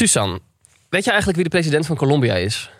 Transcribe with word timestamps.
Suzanne, 0.00 0.40
weet 0.88 1.04
je 1.04 1.10
eigenlijk 1.10 1.40
wie 1.40 1.48
de 1.48 1.56
president 1.56 1.86
van 1.86 1.96
Colombia 1.96 2.34
is? 2.34 2.70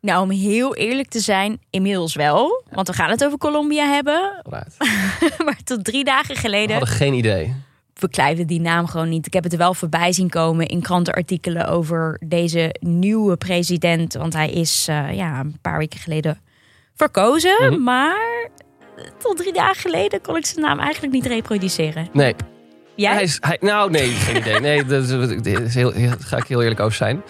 Nou, 0.00 0.22
om 0.22 0.30
heel 0.30 0.76
eerlijk 0.76 1.08
te 1.08 1.20
zijn, 1.20 1.60
inmiddels 1.70 2.14
wel. 2.14 2.64
Want 2.70 2.88
we 2.88 2.94
gaan 2.94 3.10
het 3.10 3.24
over 3.24 3.38
Colombia 3.38 3.86
hebben. 3.86 4.42
Right. 4.50 4.76
maar 5.44 5.58
tot 5.64 5.84
drie 5.84 6.04
dagen 6.04 6.34
We 6.34 6.40
geleden 6.40 6.76
hadden 6.76 6.94
geen 6.94 7.14
idee. 7.14 7.54
beklijfde 8.00 8.44
die 8.44 8.60
naam 8.60 8.86
gewoon 8.86 9.08
niet. 9.08 9.26
Ik 9.26 9.32
heb 9.32 9.42
het 9.42 9.52
er 9.52 9.58
wel 9.58 9.74
voorbij 9.74 10.12
zien 10.12 10.28
komen 10.28 10.66
in 10.66 10.80
krantenartikelen 10.80 11.68
over 11.68 12.20
deze 12.26 12.74
nieuwe 12.80 13.36
president. 13.36 14.14
Want 14.14 14.32
hij 14.32 14.50
is 14.50 14.86
eh, 14.88 15.14
ja, 15.16 15.40
een 15.40 15.58
paar 15.60 15.78
weken 15.78 15.98
geleden 15.98 16.40
verkozen. 16.94 17.56
Mhm. 17.70 17.82
Maar 17.82 18.48
tot 19.18 19.36
drie 19.36 19.52
dagen 19.52 19.80
geleden 19.80 20.20
kon 20.20 20.36
ik 20.36 20.46
zijn 20.46 20.64
naam 20.64 20.78
eigenlijk 20.78 21.12
niet 21.12 21.26
reproduceren. 21.26 22.08
Nee. 22.12 22.34
Jij? 22.94 23.12
Hij 23.12 23.22
is, 23.22 23.36
hij, 23.40 23.56
nou, 23.60 23.90
nee, 23.90 24.08
geen 24.10 24.36
idee. 24.36 24.60
Nee, 24.60 24.84
dat, 24.84 25.02
is- 25.02 25.08
dat 25.42 25.46
is 25.46 25.74
heel, 25.74 25.92
ga 26.20 26.36
ik 26.36 26.46
heel 26.46 26.62
eerlijk 26.62 26.80
over 26.80 26.96
zijn. 26.96 27.22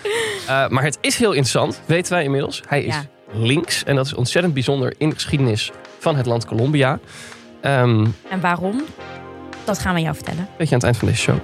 Uh, 0.49 0.69
maar 0.69 0.83
het 0.85 0.99
is 1.01 1.17
heel 1.17 1.31
interessant, 1.31 1.81
weten 1.87 2.13
wij 2.13 2.25
inmiddels. 2.25 2.63
Hij 2.69 2.83
is 2.83 2.95
Ja. 2.95 3.03
links 3.33 3.85
en 3.85 3.97
dat 3.97 4.07
is 4.07 4.15
ontzettend 4.15 4.55
bijzonder 4.55 4.95
in 4.99 5.09
de 5.09 5.15
geschiedenis 5.15 5.71
van 5.99 6.17
het 6.17 6.27
land 6.27 6.45
Colombia. 6.47 6.99
Ehm 7.61 8.07
En 8.31 8.41
waarom? 8.41 8.83
Dat 9.65 9.79
gaan 9.79 9.95
we 9.95 10.01
jou 10.01 10.15
vertellen. 10.15 10.49
weet 10.59 10.69
je 10.69 10.75
aan 10.75 10.81
het 10.81 10.83
eind 10.85 10.97
van 10.97 11.09
deze 11.09 11.21
show. 11.21 11.37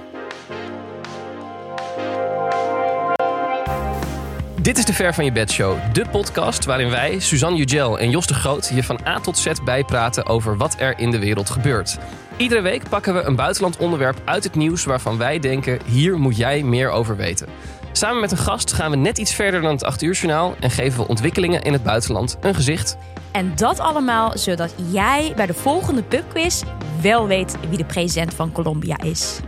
Dit 4.61 4.77
is 4.77 4.85
de 4.85 4.93
Ver 4.93 5.13
van 5.13 5.25
je 5.25 5.31
Bed 5.31 5.51
Show, 5.51 5.77
de 5.93 6.05
podcast 6.11 6.65
waarin 6.65 6.89
wij, 6.89 7.19
Suzanne 7.19 7.59
Ugel 7.59 7.99
en 7.99 8.09
Jos 8.09 8.27
de 8.27 8.33
Groot, 8.33 8.71
je 8.73 8.83
van 8.83 8.99
A 9.07 9.19
tot 9.19 9.37
Z 9.37 9.47
bijpraten 9.63 10.25
over 10.25 10.57
wat 10.57 10.75
er 10.79 10.99
in 10.99 11.11
de 11.11 11.19
wereld 11.19 11.49
gebeurt. 11.49 11.97
Iedere 12.37 12.61
week 12.61 12.89
pakken 12.89 13.13
we 13.13 13.21
een 13.21 13.35
buitenland 13.35 13.77
onderwerp 13.77 14.21
uit 14.25 14.43
het 14.43 14.55
nieuws 14.55 14.85
waarvan 14.85 15.17
wij 15.17 15.39
denken, 15.39 15.79
hier 15.85 16.17
moet 16.19 16.37
jij 16.37 16.63
meer 16.63 16.89
over 16.89 17.15
weten. 17.15 17.47
Samen 17.91 18.21
met 18.21 18.31
een 18.31 18.37
gast 18.37 18.73
gaan 18.73 18.91
we 18.91 18.97
net 18.97 19.17
iets 19.17 19.33
verder 19.33 19.61
dan 19.61 19.71
het 19.71 19.83
8 19.83 20.01
uur 20.01 20.13
journaal 20.13 20.55
en 20.59 20.69
geven 20.69 20.99
we 20.99 21.07
ontwikkelingen 21.07 21.61
in 21.61 21.73
het 21.73 21.83
buitenland 21.83 22.37
een 22.41 22.55
gezicht. 22.55 22.97
En 23.31 23.55
dat 23.55 23.79
allemaal 23.79 24.37
zodat 24.37 24.73
jij 24.91 25.33
bij 25.35 25.45
de 25.45 25.53
volgende 25.53 26.03
pubquiz 26.03 26.63
wel 27.01 27.27
weet 27.27 27.57
wie 27.69 27.77
de 27.77 27.85
president 27.85 28.33
van 28.33 28.51
Colombia 28.51 28.99
is. 29.01 29.39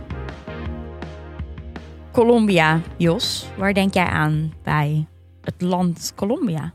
Colombia, 2.12 2.80
Jos, 2.96 3.46
waar 3.56 3.74
denk 3.74 3.94
jij 3.94 4.06
aan 4.06 4.52
bij 4.62 5.06
het 5.42 5.62
land 5.62 6.12
Colombia? 6.16 6.72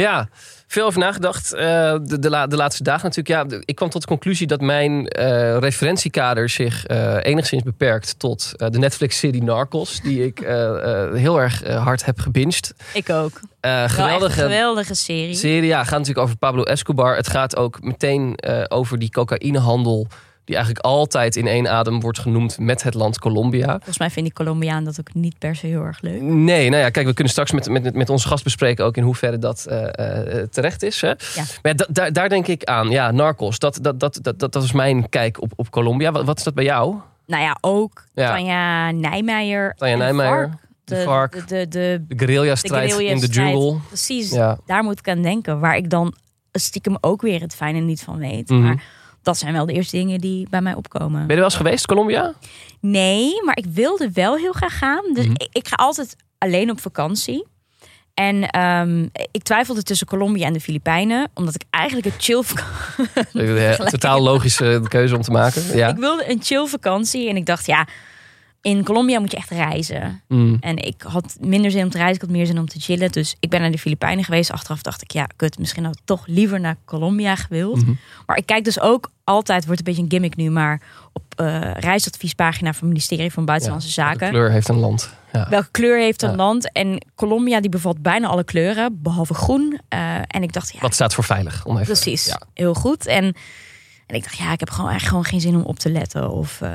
Ja, 0.00 0.28
veel 0.66 0.86
over 0.86 0.98
nagedacht. 1.00 1.52
eh, 1.52 1.60
de, 2.02 2.18
de, 2.18 2.30
la- 2.30 2.46
de 2.46 2.56
laatste 2.56 2.82
dagen 2.82 3.10
natuurlijk. 3.12 3.50
Ja, 3.50 3.58
ik 3.64 3.74
kwam 3.74 3.90
tot 3.90 4.00
de 4.00 4.06
conclusie 4.08 4.46
dat 4.46 4.60
mijn 4.60 5.08
eh, 5.08 5.56
referentiekader 5.58 6.48
zich 6.48 6.86
eh, 6.86 7.16
enigszins 7.22 7.62
beperkt 7.62 8.18
tot 8.18 8.52
de 8.56 8.78
Netflix-serie 8.78 9.42
Narcos, 9.42 10.00
die 10.00 10.24
ik 10.26 10.38
heel 11.14 11.40
erg 11.40 11.62
hard 11.66 12.04
heb 12.04 12.18
gebinged. 12.20 12.74
Ik 12.94 13.10
ook. 13.10 13.40
Geweldige 13.86 14.40
geweldige 14.40 14.94
serie. 14.94 15.34
serie. 15.34 15.66
Ja, 15.66 15.84
gaat 15.84 15.90
natuurlijk 15.98 16.18
over 16.26 16.36
Pablo 16.36 16.62
Escobar. 16.62 17.16
Het 17.16 17.28
gaat 17.28 17.56
ook 17.56 17.82
meteen 17.82 18.38
over 18.68 18.98
die 18.98 19.10
cocaïnehandel. 19.10 20.06
Die 20.48 20.56
eigenlijk 20.56 20.86
altijd 20.86 21.36
in 21.36 21.46
één 21.46 21.68
adem 21.70 22.00
wordt 22.00 22.18
genoemd 22.18 22.58
met 22.58 22.82
het 22.82 22.94
land 22.94 23.18
Colombia. 23.18 23.66
Volgens 23.70 23.98
mij 23.98 24.10
vind 24.10 24.26
ik 24.26 24.32
Colombiaan 24.34 24.84
dat 24.84 25.00
ook 25.00 25.14
niet 25.14 25.38
per 25.38 25.56
se 25.56 25.66
heel 25.66 25.82
erg 25.82 26.00
leuk. 26.00 26.20
Nee, 26.22 26.68
nou 26.70 26.82
ja, 26.82 26.90
kijk, 26.90 27.06
we 27.06 27.12
kunnen 27.14 27.32
straks 27.32 27.52
met, 27.52 27.68
met, 27.68 27.94
met 27.94 28.10
onze 28.10 28.28
gast 28.28 28.44
bespreken 28.44 28.84
ook 28.84 28.96
in 28.96 29.02
hoeverre 29.02 29.38
dat 29.38 29.66
eh, 29.66 30.40
eh, 30.40 30.48
terecht 30.50 30.82
is. 30.82 31.00
Hè? 31.00 31.08
Maar 31.36 31.46
ja, 31.62 31.72
da- 31.72 31.86
daar, 31.90 32.12
daar 32.12 32.28
denk 32.28 32.46
ik 32.46 32.64
aan. 32.64 32.90
Ja, 32.90 33.10
Narcos, 33.10 33.58
dat, 33.58 33.78
dat, 33.82 34.00
dat, 34.00 34.18
dat, 34.22 34.38
dat, 34.38 34.52
dat 34.52 34.62
is 34.62 34.72
mijn 34.72 35.08
kijk 35.08 35.40
op, 35.42 35.52
op 35.56 35.70
Colombia. 35.70 36.12
Wat, 36.12 36.24
wat 36.24 36.38
is 36.38 36.44
dat 36.44 36.54
bij 36.54 36.64
jou? 36.64 36.94
Nou 37.26 37.42
ja, 37.42 37.56
ook 37.60 38.04
Ja. 38.14 38.30
Tanja 38.34 38.90
Nijmeijer. 38.90 39.74
Tanja 39.76 39.96
Nijmeijer, 39.96 40.36
Vark. 40.48 40.52
de 40.84 40.94
De, 40.94 41.02
Vark. 41.02 41.32
de, 41.32 41.44
de, 41.46 41.68
de, 41.68 42.04
De 42.08 42.18
guerrilla-strijd 42.18 42.98
in 42.98 43.18
de 43.20 43.26
jungle. 43.26 43.76
Precies, 43.88 44.30
Ja. 44.30 44.58
daar 44.66 44.82
moet 44.82 44.98
ik 44.98 45.08
aan 45.08 45.22
denken. 45.22 45.60
Waar 45.60 45.76
ik 45.76 45.90
dan 45.90 46.14
stiekem 46.52 46.96
ook 47.00 47.22
weer 47.22 47.40
het 47.40 47.54
fijne 47.54 47.80
niet 47.80 48.02
van 48.02 48.18
weet. 48.18 48.48
Mhm. 48.48 48.62
Maar 48.62 48.82
dat 49.22 49.38
zijn 49.38 49.52
wel 49.52 49.66
de 49.66 49.72
eerste 49.72 49.96
dingen 49.96 50.18
die 50.20 50.46
bij 50.50 50.60
mij 50.60 50.74
opkomen. 50.74 51.20
Ben 51.20 51.28
je 51.28 51.34
wel 51.34 51.44
eens 51.44 51.54
geweest, 51.54 51.86
Colombia? 51.86 52.34
Nee, 52.80 53.42
maar 53.44 53.56
ik 53.56 53.66
wilde 53.72 54.10
wel 54.12 54.36
heel 54.36 54.52
graag 54.52 54.78
gaan. 54.78 55.04
Dus 55.12 55.24
Mhm. 55.24 55.32
ik, 55.36 55.48
ik 55.52 55.68
ga 55.68 55.74
altijd 55.76 56.16
alleen 56.38 56.70
op 56.70 56.80
vakantie. 56.80 57.46
En 58.14 58.48
ehm, 58.50 59.02
ik 59.30 59.42
twijfelde 59.42 59.82
tussen 59.82 60.06
Colombia 60.06 60.46
en 60.46 60.52
de 60.52 60.60
Filipijnen. 60.60 61.30
Omdat 61.34 61.54
ik 61.54 61.62
eigenlijk 61.70 62.06
een 62.06 62.12
chill... 62.18 62.42
Eh, 63.32 63.72
Totaal 63.90 64.20
logische 64.20 64.82
keuze 64.88 65.16
om 65.16 65.22
te 65.22 65.30
maken. 65.30 65.76
Ja. 65.76 65.88
Ik 65.88 65.96
wilde 65.96 66.30
een 66.30 66.42
chill 66.42 66.66
vakantie. 66.66 67.28
En 67.28 67.36
ik 67.36 67.46
dacht, 67.46 67.66
ja, 67.66 67.86
in 68.62 68.84
Colombia 68.84 69.20
moet 69.20 69.30
je 69.30 69.36
echt 69.36 69.50
reizen. 69.50 70.22
Mm. 70.28 70.56
En 70.60 70.76
ik 70.76 71.02
had 71.02 71.36
minder 71.40 71.70
zin 71.70 71.82
om 71.84 71.90
te 71.90 71.96
reizen, 71.96 72.16
ik 72.16 72.20
had 72.28 72.36
meer 72.36 72.46
zin 72.46 72.58
om 72.58 72.68
te 72.68 72.80
chillen. 72.80 73.12
Dus 73.12 73.36
ik 73.40 73.50
ben 73.50 73.60
naar 73.60 73.70
de 73.70 73.78
Filipijnen 73.78 74.24
geweest. 74.24 74.50
Achteraf 74.50 74.82
dacht 74.82 75.02
ik, 75.02 75.10
ja, 75.10 75.26
kut, 75.36 75.58
misschien 75.58 75.84
had 75.84 75.94
ik 75.96 76.02
toch 76.04 76.26
liever 76.26 76.60
naar 76.60 76.76
Colombia 76.84 77.34
gewild. 77.36 77.82
Mhm. 77.82 77.92
Maar 78.26 78.36
ik 78.36 78.46
kijk 78.46 78.64
dus 78.64 78.80
ook 78.80 79.10
altijd, 79.24 79.64
wordt 79.64 79.78
een 79.78 79.84
beetje 79.86 80.02
een 80.02 80.10
gimmick 80.10 80.36
nu, 80.36 80.50
maar 80.50 80.80
op 81.12 81.22
eh 81.36 81.70
reisadviespagina 81.74 82.68
van 82.70 82.78
het 82.80 82.88
ministerie 82.88 83.32
van 83.32 83.44
Buitenlandse 83.44 83.88
Ja, 83.88 83.94
Zaken. 83.94 84.18
De 84.26 84.32
kleur 84.32 84.50
heeft 84.50 84.68
een 84.68 84.78
land. 84.78 85.10
Ja. 85.32 85.48
Welke 85.48 85.68
kleur 85.70 85.98
heeft 85.98 86.22
een 86.22 86.30
Ja. 86.30 86.36
land? 86.36 86.72
En 86.72 87.04
Colombia 87.14 87.60
die 87.60 87.70
bevat 87.70 88.02
bijna 88.02 88.28
alle 88.28 88.44
kleuren, 88.44 89.02
behalve 89.02 89.34
groen. 89.34 89.80
Eh, 89.88 90.14
en 90.26 90.42
ik 90.42 90.52
dacht, 90.52 90.72
ja, 90.72 90.80
Wat 90.80 90.94
staat 90.94 91.14
voor 91.14 91.24
veilig? 91.24 91.64
Om 91.64 91.74
even, 91.74 91.86
precies, 91.86 92.36
heel 92.54 92.74
goed. 92.74 93.06
En, 93.06 93.34
en 94.08 94.14
ik 94.16 94.22
dacht, 94.22 94.36
ja, 94.36 94.52
ik 94.52 94.60
heb 94.60 94.70
gewoon 94.70 94.90
eigenlijk 94.90 95.08
gewoon 95.08 95.24
geen 95.40 95.50
zin 95.50 95.60
om 95.60 95.66
op 95.68 95.78
te 95.78 95.90
letten. 95.90 96.30
Of, 96.30 96.60
eh, 96.60 96.70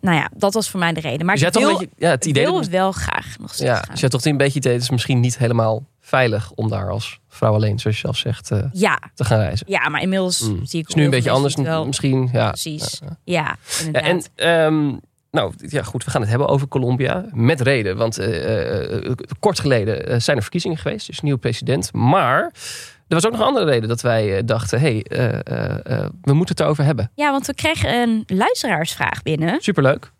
Nou 0.00 0.16
ja, 0.16 0.30
dat 0.36 0.54
was 0.54 0.70
voor 0.70 0.80
mij 0.80 0.92
de 0.92 1.00
reden. 1.00 1.26
Maar 1.26 1.34
Dus 1.36 1.44
ik 1.44 1.52
toch 1.52 1.62
wil, 1.62 1.72
een 1.72 1.78
beetje, 1.78 1.94
ja, 1.98 2.10
het 2.10 2.24
idee 2.24 2.42
wil 2.44 2.52
dat- 2.52 2.62
het 2.62 2.70
wel 2.72 2.92
graag 2.92 3.36
nog 3.38 3.54
steeds 3.54 3.70
Ja, 3.70 3.76
gaan. 3.76 3.84
dus 3.90 3.94
je 4.00 4.02
had 4.02 4.10
toch 4.10 4.24
een 4.24 4.36
beetje 4.36 4.54
het 4.54 4.64
idee, 4.64 4.72
het 4.72 4.82
is 4.82 4.90
misschien 4.90 5.20
niet 5.20 5.38
helemaal 5.38 5.84
veilig 6.00 6.50
om 6.54 6.68
daar 6.68 6.90
als 6.90 7.20
vrouw 7.28 7.52
alleen, 7.54 7.78
zoals 7.78 7.96
je 7.96 8.02
zelf 8.02 8.16
zegt, 8.16 8.50
eh, 8.50 8.64
Ja, 8.72 8.98
te 9.14 9.24
gaan 9.24 9.38
reizen. 9.38 9.66
ja, 9.68 9.88
maar 9.88 10.00
inmiddels 10.02 10.40
Mm. 10.40 10.48
zie 10.66 10.80
ik 10.80 10.86
Het 10.86 10.88
is 10.88 10.94
nu 10.94 11.04
een 11.04 11.10
beetje 11.10 11.30
anders, 11.30 11.54
wel. 11.54 11.86
misschien. 11.86 12.28
Ja. 12.32 12.48
Precies. 12.48 13.00
Ja, 13.24 13.56
Ja, 13.92 14.00
en 14.00 14.22
ehm, 14.34 14.96
nou, 15.30 15.52
ja, 15.56 15.82
goed, 15.82 16.04
we 16.04 16.10
gaan 16.10 16.20
het 16.20 16.30
hebben 16.30 16.48
over 16.48 16.68
Colombia. 16.68 17.24
Met 17.32 17.60
reden, 17.60 17.96
want 17.96 18.18
eh, 18.18 19.12
kort 19.40 19.60
geleden 19.60 20.22
zijn 20.22 20.36
er 20.36 20.42
verkiezingen 20.42 20.76
geweest, 20.78 21.06
dus 21.06 21.20
nieuwe 21.20 21.38
president. 21.38 21.92
Maar 21.92 22.52
er 23.12 23.20
was 23.22 23.26
ook 23.26 23.32
nog 23.32 23.40
een 23.40 23.46
andere 23.46 23.72
reden 23.72 23.88
dat 23.88 24.00
wij 24.00 24.36
eh, 24.36 24.42
dachten, 24.44 24.80
hé, 24.80 24.86
hey, 24.86 25.02
eh, 25.02 25.38
eh, 25.44 25.98
eh, 25.98 26.08
we 26.22 26.32
moeten 26.32 26.54
het 26.54 26.64
erover 26.64 26.84
hebben. 26.84 27.10
Ja, 27.14 27.30
want 27.30 27.46
we 27.46 27.54
kregen 27.54 27.94
een 27.94 28.22
luisteraarsvraag 28.26 29.22
binnen 29.22 29.60
Superleuk. 29.60 30.12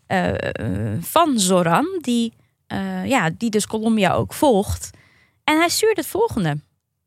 van 0.99 1.39
Zoran, 1.39 1.85
die, 2.01 2.33
eh, 2.67 3.05
ja, 3.05 3.29
die 3.37 3.49
dus 3.49 3.67
Colombia 3.67 4.13
ook 4.13 4.33
volgt. 4.33 4.89
En 5.43 5.57
hij 5.57 5.69
stuurde 5.69 6.01
het 6.01 6.09
volgende. 6.09 6.57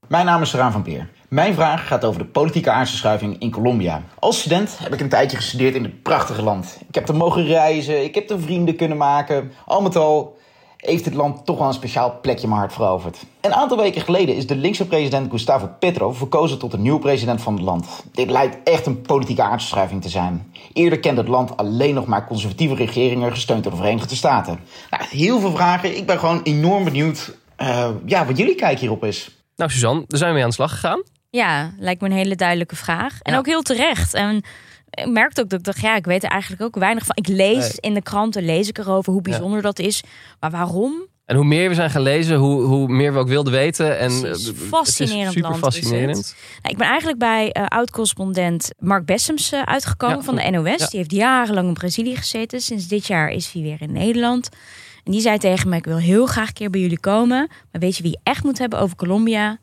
Mijn 0.08 0.26
naam 0.26 0.42
is 0.42 0.50
Saraan 0.50 0.72
van 0.72 0.82
Peer. 0.82 1.08
Mijn 1.28 1.54
vraag 1.54 1.86
gaat 1.86 2.04
over 2.04 2.20
de 2.20 2.26
politieke 2.26 2.70
aardverschuiving 2.70 3.38
in 3.38 3.50
Colombia. 3.50 4.02
Als 4.18 4.38
student 4.38 4.78
heb 4.78 4.92
ik 4.92 5.00
een 5.00 5.08
tijdje 5.08 5.36
gestudeerd 5.36 5.74
in 5.74 5.82
dit 5.82 6.02
prachtige 6.02 6.42
land. 6.42 6.78
Ik 6.88 6.94
heb 6.94 7.08
er 7.08 7.16
mogen 7.16 7.44
reizen, 7.44 8.04
ik 8.04 8.14
heb 8.14 8.30
er 8.30 8.40
vrienden 8.40 8.76
kunnen 8.76 8.96
maken. 8.96 9.52
Al 9.64 9.82
met 9.82 9.96
al 9.96 10.35
heeft 10.86 11.04
dit 11.04 11.14
land 11.14 11.46
toch 11.46 11.58
wel 11.58 11.66
een 11.66 11.72
speciaal 11.74 12.18
plekje 12.20 12.42
in 12.42 12.48
mijn 12.48 12.60
hart 12.60 12.72
veroverd. 12.72 13.18
Een 13.40 13.54
aantal 13.54 13.76
weken 13.78 14.00
geleden 14.00 14.36
is 14.36 14.46
de 14.46 14.56
linkse 14.56 14.86
president 14.86 15.30
Gustavo 15.30 15.70
Petro 15.78 16.12
verkozen 16.12 16.58
tot 16.58 16.70
de 16.70 16.78
nieuwe 16.78 16.98
president 16.98 17.42
van 17.42 17.54
het 17.54 17.62
land. 17.62 18.04
Dit 18.12 18.30
lijkt 18.30 18.56
echt 18.68 18.86
een 18.86 19.02
politieke 19.02 19.42
aardverschuiving 19.42 20.02
te 20.02 20.08
zijn. 20.08 20.52
Eerder 20.72 21.00
kende 21.00 21.20
het 21.20 21.30
land 21.30 21.56
alleen 21.56 21.94
nog 21.94 22.06
maar 22.06 22.26
conservatieve 22.26 22.74
regeringen 22.74 23.30
gesteund 23.30 23.62
door 23.62 23.72
de 23.72 23.78
Verenigde 23.78 24.14
Staten. 24.14 24.58
Nou, 24.90 25.04
heel 25.10 25.40
veel 25.40 25.50
vragen. 25.52 25.96
Ik 25.96 26.06
ben 26.06 26.18
gewoon 26.18 26.40
enorm 26.42 26.84
benieuwd 26.84 27.36
eh, 27.56 27.88
ja, 28.06 28.26
wat 28.26 28.38
jullie 28.38 28.54
kijk 28.54 28.78
hierop 28.78 29.04
is. 29.04 29.30
Nou, 29.56 29.70
Suzanne, 29.70 30.04
daar 30.06 30.18
zijn 30.18 30.28
we 30.30 30.34
mee 30.34 30.42
aan 30.44 30.48
de 30.50 30.54
slag 30.56 30.70
gegaan. 30.70 31.02
Ja, 31.30 31.72
lijkt 31.78 32.00
me 32.00 32.08
een 32.08 32.14
hele 32.16 32.34
duidelijke 32.36 32.76
vraag. 32.76 33.18
En 33.22 33.32
Ja. 33.32 33.38
ook 33.38 33.46
heel 33.46 33.62
terecht. 33.62 34.14
En 34.14 34.42
ik 35.04 35.10
merkte 35.10 35.40
ook 35.40 35.48
dat 35.48 35.58
ik 35.58 35.64
dacht, 35.64 35.80
ja, 35.80 35.96
ik 35.96 36.04
weet 36.04 36.24
er 36.24 36.30
eigenlijk 36.30 36.62
ook 36.62 36.74
weinig 36.76 37.04
van. 37.06 37.16
Ik 37.16 37.28
lees 37.28 37.58
Nee. 37.58 37.72
in 37.80 37.94
de 37.94 38.02
kranten, 38.02 38.44
lees 38.44 38.68
ik 38.68 38.78
erover 38.78 39.12
hoe 39.12 39.22
bijzonder 39.22 39.62
dat 39.62 39.78
is. 39.78 40.02
Maar 40.40 40.50
waarom? 40.50 41.06
En 41.24 41.36
hoe 41.36 41.44
meer 41.44 41.68
we 41.68 41.74
zijn 41.74 41.90
gaan 41.90 42.02
lezen, 42.02 42.36
hoe, 42.36 42.62
hoe 42.62 42.88
meer 42.88 43.12
we 43.12 43.18
ook 43.18 43.28
wilden 43.28 43.52
weten. 43.52 43.98
En 43.98 44.06
Precies. 44.20 44.22
eh, 44.24 44.30
het 44.30 44.62
is 44.62 44.68
Fascinerend 44.68 45.32
super 45.32 45.48
land 45.50 45.62
fascinerend. 45.62 46.34
Nou, 46.62 46.72
ik 46.72 46.76
ben 46.78 46.86
eigenlijk 46.86 47.18
bij 47.18 47.52
eh, 47.52 47.66
oud-correspondent 47.66 48.70
Mark 48.78 49.04
Bessems 49.04 49.52
eh, 49.52 49.62
uitgekomen 49.62 50.16
Ja, 50.16 50.22
van 50.22 50.36
de. 50.36 50.50
NOS. 50.50 50.78
Ja. 50.80 50.86
Die 50.86 50.98
heeft 50.98 51.12
jarenlang 51.12 51.68
in 51.68 51.74
Brazilië 51.74 52.16
gezeten. 52.16 52.60
Sinds 52.60 52.88
dit 52.88 53.06
jaar 53.06 53.28
is 53.28 53.52
hij 53.52 53.62
weer 53.62 53.76
in 53.80 53.92
Nederland. 53.92 54.48
En 55.04 55.12
die 55.12 55.20
zei 55.20 55.38
tegen 55.38 55.68
me, 55.68 55.76
ik 55.76 55.84
wil 55.84 55.96
heel 55.98 56.26
graag 56.26 56.48
een 56.48 56.54
keer 56.54 56.70
bij 56.70 56.80
jullie 56.80 57.00
komen. 57.00 57.48
Maar 57.72 57.80
weet 57.80 57.96
je 57.96 58.02
wie 58.02 58.12
je 58.12 58.18
echt 58.22 58.44
moet 58.44 58.58
hebben 58.58 58.78
over 58.78 58.96
Colombia? 58.96 59.58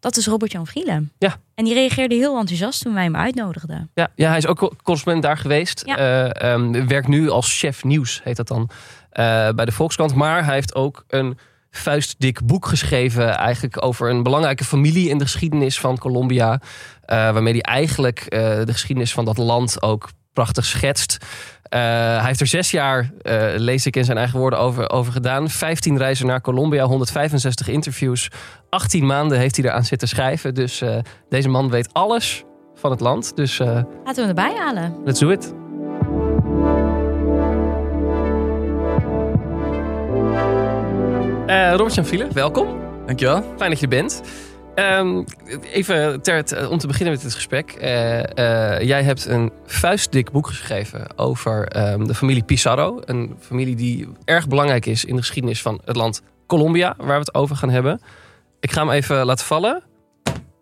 Dat 0.00 0.16
is 0.16 0.26
Robert-Jan 0.26 0.66
Vrielen. 0.66 1.12
Ja. 1.18 1.36
En 1.56 1.64
die 1.64 1.74
reageerde 1.74 2.14
heel 2.14 2.38
enthousiast 2.38 2.82
toen 2.82 2.94
wij 2.94 3.02
hem 3.02 3.16
uitnodigden. 3.16 3.90
Ja, 3.94 4.08
ja, 4.14 4.28
hij 4.28 4.38
is 4.38 4.46
ook 4.46 4.72
correspondent 4.82 5.24
daar 5.24 5.36
geweest. 5.36 5.82
Ja. 5.86 5.96
Eh, 5.96 6.52
ehm, 6.52 6.86
werkt 6.86 7.08
nu 7.08 7.30
als 7.30 7.58
chef 7.58 7.84
nieuws, 7.84 8.20
heet 8.24 8.36
dat 8.36 8.48
dan, 8.48 8.70
eh, 9.10 9.48
bij 9.50 9.64
de 9.64 9.72
Volkskrant. 9.72 10.14
Maar 10.14 10.44
hij 10.44 10.54
heeft 10.54 10.74
ook 10.74 11.04
een 11.08 11.38
vuistdik 11.70 12.46
boek 12.46 12.66
geschreven... 12.66 13.36
eigenlijk 13.36 13.84
over 13.84 14.10
een 14.10 14.22
belangrijke 14.22 14.64
familie 14.64 15.08
in 15.08 15.18
de 15.18 15.24
geschiedenis 15.24 15.80
van 15.80 15.98
Colombia. 15.98 16.60
eh, 17.04 17.16
waarmee 17.16 17.52
hij 17.52 17.62
eigenlijk 17.62 18.26
de 18.30 18.72
geschiedenis 18.72 19.12
van 19.12 19.24
dat 19.24 19.36
land 19.36 19.82
ook 19.82 20.08
prachtig 20.32 20.64
schetst. 20.64 21.24
Hij 21.68 22.24
heeft 22.24 22.40
er 22.40 22.46
zes 22.46 22.70
jaar, 22.70 23.10
lees 23.56 23.86
ik 23.86 23.96
in 23.96 24.04
zijn 24.04 24.18
eigen 24.18 24.38
woorden, 24.38 24.58
over, 24.58 24.90
over 24.90 25.12
gedaan. 25.12 25.50
15 25.50 25.98
reizen 25.98 26.26
naar 26.26 26.40
Colombia, 26.40 26.84
165 26.84 27.68
interviews. 27.68 28.30
18 28.76 29.06
maanden 29.06 29.38
heeft 29.38 29.56
hij 29.56 29.64
eraan 29.64 29.84
zitten 29.84 30.08
schrijven. 30.08 30.54
Dus 30.54 30.80
eh, 30.80 30.96
deze 31.28 31.48
man 31.48 31.70
weet 31.70 31.88
alles 31.92 32.44
van 32.74 32.90
het 32.90 33.00
land. 33.00 33.36
Dus 33.36 33.60
eh, 33.60 33.66
Laten 33.66 33.94
we 34.04 34.20
hem 34.20 34.28
erbij 34.28 34.54
halen. 34.58 34.94
let's 35.04 35.20
do 35.20 35.28
it. 35.30 35.54
Eh 41.46 41.70
Robert-Jan 41.70 42.04
Viele, 42.06 42.28
welkom. 42.32 42.66
Dankjewel. 43.06 43.42
Fijn 43.56 43.70
dat 43.70 43.78
je 43.80 43.86
er 43.86 43.90
bent. 43.90 44.22
Ehm, 44.74 45.22
even 45.72 46.22
ter, 46.22 46.44
ter- 46.44 46.70
om 46.70 46.78
te 46.78 46.86
beginnen 46.86 47.14
met 47.14 47.22
dit 47.22 47.34
gesprek. 47.34 47.70
Eh, 47.70 48.74
eh, 48.74 48.80
jij 48.80 49.02
hebt 49.02 49.26
een 49.26 49.52
vuistdik 49.66 50.30
boek 50.30 50.46
geschreven 50.46 51.18
over 51.18 51.68
ehm, 51.68 52.04
de 52.04 52.14
familie 52.14 52.42
Pizarro. 52.42 53.00
Een 53.04 53.36
familie 53.40 53.76
die 53.76 54.08
erg 54.24 54.48
belangrijk 54.48 54.86
is 54.86 55.04
in 55.04 55.14
de 55.14 55.20
geschiedenis 55.20 55.62
van 55.62 55.80
het 55.84 55.96
land 55.96 56.22
Colombia, 56.46 56.94
waar 56.96 57.06
we 57.06 57.12
het 57.18 57.34
over 57.34 57.56
gaan 57.56 57.70
hebben. 57.70 58.00
Ik 58.60 58.72
ga 58.72 58.80
hem 58.80 58.90
even 58.90 59.24
laten 59.24 59.46
vallen. 59.46 59.82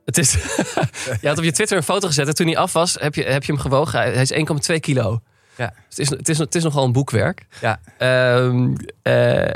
Het 0.05 0.19
is, 0.19 0.33
je 1.21 1.29
had 1.29 1.39
op 1.39 1.45
je 1.45 1.53
Twitter 1.53 1.77
een 1.77 1.83
foto 1.83 2.07
gezet 2.07 2.29
en 2.29 2.35
toen 2.35 2.47
hij 2.47 2.57
af 2.57 2.73
was, 2.73 2.97
heb 3.01 3.15
je, 3.15 3.23
heb 3.23 3.45
je 3.45 3.53
hem 3.53 3.61
gewogen. 3.61 3.99
Hij 3.99 4.13
hij 4.13 4.23
is 4.23 4.33
1,2 4.73 4.81
kilo. 4.81 5.21
Ja. 5.57 5.73
Het 5.89 5.99
is, 5.99 6.11
het, 6.11 6.29
is, 6.29 6.39
het 6.39 6.55
is 6.55 6.63
nogal 6.63 6.85
een 6.85 6.93
boekwerk. 6.93 7.47
Ja. 7.61 7.81
Ehm, 7.99 8.75
eh, 9.03 9.45
eh, 9.49 9.55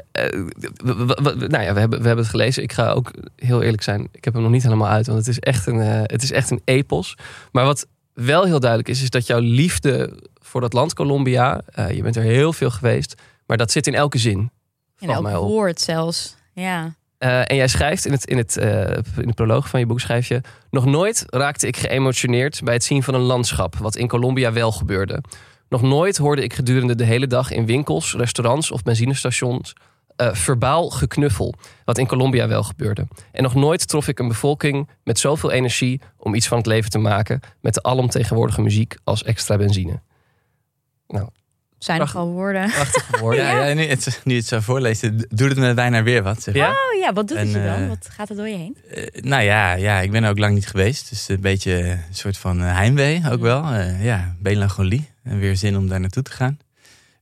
nou 1.25 1.63
ja, 1.63 1.73
we 1.75 1.81
hebben, 1.81 2.01
we 2.01 2.07
hebben 2.07 2.17
het 2.17 2.29
gelezen. 2.29 2.63
Ik 2.63 2.73
ga 2.73 2.91
ook 2.91 3.11
heel 3.37 3.63
eerlijk 3.63 3.83
zijn. 3.83 4.09
Ik 4.13 4.25
heb 4.25 4.35
hem 4.35 4.43
nog 4.43 4.53
niet 4.53 4.63
helemaal 4.63 4.89
uit, 4.89 5.07
want 5.07 5.19
het 5.19 5.29
is 5.29 5.39
echt 5.39 5.67
een, 5.67 5.81
eh, 5.81 6.01
het 6.03 6.23
is 6.23 6.31
echt 6.31 6.51
een 6.51 6.63
epos. 6.65 7.17
Maar 7.53 7.65
wat 7.65 7.87
wel 8.13 8.45
heel 8.45 8.61
duidelijk 8.61 8.89
is, 8.91 9.03
is 9.03 9.11
dat 9.11 9.27
jouw 9.27 9.41
liefde 9.41 10.19
voor 10.35 10.61
dat 10.61 10.73
land 10.73 10.95
Colombia, 10.95 11.61
je 11.93 12.03
bent 12.03 12.17
er 12.17 12.23
heel 12.23 12.53
veel 12.53 12.71
geweest, 12.71 13.15
maar 13.47 13.57
dat 13.57 13.71
zit 13.71 13.87
in 13.87 13.95
elke 13.95 14.19
zin. 14.19 14.51
In 14.99 15.11
elk 15.11 15.23
mij 15.23 15.37
op. 15.37 15.49
woord 15.49 15.81
zelfs. 15.81 16.37
Ja. 16.53 16.95
Eh, 17.19 17.51
en 17.51 17.57
jij 17.57 17.69
schrijft 17.69 18.07
in, 18.07 18.13
het, 18.13 18.25
in, 18.25 18.37
het, 18.37 18.57
eh, 18.57 18.91
in 19.17 19.27
de 19.27 19.33
proloog 19.35 19.69
van 19.69 19.81
je 19.81 19.87
boek 19.87 20.01
schrijf 20.01 20.29
je... 20.29 20.41
Nog 20.71 20.85
nooit 20.85 21.25
raakte 21.27 21.67
ik 21.67 21.77
geëmotioneerd 21.77 22.61
bij 22.65 22.75
het 22.75 22.85
zien 22.85 23.03
van 23.03 23.15
een 23.15 23.21
landschap... 23.21 23.77
wat 23.77 23.97
in 23.97 24.09
Colombia 24.09 24.53
wel 24.53 24.73
gebeurde. 24.73 25.23
Nog 25.69 25.83
nooit 25.83 26.17
hoorde 26.17 26.43
ik 26.43 26.53
gedurende 26.53 26.95
de 26.95 27.05
hele 27.05 27.27
dag 27.27 27.51
in 27.51 27.67
winkels, 27.67 28.15
restaurants 28.15 28.71
of 28.71 28.83
benzinestations... 28.83 29.73
eh, 30.17 30.35
verbaal 30.35 30.91
geknuffel, 30.91 31.55
wat 31.85 31.99
in 31.99 32.07
Colombia 32.07 32.49
wel 32.49 32.63
gebeurde. 32.63 33.07
En 33.33 33.43
nog 33.43 33.55
nooit 33.55 33.89
trof 33.89 34.09
ik 34.09 34.19
een 34.19 34.29
bevolking 34.29 34.89
met 35.05 35.19
zoveel 35.19 35.51
energie... 35.51 36.01
om 36.17 36.35
iets 36.35 36.49
van 36.49 36.59
het 36.59 36.67
leven 36.67 36.91
te 36.91 36.99
maken 36.99 37.41
met 37.61 37.75
de 37.75 37.83
alomtegenwoordige 37.83 38.63
muziek 38.63 38.97
als 39.05 39.23
extra 39.23 39.57
benzine. 39.57 40.01
Zijn 41.79 41.97
Prachtig. 41.99 42.19
nogal 42.21 42.33
woorden. 42.35 42.71
Prachtige 42.71 43.19
woorden. 43.19 43.45
Ja, 43.45 43.65
ja. 43.67 43.75
nu, 43.75 43.83
het, 43.83 44.21
nu 44.25 44.35
het 44.37 44.47
zo 44.47 44.61
voorlezen, 44.61 45.17
doet 45.29 45.49
het 45.49 45.59
me 45.59 45.75
bijna 45.75 46.03
weer 46.03 46.23
wat. 46.23 46.43
Zeg. 46.43 46.55
Ja? 46.55 46.69
Oh 46.71 47.01
ja, 47.01 47.13
wat 47.13 47.29
doet 47.29 47.39
het 47.39 47.47
En, 47.55 47.61
je 47.63 47.67
dan? 47.69 47.83
eh, 47.83 47.89
Wat 47.89 48.09
gaat 48.11 48.29
er 48.31 48.37
door 48.37 48.49
je 48.49 48.57
heen? 48.57 48.77
Eh, 48.95 49.23
nou 49.23 49.43
ja, 49.43 49.73
ja, 49.75 50.01
ik 50.01 50.11
ben 50.11 50.25
er 50.25 50.31
ook 50.31 50.39
lang 50.39 50.55
niet 50.55 50.67
geweest. 50.67 51.09
Dus 51.09 51.29
een 51.29 51.41
beetje 51.41 51.75
een 51.83 52.01
soort 52.11 52.39
van 52.39 52.61
eh, 52.63 52.75
heimwee 52.77 53.23
ook 53.31 53.41
wel. 53.41 53.65
Eh, 53.65 54.05
ja, 54.05 54.37
melancholie. 54.43 55.09
En 55.23 55.39
weer 55.39 55.57
zin 55.57 55.77
om 55.77 55.89
daar 55.89 56.01
naartoe 56.01 56.23
te 56.23 56.31
gaan. 56.31 56.59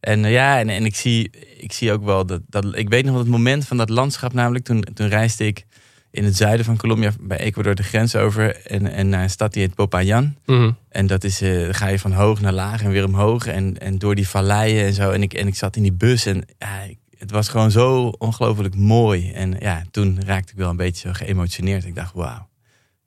En 0.01 0.25
ja, 0.25 0.59
en, 0.59 0.69
en 0.69 0.85
ik, 0.85 0.97
zie, 0.97 1.31
ik 1.59 1.73
zie 1.73 1.93
ook 1.93 2.05
wel 2.05 2.27
dat, 2.27 2.41
dat... 2.49 2.77
Ik 2.77 2.89
weet 2.89 3.03
nog 3.05 3.13
wel 3.13 3.23
het 3.23 3.31
moment 3.31 3.67
van 3.67 3.77
dat 3.77 3.89
landschap 3.89 4.33
namelijk. 4.33 4.65
Toen, 4.65 4.87
toen 4.95 5.09
reisde 5.09 5.47
ik 5.47 5.67
in 6.11 6.25
het 6.25 6.37
zuiden 6.37 6.65
van 6.65 6.77
Colombia 6.77 7.13
bij 7.21 7.39
Ecuador 7.39 7.75
de 7.75 7.83
grens 7.83 8.17
over. 8.17 8.67
En, 8.67 8.93
en 8.93 9.09
naar 9.09 9.23
een 9.23 9.31
stad 9.31 9.53
die 9.53 9.63
heet 9.63 9.75
Popayan. 9.75 10.37
Mhm. 10.47 10.71
En 10.89 11.07
dat 11.07 11.25
is, 11.25 11.41
eh, 11.41 11.65
dan 11.65 11.75
ga 11.75 11.87
je 11.87 11.99
van 11.99 12.13
hoog 12.13 12.41
naar 12.41 12.53
laag 12.53 12.83
en 12.83 12.91
weer 12.91 13.05
omhoog. 13.05 13.47
En, 13.47 13.79
en 13.79 13.99
door 13.99 14.15
die 14.15 14.29
valleien 14.29 14.87
en 14.87 14.95
zo. 14.95 15.11
En 15.11 15.23
ik, 15.23 15.35
en 15.35 15.47
ik 15.47 15.55
zat 15.55 15.77
in 15.77 15.83
die 15.83 15.93
bus 15.93 16.27
en 16.27 16.45
ja, 16.59 16.87
het 17.19 17.31
was 17.31 17.49
gewoon 17.49 17.71
zo 17.71 18.07
ongelooflijk 18.19 18.75
mooi. 18.75 19.33
En 19.33 19.57
ja, 19.59 19.83
toen 19.91 20.21
raakte 20.27 20.53
ik 20.53 20.59
wel 20.59 20.71
een 20.71 20.77
beetje 20.77 21.09
zo 21.09 21.15
geëmotioneerd. 21.15 21.85
Ik 21.85 21.95
dacht, 21.95 22.15
wauw. 22.15 22.49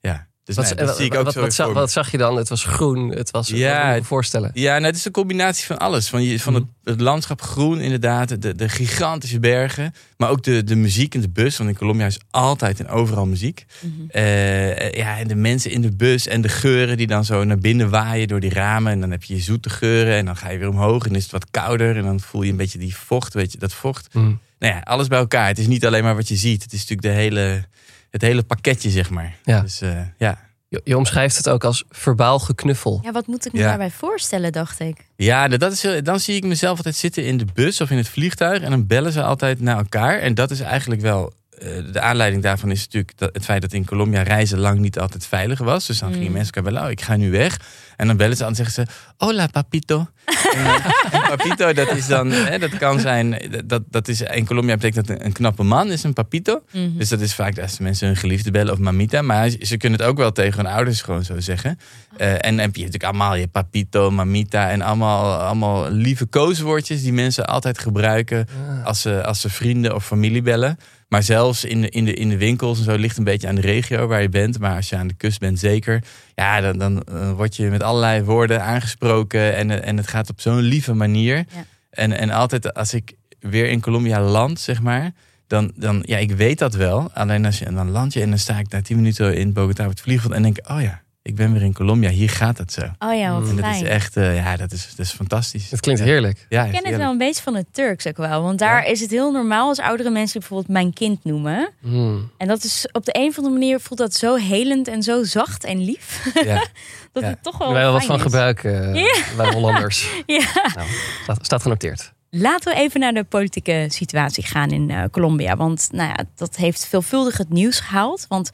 Ja, 0.00 0.28
dus 0.56 0.68
Wat, 0.68 0.78
dat 0.78 0.88
wat- 0.88 0.96
zie 0.96 1.06
ik 1.06 1.14
ook 1.14 1.24
wat, 1.24 1.32
zo 1.34 1.40
wat, 1.72 1.90
zag, 1.90 2.04
wat 2.04 2.10
je 2.10 2.18
dan? 2.18 2.36
Het 2.36 2.48
was 2.48 2.64
groen, 2.64 3.10
het 3.10 3.30
was... 3.30 3.48
Ja, 3.48 3.92
me 3.94 4.04
voorstellen. 4.04 4.50
Ja, 4.54 4.72
nou, 4.72 4.84
het 4.84 4.96
is 4.96 5.04
een 5.04 5.12
combinatie 5.12 5.66
van 5.66 5.78
alles. 5.78 6.08
Van, 6.08 6.22
je, 6.22 6.40
van 6.40 6.54
het, 6.54 6.64
het 6.84 7.00
landschap 7.00 7.42
groen 7.42 7.80
inderdaad, 7.80 8.42
de, 8.42 8.54
de 8.54 8.68
gigantische 8.68 9.40
bergen. 9.40 9.94
Maar 10.16 10.30
ook 10.30 10.42
de, 10.42 10.64
de 10.64 10.76
muziek 10.76 11.14
in 11.14 11.20
de 11.20 11.28
bus. 11.28 11.56
Want 11.56 11.70
in 11.70 11.76
Colombia 11.76 12.06
is 12.06 12.18
altijd 12.30 12.80
en 12.80 12.88
overal 12.88 13.26
muziek. 13.26 13.64
Mhm. 13.80 13.92
Eh, 14.08 14.92
ja, 14.92 15.18
en 15.18 15.28
de 15.28 15.34
mensen 15.34 15.70
in 15.70 15.80
de 15.80 15.96
bus 15.96 16.26
en 16.26 16.40
de 16.40 16.48
geuren 16.48 16.96
die 16.96 17.06
dan 17.06 17.24
zo 17.24 17.44
naar 17.44 17.58
binnen 17.58 17.90
waaien 17.90 18.28
door 18.28 18.40
die 18.40 18.52
ramen. 18.52 18.92
En 18.92 19.00
dan 19.00 19.10
heb 19.10 19.22
je 19.22 19.34
je 19.34 19.40
zoete 19.40 19.70
geuren 19.70 20.14
en 20.16 20.24
dan 20.24 20.36
ga 20.36 20.50
je 20.50 20.58
weer 20.58 20.68
omhoog 20.68 21.06
en 21.06 21.14
is 21.14 21.22
het 21.22 21.32
wat 21.32 21.50
kouder. 21.50 21.96
En 21.96 22.02
dan 22.02 22.20
voel 22.20 22.42
je 22.42 22.50
een 22.50 22.56
beetje 22.56 22.78
die 22.78 22.96
vocht, 22.96 23.34
weet 23.34 23.52
je, 23.52 23.58
dat 23.58 23.72
vocht. 23.72 24.14
Mhm. 24.14 24.32
Nou 24.58 24.74
ja, 24.74 24.80
alles 24.80 25.08
bij 25.08 25.18
elkaar. 25.18 25.46
Het 25.46 25.58
is 25.58 25.66
niet 25.66 25.86
alleen 25.86 26.02
maar 26.02 26.16
wat 26.16 26.28
je 26.28 26.36
ziet. 26.36 26.62
Het 26.62 26.72
is 26.72 26.78
natuurlijk 26.78 27.14
de 27.14 27.20
hele, 27.22 27.64
het 28.10 28.22
hele 28.22 28.42
pakketje, 28.42 28.90
zeg 28.90 29.10
maar. 29.10 29.34
Ja. 29.44 29.60
Dus 29.60 29.80
eh, 29.80 30.00
ja. 30.18 30.38
Je, 30.68 30.80
je 30.84 30.96
omschrijft 30.96 31.36
het 31.36 31.48
ook 31.48 31.64
als 31.64 31.84
verbaal 31.90 32.38
geknuffel. 32.38 33.00
Ja, 33.02 33.12
wat 33.12 33.26
moet 33.26 33.46
ik 33.46 33.52
me 33.52 33.58
Ja. 33.58 33.66
daarbij 33.66 33.90
voorstellen, 33.90 34.52
dacht 34.52 34.80
ik. 34.80 34.96
Ja, 35.16 35.48
dat 35.48 35.72
is, 35.72 35.86
dan 36.02 36.20
zie 36.20 36.36
ik 36.36 36.44
mezelf 36.44 36.76
altijd 36.76 36.96
zitten 36.96 37.24
in 37.24 37.36
de 37.36 37.46
bus 37.54 37.80
of 37.80 37.90
in 37.90 37.96
het 37.96 38.08
vliegtuig. 38.08 38.62
En 38.62 38.70
dan 38.70 38.86
bellen 38.86 39.12
ze 39.12 39.22
altijd 39.22 39.60
naar 39.60 39.76
elkaar. 39.76 40.18
En 40.18 40.34
dat 40.34 40.50
is 40.50 40.60
eigenlijk 40.60 41.00
wel. 41.00 41.32
Eh, 41.60 41.92
de 41.92 42.00
aanleiding 42.00 42.42
daarvan 42.42 42.70
is 42.70 42.80
natuurlijk 42.84 43.18
dat 43.18 43.30
het 43.32 43.44
feit 43.44 43.62
dat 43.62 43.72
in 43.72 43.84
Colombia 43.84 44.22
reizen 44.22 44.58
lang 44.58 44.78
niet 44.78 44.98
altijd 44.98 45.26
veilig 45.26 45.58
was. 45.58 45.86
Dus 45.86 45.98
dan 45.98 46.12
gingen 46.12 46.26
Mm. 46.26 46.32
mensen 46.32 46.54
elkaar 46.54 46.72
bellen, 46.72 46.86
oh, 46.86 46.92
ik 46.92 47.00
ga 47.00 47.16
nu 47.16 47.30
weg. 47.30 47.60
En 47.96 48.06
dan 48.06 48.16
bellen 48.16 48.36
ze 48.36 48.42
aan 48.42 48.48
en 48.48 48.56
zeggen 48.56 48.74
ze, 48.74 48.92
hola 49.16 49.46
papito. 49.46 50.06
en, 50.54 50.64
en 51.10 51.20
papito, 51.36 51.72
dat 51.72 51.96
is 51.96 52.06
dan, 52.06 52.30
hè, 52.30 52.58
dat 52.58 52.78
kan 52.78 53.00
zijn, 53.00 53.42
dat, 53.64 53.82
dat 53.90 54.08
is, 54.08 54.20
in 54.20 54.46
Colombia 54.46 54.74
betekent 54.74 55.06
dat 55.06 55.16
een, 55.18 55.24
een 55.26 55.32
knappe 55.32 55.62
man 55.62 55.90
is 55.90 56.02
een 56.02 56.12
papito. 56.12 56.62
Mhm. 56.72 56.98
Dus 56.98 57.08
dat 57.08 57.20
is 57.20 57.34
vaak 57.34 57.58
als 57.58 57.78
mensen 57.78 58.06
hun 58.06 58.16
geliefde 58.16 58.50
bellen 58.50 58.72
of 58.72 58.78
mamita. 58.78 59.22
Maar 59.22 59.50
ze 59.60 59.76
kunnen 59.76 59.98
het 59.98 60.08
ook 60.08 60.16
wel 60.16 60.32
tegen 60.32 60.64
hun 60.64 60.72
ouders 60.72 61.02
gewoon 61.02 61.24
zo 61.24 61.40
zeggen. 61.40 61.78
Eh, 62.16 62.32
en 62.32 62.40
dan 62.40 62.58
heb 62.58 62.74
je 62.76 62.84
natuurlijk 62.84 63.04
allemaal 63.04 63.34
je 63.34 63.48
papito, 63.48 64.10
mamita 64.10 64.70
en 64.70 64.82
allemaal, 64.82 65.40
allemaal 65.40 65.90
lieve 65.90 66.26
kooswoordjes 66.26 67.02
die 67.02 67.12
mensen 67.12 67.46
altijd 67.46 67.78
gebruiken 67.78 68.46
als 68.84 69.00
ze, 69.00 69.24
als 69.24 69.40
ze 69.40 69.50
vrienden 69.50 69.94
of 69.94 70.06
familie 70.06 70.42
bellen. 70.42 70.78
Maar 71.10 71.22
zelfs 71.22 71.64
in 71.64 71.80
de, 71.80 71.88
in, 71.88 72.04
de, 72.04 72.14
in 72.14 72.28
de 72.28 72.36
winkels 72.36 72.78
en 72.78 72.84
zo 72.84 72.96
ligt 72.96 73.16
een 73.16 73.24
beetje 73.24 73.48
aan 73.48 73.54
de 73.54 73.60
regio 73.60 74.06
waar 74.06 74.22
je 74.22 74.28
bent. 74.28 74.58
Maar 74.58 74.76
als 74.76 74.88
je 74.88 74.96
aan 74.96 75.06
de 75.06 75.14
kust 75.14 75.40
bent, 75.40 75.58
zeker. 75.58 76.02
Ja, 76.34 76.60
dan, 76.60 76.78
dan 76.78 77.02
eh, 77.02 77.32
word 77.32 77.56
je 77.56 77.70
met 77.70 77.82
allerlei 77.82 78.22
woorden 78.22 78.62
aangesproken. 78.62 79.56
En, 79.56 79.70
eh, 79.70 79.88
en 79.88 79.96
het 79.96 80.08
gaat 80.08 80.30
op 80.30 80.40
zo'n 80.40 80.60
lieve 80.60 80.94
manier. 80.94 81.36
Ja. 81.36 81.64
En, 81.90 82.12
en 82.12 82.30
altijd 82.30 82.74
als 82.74 82.94
ik 82.94 83.12
weer 83.40 83.68
in 83.68 83.80
Colombia 83.80 84.20
land, 84.20 84.60
zeg 84.60 84.82
maar. 84.82 85.12
Dan, 85.46 85.72
dan, 85.74 86.02
ja, 86.06 86.16
ik 86.16 86.30
weet 86.30 86.58
dat 86.58 86.74
wel. 86.74 87.10
Alleen 87.12 87.44
als 87.44 87.58
je, 87.58 87.64
en 87.64 87.74
dan 87.74 87.90
land 87.90 88.12
je 88.12 88.22
en 88.22 88.28
dan 88.28 88.38
sta 88.38 88.58
ik 88.58 88.68
na 88.68 88.82
tien 88.82 88.96
minuten 88.96 89.36
in 89.36 89.52
Bogota 89.52 89.84
op 89.84 89.90
het 89.90 90.00
vliegveld. 90.00 90.32
En 90.32 90.42
denk 90.42 90.58
ik, 90.58 90.70
oh 90.70 90.82
ja, 90.82 91.02
ik 91.22 91.36
ben 91.36 91.52
weer 91.52 91.62
in 91.62 91.72
Colombia. 91.72 92.10
Hier 92.10 92.30
gaat 92.30 92.58
het 92.58 92.72
zo. 92.72 92.80
Oh 92.98 93.14
ja, 93.14 93.32
wat. 93.40 93.48
En 93.48 93.56
dat 93.56 93.64
fijn. 93.64 93.74
is 93.84 93.88
echt, 93.88 94.16
eh, 94.16 94.36
ja, 94.36 94.56
dat 94.56 94.72
is, 94.72 94.88
dat 94.96 95.06
is 95.06 95.12
fantastisch. 95.12 95.70
Het 95.70 95.80
klinkt 95.80 96.00
heerlijk. 96.02 96.46
Ja, 96.48 96.64
Ik 96.64 96.72
ken 96.72 96.86
het 96.86 96.96
wel 96.96 97.10
een 97.10 97.18
beetje 97.18 97.42
van 97.42 97.54
het 97.54 97.66
Turks 97.72 98.06
ook 98.06 98.16
wel. 98.16 98.42
Want 98.42 98.58
daar 98.58 98.86
is 98.86 99.00
het 99.00 99.10
heel 99.10 99.32
normaal 99.32 99.68
als 99.68 99.78
oudere 99.78 100.10
mensen 100.10 100.40
bijvoorbeeld 100.40 100.68
mijn 100.72 100.92
kind 100.92 101.24
noemen. 101.24 101.70
Hmm. 101.80 102.30
En 102.36 102.48
dat 102.48 102.64
is 102.64 102.88
op 102.92 103.04
de 103.04 103.18
een 103.18 103.28
of 103.28 103.36
andere 103.36 103.54
manier 103.58 103.80
voelt 103.80 103.98
dat 104.00 104.14
zo 104.14 104.34
helend 104.36 104.88
en 104.88 105.02
zo 105.02 105.24
zacht 105.24 105.64
en 105.64 105.84
lief. 105.84 106.30
Ja. 106.44 106.54
dat 107.12 107.22
Ja. 107.22 107.28
het 107.28 107.42
toch 107.42 107.58
wel 107.58 107.72
Wij 107.72 107.82
wel 107.82 107.92
wat 107.92 108.04
van 108.04 108.16
is. 108.16 108.22
gebruiken 108.22 108.96
uh, 108.96 109.02
Ja. 109.04 109.22
bij 109.36 109.52
Hollanders. 109.52 110.08
Ja. 110.26 110.44
Nou, 110.74 110.88
staat, 111.22 111.44
staat 111.44 111.62
genoteerd. 111.62 112.12
Laten 112.30 112.72
we 112.74 112.78
even 112.80 113.00
naar 113.00 113.12
de 113.12 113.24
politieke 113.24 113.86
situatie 113.88 114.44
gaan 114.46 114.70
in 114.70 114.90
eh, 114.90 115.04
Colombia. 115.10 115.56
Want 115.56 115.88
nou 115.92 116.08
ja, 116.08 116.24
dat 116.36 116.56
heeft 116.56 116.86
veelvuldig 116.86 117.36
het 117.38 117.48
nieuws 117.48 117.80
gehaald. 117.80 118.26
Want 118.28 118.50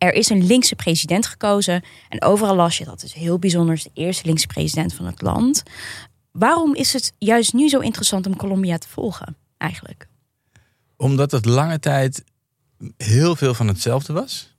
er 0.00 0.12
is 0.12 0.28
een 0.28 0.46
linkse 0.46 0.74
president 0.74 1.26
gekozen. 1.26 1.82
En 2.08 2.22
overal 2.22 2.54
las 2.54 2.78
je 2.78 2.84
dat 2.84 3.02
is 3.02 3.12
heel 3.12 3.38
bijzonder. 3.38 3.74
is 3.74 3.82
de 3.82 3.90
eerste 3.94 4.26
linkse 4.26 4.46
president 4.46 4.94
van 4.94 5.06
het 5.06 5.22
land. 5.22 5.62
Waarom 6.32 6.74
is 6.74 6.92
het 6.92 7.12
juist 7.18 7.52
nu 7.52 7.68
zo 7.68 7.78
interessant 7.78 8.26
om 8.26 8.36
Colombia 8.36 8.78
te 8.78 8.88
volgen, 8.88 9.36
eigenlijk? 9.56 10.08
Omdat 10.96 11.30
het 11.30 11.44
lange 11.44 11.78
tijd 11.78 12.24
heel 12.96 13.36
veel 13.36 13.54
van 13.54 13.68
hetzelfde 13.68 14.12
was. 14.12 14.56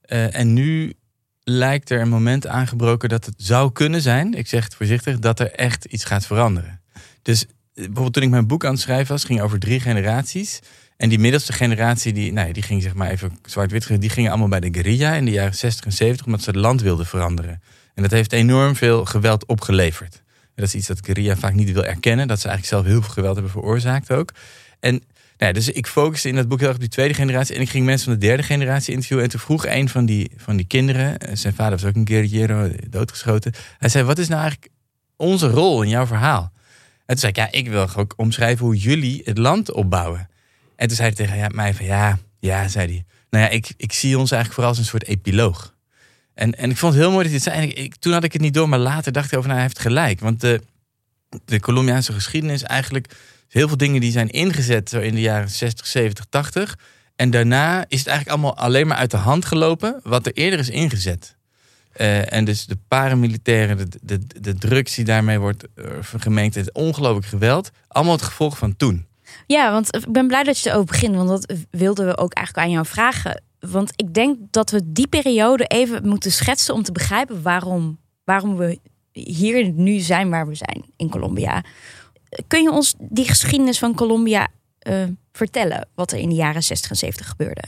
Eh, 0.00 0.34
en 0.34 0.52
nu 0.52 0.94
lijkt 1.42 1.90
er 1.90 2.00
een 2.00 2.08
moment 2.08 2.46
aangebroken 2.46 3.08
dat 3.08 3.24
het 3.24 3.34
zou 3.36 3.72
kunnen 3.72 4.02
zijn, 4.02 4.34
ik 4.34 4.46
zeg 4.46 4.64
het 4.64 4.74
voorzichtig, 4.74 5.18
dat 5.18 5.40
er 5.40 5.52
echt 5.52 5.84
iets 5.84 6.04
gaat 6.04 6.26
veranderen. 6.26 6.80
Dus 7.22 7.44
eh, 7.44 7.50
bijvoorbeeld 7.74 8.12
toen 8.12 8.22
ik 8.22 8.30
mijn 8.30 8.46
boek 8.46 8.64
aan 8.64 8.72
het 8.72 8.80
schrijven 8.80 9.12
was, 9.12 9.24
ging 9.24 9.40
over 9.40 9.58
drie 9.58 9.80
generaties. 9.80 10.60
En 10.98 11.08
die 11.08 11.18
middelste 11.18 11.52
generatie, 11.52 12.12
die, 12.12 12.32
nou 12.32 12.46
ja, 12.46 12.52
die 12.52 12.62
ging 12.62 12.82
zeg 12.82 12.94
maar 12.94 13.10
even 13.10 13.38
zwart-wit, 13.44 14.00
die 14.00 14.10
gingen 14.10 14.30
allemaal 14.30 14.48
bij 14.48 14.60
de 14.60 14.68
guerrilla 14.72 15.14
in 15.14 15.24
de 15.24 15.30
jaren 15.30 15.54
60 15.54 15.84
en 15.84 15.92
70, 15.92 16.26
omdat 16.26 16.42
ze 16.42 16.50
het 16.50 16.58
land 16.58 16.82
wilden 16.82 17.06
veranderen. 17.06 17.62
En 17.94 18.02
dat 18.02 18.10
heeft 18.10 18.32
enorm 18.32 18.76
veel 18.76 19.04
geweld 19.04 19.46
opgeleverd. 19.46 20.14
En 20.14 20.54
dat 20.54 20.66
is 20.66 20.74
iets 20.74 20.86
dat 20.86 21.04
guerrilla 21.04 21.36
vaak 21.36 21.54
niet 21.54 21.72
wil 21.72 21.84
erkennen, 21.84 22.28
dat 22.28 22.40
ze 22.40 22.48
eigenlijk 22.48 22.76
zelf 22.76 22.92
heel 22.92 23.02
veel 23.02 23.12
geweld 23.12 23.34
hebben 23.34 23.52
veroorzaakt 23.52 24.10
ook. 24.10 24.32
En 24.80 24.92
nou 24.92 25.02
ja, 25.36 25.52
dus 25.52 25.68
ik 25.68 25.86
focuste 25.86 26.28
in 26.28 26.34
dat 26.34 26.48
boek 26.48 26.58
heel 26.58 26.66
erg 26.66 26.76
op 26.76 26.82
die 26.82 26.90
tweede 26.90 27.14
generatie. 27.14 27.54
En 27.54 27.60
ik 27.60 27.68
ging 27.68 27.84
mensen 27.84 28.10
van 28.10 28.20
de 28.20 28.26
derde 28.26 28.42
generatie 28.42 28.92
interviewen. 28.92 29.24
En 29.24 29.30
toen 29.30 29.40
vroeg 29.40 29.66
een 29.66 29.88
van 29.88 30.06
die, 30.06 30.30
van 30.36 30.56
die 30.56 30.66
kinderen, 30.66 31.18
eh, 31.18 31.36
zijn 31.36 31.54
vader 31.54 31.78
was 31.78 31.84
ook 31.84 31.94
een 31.94 32.08
guerrillero, 32.08 32.70
doodgeschoten. 32.90 33.52
Hij 33.78 33.88
zei, 33.88 34.04
wat 34.04 34.18
is 34.18 34.28
nou 34.28 34.40
eigenlijk 34.40 34.72
onze 35.16 35.48
rol 35.48 35.82
in 35.82 35.88
jouw 35.88 36.06
verhaal? 36.06 36.52
En 36.98 37.04
toen 37.06 37.18
zei 37.18 37.32
ik, 37.32 37.36
ja, 37.36 37.48
ik 37.50 37.68
wil 37.68 37.88
ook 37.96 38.14
omschrijven 38.16 38.66
hoe 38.66 38.76
jullie 38.76 39.22
het 39.24 39.38
land 39.38 39.72
opbouwen. 39.72 40.28
En 40.78 40.86
toen 40.86 40.96
zei 40.96 41.12
hij 41.14 41.26
tegen 41.26 41.54
mij 41.54 41.74
van, 41.74 41.86
ja, 41.86 42.18
ja, 42.38 42.68
zei 42.68 42.86
hij. 42.86 43.04
Nou 43.30 43.44
ja, 43.44 43.50
ik, 43.50 43.74
ik 43.76 43.92
zie 43.92 44.18
ons 44.18 44.30
eigenlijk 44.30 44.54
vooral 44.54 44.70
als 44.70 44.78
een 44.78 44.90
soort 44.90 45.06
epiloog. 45.06 45.74
En, 46.34 46.58
en 46.58 46.70
ik 46.70 46.76
vond 46.76 46.92
het 46.92 47.02
heel 47.02 47.12
mooi 47.12 47.24
dat 47.24 47.32
het 47.32 47.42
zei. 47.42 47.68
Ik, 47.68 47.96
toen 47.96 48.12
had 48.12 48.24
ik 48.24 48.32
het 48.32 48.42
niet 48.42 48.54
door, 48.54 48.68
maar 48.68 48.78
later 48.78 49.12
dacht 49.12 49.32
ik 49.32 49.38
over, 49.38 49.48
nou, 49.48 49.60
hij 49.60 49.68
heeft 49.68 49.78
gelijk. 49.78 50.20
Want 50.20 50.40
de, 50.40 50.60
de 51.44 51.60
Colombiaanse 51.60 52.12
geschiedenis 52.12 52.62
eigenlijk 52.62 53.14
heel 53.48 53.68
veel 53.68 53.76
dingen 53.76 54.00
die 54.00 54.12
zijn 54.12 54.28
ingezet 54.28 54.88
zo 54.88 55.00
in 55.00 55.14
de 55.14 55.20
jaren 55.20 55.50
60, 55.50 55.86
70, 55.86 56.24
80. 56.28 56.78
En 57.16 57.30
daarna 57.30 57.84
is 57.88 57.98
het 57.98 58.08
eigenlijk 58.08 58.28
allemaal 58.28 58.56
alleen 58.56 58.86
maar 58.86 58.96
uit 58.96 59.10
de 59.10 59.16
hand 59.16 59.44
gelopen 59.44 60.00
wat 60.02 60.26
er 60.26 60.32
eerder 60.32 60.58
is 60.58 60.70
ingezet. 60.70 61.36
Uh, 61.96 62.32
en 62.32 62.44
dus 62.44 62.66
de 62.66 62.78
paramilitairen, 62.88 63.76
de, 63.76 63.98
de, 64.02 64.40
de 64.40 64.54
drugs 64.54 64.94
die 64.94 65.04
daarmee 65.04 65.38
wordt 65.38 65.64
gemengd, 66.18 66.54
het 66.54 66.72
ongelooflijk 66.72 67.26
geweld. 67.26 67.70
Allemaal 67.88 68.14
het 68.14 68.22
gevolg 68.22 68.58
van 68.58 68.76
toen. 68.76 69.07
Ja, 69.46 69.72
want 69.72 69.96
ik 69.96 70.12
ben 70.12 70.26
blij 70.26 70.42
dat 70.42 70.58
je 70.58 70.68
erover 70.68 70.86
begint. 70.86 71.14
Want 71.14 71.28
dat 71.28 71.56
wilden 71.70 72.06
we 72.06 72.16
ook 72.16 72.32
eigenlijk 72.32 72.66
aan 72.66 72.72
jou 72.72 72.86
vragen. 72.86 73.42
Want 73.60 73.92
ik 73.96 74.14
denk 74.14 74.36
dat 74.50 74.70
we 74.70 74.80
die 74.92 75.06
periode 75.06 75.64
even 75.64 76.08
moeten 76.08 76.32
schetsen 76.32 76.74
om 76.74 76.82
te 76.82 76.92
begrijpen 76.92 77.42
waarom, 77.42 77.98
waarom 78.24 78.56
we 78.56 78.78
hier 79.12 79.72
nu 79.72 79.98
zijn 79.98 80.30
waar 80.30 80.46
we 80.46 80.54
zijn 80.54 80.84
in 80.96 81.10
Colombia. 81.10 81.64
Kun 82.46 82.62
je 82.62 82.70
ons 82.70 82.94
die 82.98 83.28
geschiedenis 83.28 83.78
van 83.78 83.94
Colombia 83.94 84.48
uh, 84.88 85.04
vertellen? 85.32 85.88
Wat 85.94 86.12
er 86.12 86.18
in 86.18 86.28
de 86.28 86.34
jaren 86.34 86.62
60 86.62 86.90
en 86.90 86.96
70 86.96 87.28
gebeurde? 87.28 87.64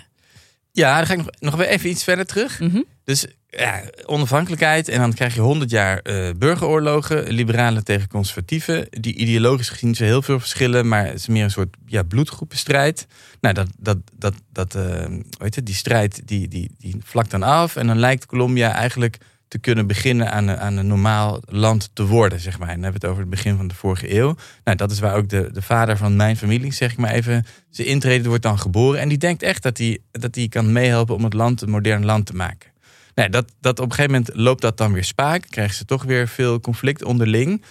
Ja, 0.72 0.96
dan 0.96 1.06
ga 1.06 1.12
ik 1.12 1.18
nog, 1.18 1.30
nog 1.38 1.56
weer 1.56 1.66
even 1.66 1.90
iets 1.90 2.04
verder 2.04 2.26
terug. 2.26 2.60
Mm 2.60 2.70
-hmm. 2.70 2.84
Dus 3.04 3.26
ja, 3.50 3.82
onafhankelijkheid 4.06 4.88
en 4.88 5.00
dan 5.00 5.12
krijg 5.12 5.34
je 5.34 5.40
100 5.40 5.70
jaar 5.70 6.00
uh, 6.02 6.30
burgeroorlogen, 6.38 7.32
liberalen 7.32 7.84
tegen 7.84 8.08
conservatieven. 8.08 8.86
Die 8.90 9.14
ideologisch 9.14 9.68
gezien 9.68 9.94
zijn 9.94 10.08
heel 10.08 10.22
veel 10.22 10.40
verschillen, 10.40 10.88
maar 10.88 11.06
het 11.06 11.14
is 11.14 11.26
meer 11.26 11.44
een 11.44 11.50
soort 11.50 11.76
ja, 11.86 12.02
bloedgroepenstrijd. 12.02 13.06
Nou, 13.40 13.54
dat, 13.54 13.68
dat, 13.78 13.98
dat, 14.18 14.34
dat, 14.52 14.72
hoe 14.72 15.22
heet 15.38 15.54
het, 15.54 15.66
die 15.66 15.74
strijd 15.74 16.22
die, 16.24 16.48
die, 16.48 16.70
die 16.78 16.96
vlakt 17.04 17.30
dan 17.30 17.42
af 17.42 17.76
en 17.76 17.86
dan 17.86 17.98
lijkt 17.98 18.26
Colombia 18.26 18.72
eigenlijk 18.72 19.18
te 19.50 19.58
kunnen 19.58 19.86
beginnen 19.86 20.32
aan, 20.32 20.50
aan 20.50 20.76
een 20.76 20.86
normaal 20.86 21.40
land 21.44 21.90
te 21.92 22.06
worden, 22.06 22.40
zeg 22.40 22.58
maar. 22.58 22.68
En 22.68 22.74
dan 22.74 22.82
hebben 22.82 23.00
we 23.00 23.06
het 23.06 23.16
over 23.16 23.30
het 23.30 23.42
begin 23.42 23.56
van 23.56 23.68
de 23.68 23.74
vorige 23.74 24.14
eeuw. 24.14 24.36
Nou, 24.64 24.76
dat 24.76 24.90
is 24.90 24.98
waar 24.98 25.14
ook 25.14 25.28
de, 25.28 25.48
de 25.52 25.62
vader 25.62 25.96
van 25.96 26.16
mijn 26.16 26.36
familie, 26.36 26.72
zeg 26.72 26.92
ik 26.92 26.98
maar 26.98 27.10
even, 27.10 27.46
zijn 27.70 27.88
intrede 27.88 28.28
wordt 28.28 28.42
dan 28.42 28.58
geboren. 28.58 29.00
En 29.00 29.08
die 29.08 29.18
denkt 29.18 29.42
echt 29.42 29.62
dat 29.62 29.78
hij 29.78 29.98
dat 30.10 30.38
kan 30.48 30.72
meehelpen 30.72 31.14
om 31.14 31.24
het 31.24 31.34
land 31.34 31.62
een 31.62 31.70
modern 31.70 32.04
land 32.04 32.26
te 32.26 32.34
maken. 32.34 32.69
Nou, 33.14 33.28
dat, 33.28 33.52
dat 33.60 33.78
op 33.78 33.84
een 33.84 33.94
gegeven 33.94 34.12
moment 34.12 34.36
loopt 34.36 34.62
dat 34.62 34.76
dan 34.76 34.92
weer 34.92 35.04
spaak. 35.04 35.46
Krijgen 35.48 35.74
ze 35.74 35.84
toch 35.84 36.04
weer 36.04 36.28
veel 36.28 36.60
conflict 36.60 37.04
onderling. 37.04 37.62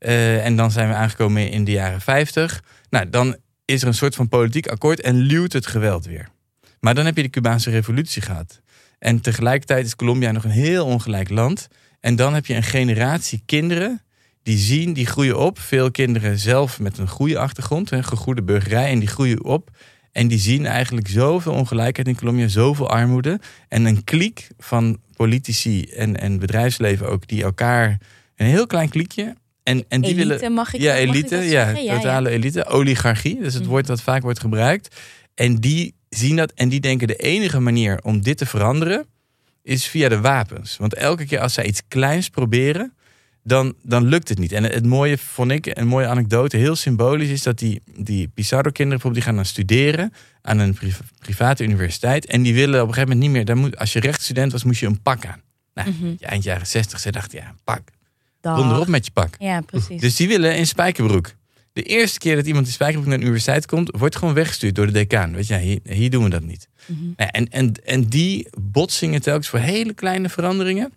Uh, 0.00 0.44
en 0.44 0.56
dan 0.56 0.70
zijn 0.70 0.88
we 0.88 0.94
aangekomen 0.94 1.50
in 1.50 1.64
de 1.64 1.70
jaren 1.70 2.00
50. 2.00 2.62
Nou, 2.90 3.10
dan 3.10 3.36
is 3.64 3.82
er 3.82 3.88
een 3.88 3.94
soort 3.94 4.14
van 4.14 4.28
politiek 4.28 4.66
akkoord 4.66 5.00
en 5.00 5.16
luwt 5.16 5.52
het 5.52 5.66
geweld 5.66 6.06
weer. 6.06 6.28
Maar 6.80 6.94
dan 6.94 7.04
heb 7.04 7.16
je 7.16 7.22
de 7.22 7.30
Cubaanse 7.30 7.70
revolutie 7.70 8.22
gehad. 8.22 8.60
En 8.98 9.20
tegelijkertijd 9.20 9.86
is 9.86 9.96
Colombia 9.96 10.32
nog 10.32 10.44
een 10.44 10.50
heel 10.50 10.86
ongelijk 10.86 11.30
land. 11.30 11.68
En 12.00 12.16
dan 12.16 12.34
heb 12.34 12.46
je 12.46 12.54
een 12.54 12.62
generatie 12.62 13.42
kinderen 13.46 14.02
die 14.42 14.58
zien, 14.58 14.92
die 14.92 15.06
groeien 15.06 15.38
op. 15.38 15.58
Veel 15.58 15.90
kinderen 15.90 16.38
zelf 16.38 16.80
met 16.80 16.98
een 16.98 17.08
goede 17.08 17.38
achtergrond, 17.38 17.90
een 17.90 18.04
gegoede 18.04 18.42
burgerij. 18.42 18.90
En 18.90 18.98
die 18.98 19.08
groeien 19.08 19.44
op 19.44 19.70
en 20.18 20.28
die 20.28 20.38
zien 20.38 20.66
eigenlijk 20.66 21.08
zoveel 21.08 21.52
ongelijkheid 21.52 22.08
in 22.08 22.16
Colombia, 22.16 22.48
zoveel 22.48 22.90
armoede. 22.90 23.40
En 23.68 23.84
een 23.84 24.04
kliek 24.04 24.48
van 24.58 24.98
politici 25.16 25.82
en, 25.82 26.20
en 26.20 26.38
bedrijfsleven 26.38 27.08
ook, 27.08 27.28
die 27.28 27.42
elkaar, 27.42 27.98
een 28.36 28.46
heel 28.46 28.66
klein 28.66 28.88
kliekje. 28.88 29.34
En, 29.62 29.84
en 29.88 30.00
die 30.00 30.10
elite, 30.14 30.28
willen. 30.28 30.52
mag 30.52 30.74
ik 30.74 30.80
Ja, 30.80 30.94
ik 30.94 31.08
elite, 31.08 31.36
dat 31.36 31.50
ja, 31.50 31.74
totale 31.94 32.30
elite. 32.30 32.66
Oligarchie, 32.66 33.40
dus 33.40 33.54
het 33.54 33.62
Mm. 33.62 33.68
woord 33.68 33.86
dat 33.86 34.02
vaak 34.02 34.22
wordt 34.22 34.40
gebruikt. 34.40 34.96
En 35.34 35.56
die 35.56 35.94
zien 36.08 36.36
dat 36.36 36.52
en 36.52 36.68
die 36.68 36.80
denken 36.80 37.06
de 37.06 37.16
enige 37.16 37.60
manier 37.60 38.00
om 38.02 38.22
dit 38.22 38.38
te 38.38 38.46
veranderen 38.46 39.06
is 39.62 39.86
via 39.86 40.08
de 40.08 40.20
wapens. 40.20 40.76
Want 40.76 40.94
elke 40.94 41.24
keer 41.26 41.40
als 41.40 41.54
zij 41.54 41.66
iets 41.66 41.82
kleins 41.88 42.28
proberen, 42.28 42.92
dan, 43.48 43.74
dan 43.82 44.04
lukt 44.04 44.28
het 44.28 44.38
niet. 44.38 44.52
En 44.52 44.64
het 44.64 44.86
mooie 44.86 45.18
vond 45.18 45.50
ik, 45.50 45.66
een 45.78 45.86
mooie 45.86 46.06
anekdote, 46.06 46.56
heel 46.56 46.76
symbolisch, 46.76 47.28
is 47.28 47.42
dat 47.42 47.58
die, 47.58 47.82
die 47.96 48.28
Pizarro-kinderen 48.28 49.00
bijvoorbeeld, 49.00 49.14
die 49.14 49.32
gaan 49.32 49.34
dan 49.34 49.44
studeren 49.44 50.12
aan 50.42 50.58
een 50.58 50.74
pri- 50.74 50.92
private 51.18 51.64
universiteit. 51.64 52.26
En 52.26 52.42
die 52.42 52.54
willen 52.54 52.82
op 52.82 52.88
een 52.88 52.94
gegeven 52.94 53.08
moment 53.08 53.20
niet 53.20 53.30
meer, 53.36 53.44
dan 53.44 53.58
moet, 53.58 53.78
als 53.78 53.92
je 53.92 54.00
rechtsstudent 54.00 54.52
was, 54.52 54.64
moest 54.64 54.80
je 54.80 54.86
een 54.86 55.02
pak 55.02 55.26
aan. 55.26 55.40
Nou, 55.74 55.90
Mhm. 55.90 56.14
eind 56.20 56.42
jaren 56.44 56.66
60, 56.66 57.00
ze 57.00 57.10
dachten, 57.12 57.38
ja, 57.38 57.48
een 57.48 57.58
pak. 57.64 57.80
Dag. 58.40 58.58
Erop 58.58 58.86
met 58.86 59.04
je 59.04 59.10
pak. 59.10 59.34
Ja, 59.38 59.60
precies. 59.60 60.00
Dus 60.00 60.16
die 60.16 60.28
willen 60.28 60.56
in 60.56 60.66
spijkerbroek. 60.66 61.32
De 61.72 61.82
eerste 61.82 62.18
keer 62.18 62.36
dat 62.36 62.46
iemand 62.46 62.66
in 62.66 62.72
spijkerbroek 62.72 63.08
naar 63.08 63.18
de 63.18 63.24
universiteit 63.24 63.66
komt, 63.66 63.90
wordt 63.98 64.16
gewoon 64.16 64.34
weggestuurd 64.34 64.74
door 64.74 64.86
de 64.86 64.92
decaan. 64.92 65.34
Weet 65.34 65.46
je, 65.46 65.54
ja, 65.54 65.60
hier, 65.60 65.78
hier 65.82 66.10
doen 66.10 66.24
we 66.24 66.30
dat 66.30 66.42
niet. 66.42 66.68
Mhm. 66.86 66.98
Nou 67.16 67.30
en, 67.32 67.48
en, 67.48 67.72
en 67.84 68.04
die 68.04 68.48
botsingen 68.60 69.22
telkens 69.22 69.48
voor 69.48 69.58
hele 69.58 69.92
kleine 69.94 70.28
veranderingen, 70.28 70.92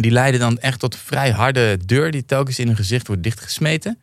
die 0.00 0.10
leiden 0.10 0.40
dan 0.40 0.58
echt 0.58 0.78
tot 0.78 0.96
vrij 0.96 1.30
harde 1.30 1.78
deur 1.86 2.10
die 2.10 2.24
telkens 2.24 2.58
in 2.58 2.66
hun 2.66 2.76
gezicht 2.76 3.06
wordt 3.06 3.22
dichtgesmeten. 3.22 3.98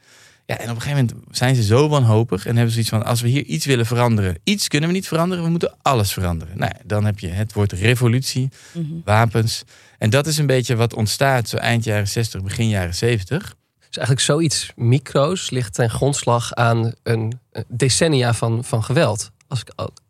Ja, 0.45 0.57
en 0.57 0.69
op 0.69 0.75
een 0.75 0.81
gegeven 0.81 1.05
moment 1.05 1.37
zijn 1.37 1.55
ze 1.55 1.63
zo 1.63 1.87
wanhopig 1.89 2.45
en 2.45 2.55
hebben 2.55 2.73
ze 2.73 2.79
iets 2.79 2.89
van: 2.89 3.05
als 3.05 3.21
we 3.21 3.27
hier 3.27 3.43
iets 3.43 3.65
willen 3.65 3.85
veranderen, 3.85 4.37
iets 4.43 4.67
kunnen 4.67 4.89
we 4.89 4.95
niet 4.95 5.07
veranderen, 5.07 5.43
we 5.43 5.49
moeten 5.49 5.75
alles 5.81 6.13
veranderen. 6.13 6.57
Nou, 6.57 6.71
dan 6.85 7.05
heb 7.05 7.19
je 7.19 7.27
het 7.27 7.53
woord 7.53 7.71
revolutie, 7.71 8.49
Mhm. 8.73 8.93
wapens. 9.05 9.63
En 9.97 10.09
dat 10.09 10.27
is 10.27 10.37
een 10.37 10.45
beetje 10.45 10.75
wat 10.75 10.93
ontstaat 10.93 11.49
zo 11.49 11.57
eind 11.57 11.83
jaren 11.83 12.07
60, 12.07 12.41
begin 12.43 12.69
jaren 12.69 12.95
70. 12.95 13.55
Dus 13.87 13.97
eigenlijk 13.97 14.19
zoiets 14.19 14.71
micro's 14.75 15.49
ligt 15.49 15.73
ten 15.73 15.89
grondslag 15.89 16.53
aan 16.53 16.93
een 17.03 17.39
decennia 17.67 18.33
van, 18.33 18.63
van 18.63 18.83
geweld. 18.83 19.31
Als, 19.47 19.61
ik, 19.61 19.69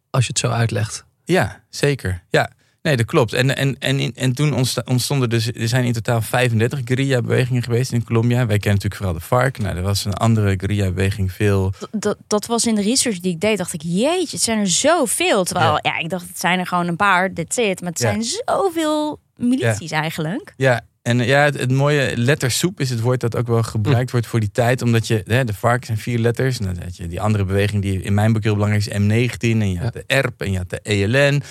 als 0.10 0.24
je 0.24 0.30
het 0.30 0.40
zo 0.40 0.48
uitlegt. 0.48 1.06
Ja, 1.26 1.64
zeker. 1.70 2.24
Ja, 2.30 2.50
nee, 2.84 2.98
dat 2.98 3.06
klopt. 3.06 3.34
En, 3.34 3.56
en, 3.58 3.76
en, 3.80 4.14
en 4.16 4.34
toen 4.34 4.54
ontstonden 4.86 5.30
dus, 5.30 5.48
er 5.48 5.68
zijn 5.68 5.86
in 5.86 5.94
totaal 5.94 6.22
35 6.22 6.82
guerrilla-bewegingen 6.86 7.64
geweest 7.64 7.92
in 7.92 8.04
Colombia. 8.04 8.38
Wij 8.38 8.58
kennen 8.58 8.82
natuurlijk 8.82 8.96
vooral 8.96 9.14
de 9.14 9.22
FARC. 9.22 9.58
Nou, 9.58 9.76
er 9.78 9.82
was 9.82 10.06
een 10.06 10.14
andere 10.14 10.54
guerrilla-beweging 10.58 11.32
veel. 11.32 11.74
Dat, 11.92 12.18
dat 12.28 12.46
was 12.46 12.66
in 12.66 12.76
de 12.76 12.82
research 12.82 13.20
die 13.20 13.32
ik 13.34 13.40
deed, 13.40 13.58
dacht 13.58 13.74
ik, 13.74 13.82
jeetje, 13.84 14.36
het 14.36 14.42
zijn 14.42 14.60
er 14.60 14.68
zoveel. 14.70 15.44
Terwijl, 15.44 15.80
ja, 15.82 15.98
ik 15.98 16.10
dacht, 16.10 16.28
het 16.28 16.40
zijn 16.40 16.60
er 16.60 16.68
gewoon 16.68 16.88
een 16.88 16.96
paar, 16.96 17.34
that's 17.34 17.58
it. 17.58 17.82
Maar 17.82 17.90
het 17.90 18.00
Ja. 18.02 18.10
zijn 18.10 18.24
zoveel 18.46 19.20
milities 19.36 19.92
eigenlijk. 19.92 20.54
Ja, 20.58 20.82
en 21.02 21.18
ja, 21.18 21.44
het, 21.44 21.60
het 21.60 21.72
mooie 21.72 22.18
lettersoep 22.18 22.80
is 22.80 22.90
het 22.90 23.00
woord 23.00 23.20
dat 23.20 23.36
ook 23.36 23.48
wel 23.48 23.64
gebruikt 23.64 24.12
wordt 24.12 24.28
voor 24.28 24.40
die 24.40 24.52
tijd. 24.52 24.82
Omdat 24.82 25.08
je, 25.08 25.22
hè, 25.26 25.44
de 25.46 25.54
FARC 25.54 25.86
zijn 25.86 25.98
vier 25.98 26.20
letters. 26.20 26.60
Had 26.84 26.98
je 26.98 27.08
die 27.08 27.22
andere 27.22 27.46
beweging 27.46 27.82
die 27.82 28.02
in 28.02 28.14
mijn 28.14 28.34
boek 28.34 28.44
heel 28.44 28.54
belangrijk 28.54 28.86
is, 28.86 28.94
M19. 28.94 29.38
En 29.40 29.72
je 29.72 29.80
had 29.80 29.94
de 29.94 30.04
ERP 30.08 30.42
en 30.42 30.52
je 30.52 30.58
had 30.58 30.70
de 30.70 30.80
ELN. 30.84 31.42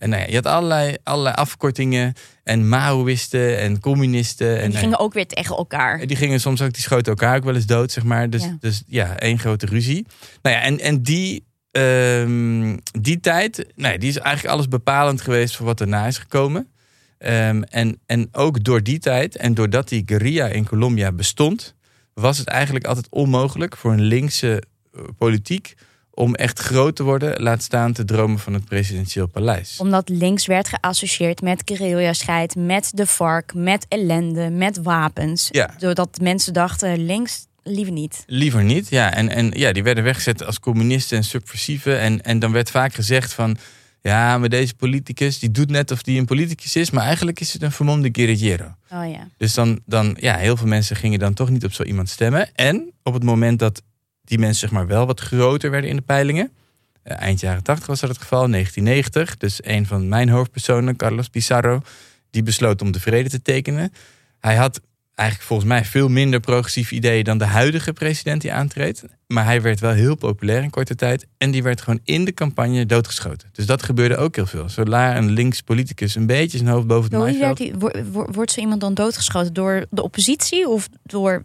En 0.00 0.08
nou 0.08 0.22
ja, 0.22 0.28
je 0.28 0.34
had 0.34 0.46
allerlei, 0.46 0.96
allerlei 1.02 1.34
afkortingen. 1.34 2.12
En 2.44 2.68
Maoïsten 2.68 3.58
en 3.58 3.80
communisten. 3.80 4.48
En 4.48 4.54
En, 4.54 4.60
die 4.60 4.68
nou 4.68 4.82
gingen 4.84 4.98
ook 4.98 5.12
weer 5.12 5.26
tegen 5.26 5.56
elkaar. 5.56 6.06
Die 6.06 6.16
gingen 6.16 6.40
soms 6.40 6.62
ook, 6.62 6.72
die 6.72 6.82
schoten 6.82 7.12
elkaar 7.12 7.36
ook 7.36 7.44
wel 7.44 7.54
eens 7.54 7.66
dood, 7.66 7.92
zeg 7.92 8.04
maar. 8.04 8.30
Dus 8.30 8.42
Ja. 8.42 8.56
dus, 8.60 8.82
ja 8.86 9.18
één 9.18 9.38
grote 9.38 9.66
ruzie. 9.66 10.06
Nou 10.42 10.56
ja, 10.56 10.62
en, 10.62 10.80
en 10.80 11.02
die, 11.02 11.44
ehm, 11.70 12.76
die 13.00 13.20
tijd, 13.20 13.66
nou 13.76 13.92
ja, 13.92 13.98
die 13.98 14.08
is 14.08 14.18
eigenlijk 14.18 14.54
alles 14.54 14.68
bepalend 14.68 15.20
geweest 15.20 15.56
voor 15.56 15.66
wat 15.66 15.78
daarna 15.78 16.06
is 16.06 16.18
gekomen. 16.18 16.68
Ehm, 17.18 17.62
en, 17.62 18.00
en 18.06 18.28
ook 18.32 18.64
door 18.64 18.82
die 18.82 18.98
tijd 18.98 19.36
en 19.36 19.54
doordat 19.54 19.88
die 19.88 20.02
guerrilla 20.06 20.46
in 20.46 20.66
Colombia 20.66 21.12
bestond, 21.12 21.74
was 22.14 22.38
het 22.38 22.48
eigenlijk 22.48 22.84
altijd 22.84 23.06
onmogelijk 23.10 23.76
voor 23.76 23.92
een 23.92 24.02
linkse 24.02 24.62
eh, 24.94 25.02
politiek 25.18 25.74
om 26.20 26.34
echt 26.34 26.58
groot 26.58 26.96
te 26.96 27.02
worden, 27.02 27.42
laat 27.42 27.62
staan 27.62 27.92
te 27.92 28.04
dromen 28.04 28.38
van 28.38 28.54
het 28.54 28.64
presidentieel 28.64 29.26
paleis. 29.26 29.78
Omdat 29.78 30.08
links 30.08 30.46
werd 30.46 30.68
geassocieerd 30.68 31.42
met 31.42 31.62
guerrilla-strijd, 31.64 32.56
met 32.56 32.90
de 32.94 33.06
vark, 33.06 33.54
met 33.54 33.86
ellende, 33.88 34.50
met 34.50 34.82
wapens. 34.82 35.48
Ja. 35.50 35.74
Doordat 35.78 36.18
mensen 36.22 36.52
dachten, 36.52 37.04
links 37.04 37.46
liever 37.62 37.92
niet. 37.92 38.22
Liever 38.26 38.64
niet, 38.64 38.88
ja. 38.88 39.14
En, 39.14 39.28
en 39.28 39.50
ja, 39.50 39.72
die 39.72 39.82
werden 39.82 40.04
weggezet 40.04 40.44
als 40.44 40.60
communisten 40.60 41.16
en 41.16 41.24
subversieven. 41.24 41.98
En, 42.00 42.22
en 42.22 42.38
dan 42.38 42.52
werd 42.52 42.70
vaak 42.70 42.94
gezegd 42.94 43.32
van... 43.32 43.56
Ja, 44.02 44.38
maar 44.38 44.48
deze 44.48 44.74
politicus 44.74 45.38
die 45.38 45.50
doet 45.50 45.70
net 45.70 45.90
of 45.90 46.02
die 46.02 46.18
een 46.18 46.24
politicus 46.24 46.76
is... 46.76 46.90
maar 46.90 47.04
eigenlijk 47.04 47.40
is 47.40 47.52
het 47.52 47.62
een 47.62 47.72
vermomde 47.72 48.08
guerrillero. 48.12 48.74
Oh 48.90 49.10
ja. 49.10 49.28
Dus 49.36 49.54
dan, 49.54 49.80
dan, 49.86 50.16
ja, 50.20 50.36
heel 50.36 50.56
veel 50.56 50.66
mensen 50.66 50.96
gingen 50.96 51.18
dan 51.18 51.34
toch 51.34 51.50
niet 51.50 51.64
op 51.64 51.72
zo 51.72 51.82
iemand 51.82 52.08
stemmen. 52.08 52.50
En 52.54 52.92
op 53.02 53.14
het 53.14 53.22
moment 53.22 53.58
dat 53.58 53.82
die 54.30 54.38
mensen 54.38 54.60
zeg 54.60 54.70
maar 54.70 54.86
wel 54.86 55.06
wat 55.06 55.20
groter 55.20 55.70
werden 55.70 55.90
in 55.90 55.96
de 55.96 56.02
peilingen... 56.02 56.52
eh, 57.02 57.16
eind 57.20 57.40
jaren 57.40 57.62
80 57.62 57.86
was 57.86 58.00
dat 58.00 58.08
het 58.08 58.18
geval, 58.18 58.50
1990. 58.50 59.36
Dus 59.36 59.64
een 59.64 59.86
van 59.86 60.08
mijn 60.08 60.28
hoofdpersonen, 60.28 60.96
Carlos 60.96 61.28
Pizarro... 61.28 61.80
die 62.30 62.42
besloot 62.42 62.82
om 62.82 62.92
de 62.92 63.00
vrede 63.00 63.28
te 63.28 63.42
tekenen. 63.42 63.92
Hij 64.40 64.56
had 64.56 64.80
eigenlijk 65.20 65.48
volgens 65.48 65.68
mij 65.68 65.84
veel 65.84 66.08
minder 66.08 66.40
progressief 66.40 66.90
idee 66.92 67.24
dan 67.24 67.38
de 67.38 67.44
huidige 67.44 67.92
president 67.92 68.40
die 68.42 68.52
aantreedt. 68.52 69.04
Maar 69.26 69.44
hij 69.44 69.62
werd 69.62 69.80
wel 69.80 69.90
heel 69.92 70.14
populair 70.14 70.62
in 70.62 70.70
korte 70.70 70.94
tijd. 70.94 71.26
En 71.38 71.50
die 71.50 71.62
werd 71.62 71.80
gewoon 71.80 72.00
in 72.04 72.24
de 72.24 72.34
campagne 72.34 72.86
doodgeschoten. 72.86 73.48
Dus 73.52 73.66
dat 73.66 73.82
gebeurde 73.82 74.16
ook 74.16 74.36
heel 74.36 74.46
veel. 74.46 74.68
Zodra 74.68 75.16
een 75.16 75.30
links 75.30 75.60
politicus 75.60 76.14
een 76.14 76.26
beetje 76.26 76.58
zijn 76.58 76.70
hoofd 76.70 76.86
boven 76.86 77.10
het 77.10 77.20
maaiveld... 77.20 77.40
werd 77.40 77.56
die, 77.56 77.74
wo- 77.78 78.10
wo- 78.12 78.26
wordt 78.32 78.50
zo 78.52 78.60
iemand 78.60 78.80
dan 78.80 78.94
doodgeschoten? 78.94 79.52
Door 79.52 79.86
de 79.90 80.02
oppositie 80.02 80.68
of 80.68 80.88
door 81.02 81.42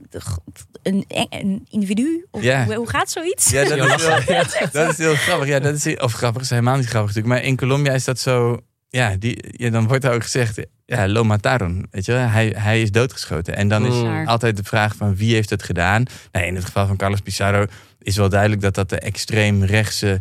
een, 0.84 1.06
een 1.30 1.66
individu? 1.70 2.26
Of 2.32 2.42
Ja. 2.44 2.66
hoe, 2.66 2.76
hoe 2.76 2.90
gaat 2.90 3.12
zoiets? 3.12 3.50
Ja, 3.50 3.64
dat 3.64 3.78
is, 4.00 4.06
heel, 4.06 4.44
dat 4.84 4.92
is 4.92 4.98
heel 4.98 5.16
grappig. 5.16 5.48
Ja, 5.48 5.60
dat 5.60 5.86
is, 5.86 5.98
of 5.98 6.14
grappig 6.14 6.42
is 6.42 6.50
helemaal 6.50 6.78
niet 6.78 6.88
grappig 6.88 7.16
natuurlijk. 7.16 7.42
Maar 7.42 7.50
in 7.52 7.58
Colombia 7.58 7.94
is 7.94 8.04
dat 8.04 8.20
zo... 8.20 8.60
Ja, 8.96 9.16
die, 9.20 9.38
ja 9.52 9.70
dan 9.70 9.88
wordt 9.88 10.04
er 10.04 10.14
ook 10.14 10.24
gezegd... 10.24 10.60
Ja, 10.86 11.08
lo 11.08 11.24
mataron. 11.24 11.88
Weet 11.92 12.06
je 12.06 12.12
wel? 12.12 12.28
Hij, 12.28 12.54
hij 12.58 12.82
is 12.82 12.92
doodgeschoten. 12.92 13.56
En 13.56 13.68
dan 13.68 13.86
is 13.86 13.94
Mm. 13.94 14.28
altijd 14.28 14.58
de 14.58 14.64
vraag 14.64 14.96
van 14.96 15.16
wie 15.16 15.34
heeft 15.34 15.50
het 15.50 15.64
gedaan? 15.64 16.06
Nou, 16.32 16.46
in 16.46 16.56
het 16.56 16.66
geval 16.66 16.88
van 16.88 16.98
Carlos 16.98 17.20
Pizarro 17.20 17.66
is 18.02 18.16
wel 18.16 18.30
duidelijk 18.30 18.62
dat 18.62 18.76
dat 18.76 18.90
de 18.90 19.00
extreem 19.00 19.64
rechtse... 19.64 20.20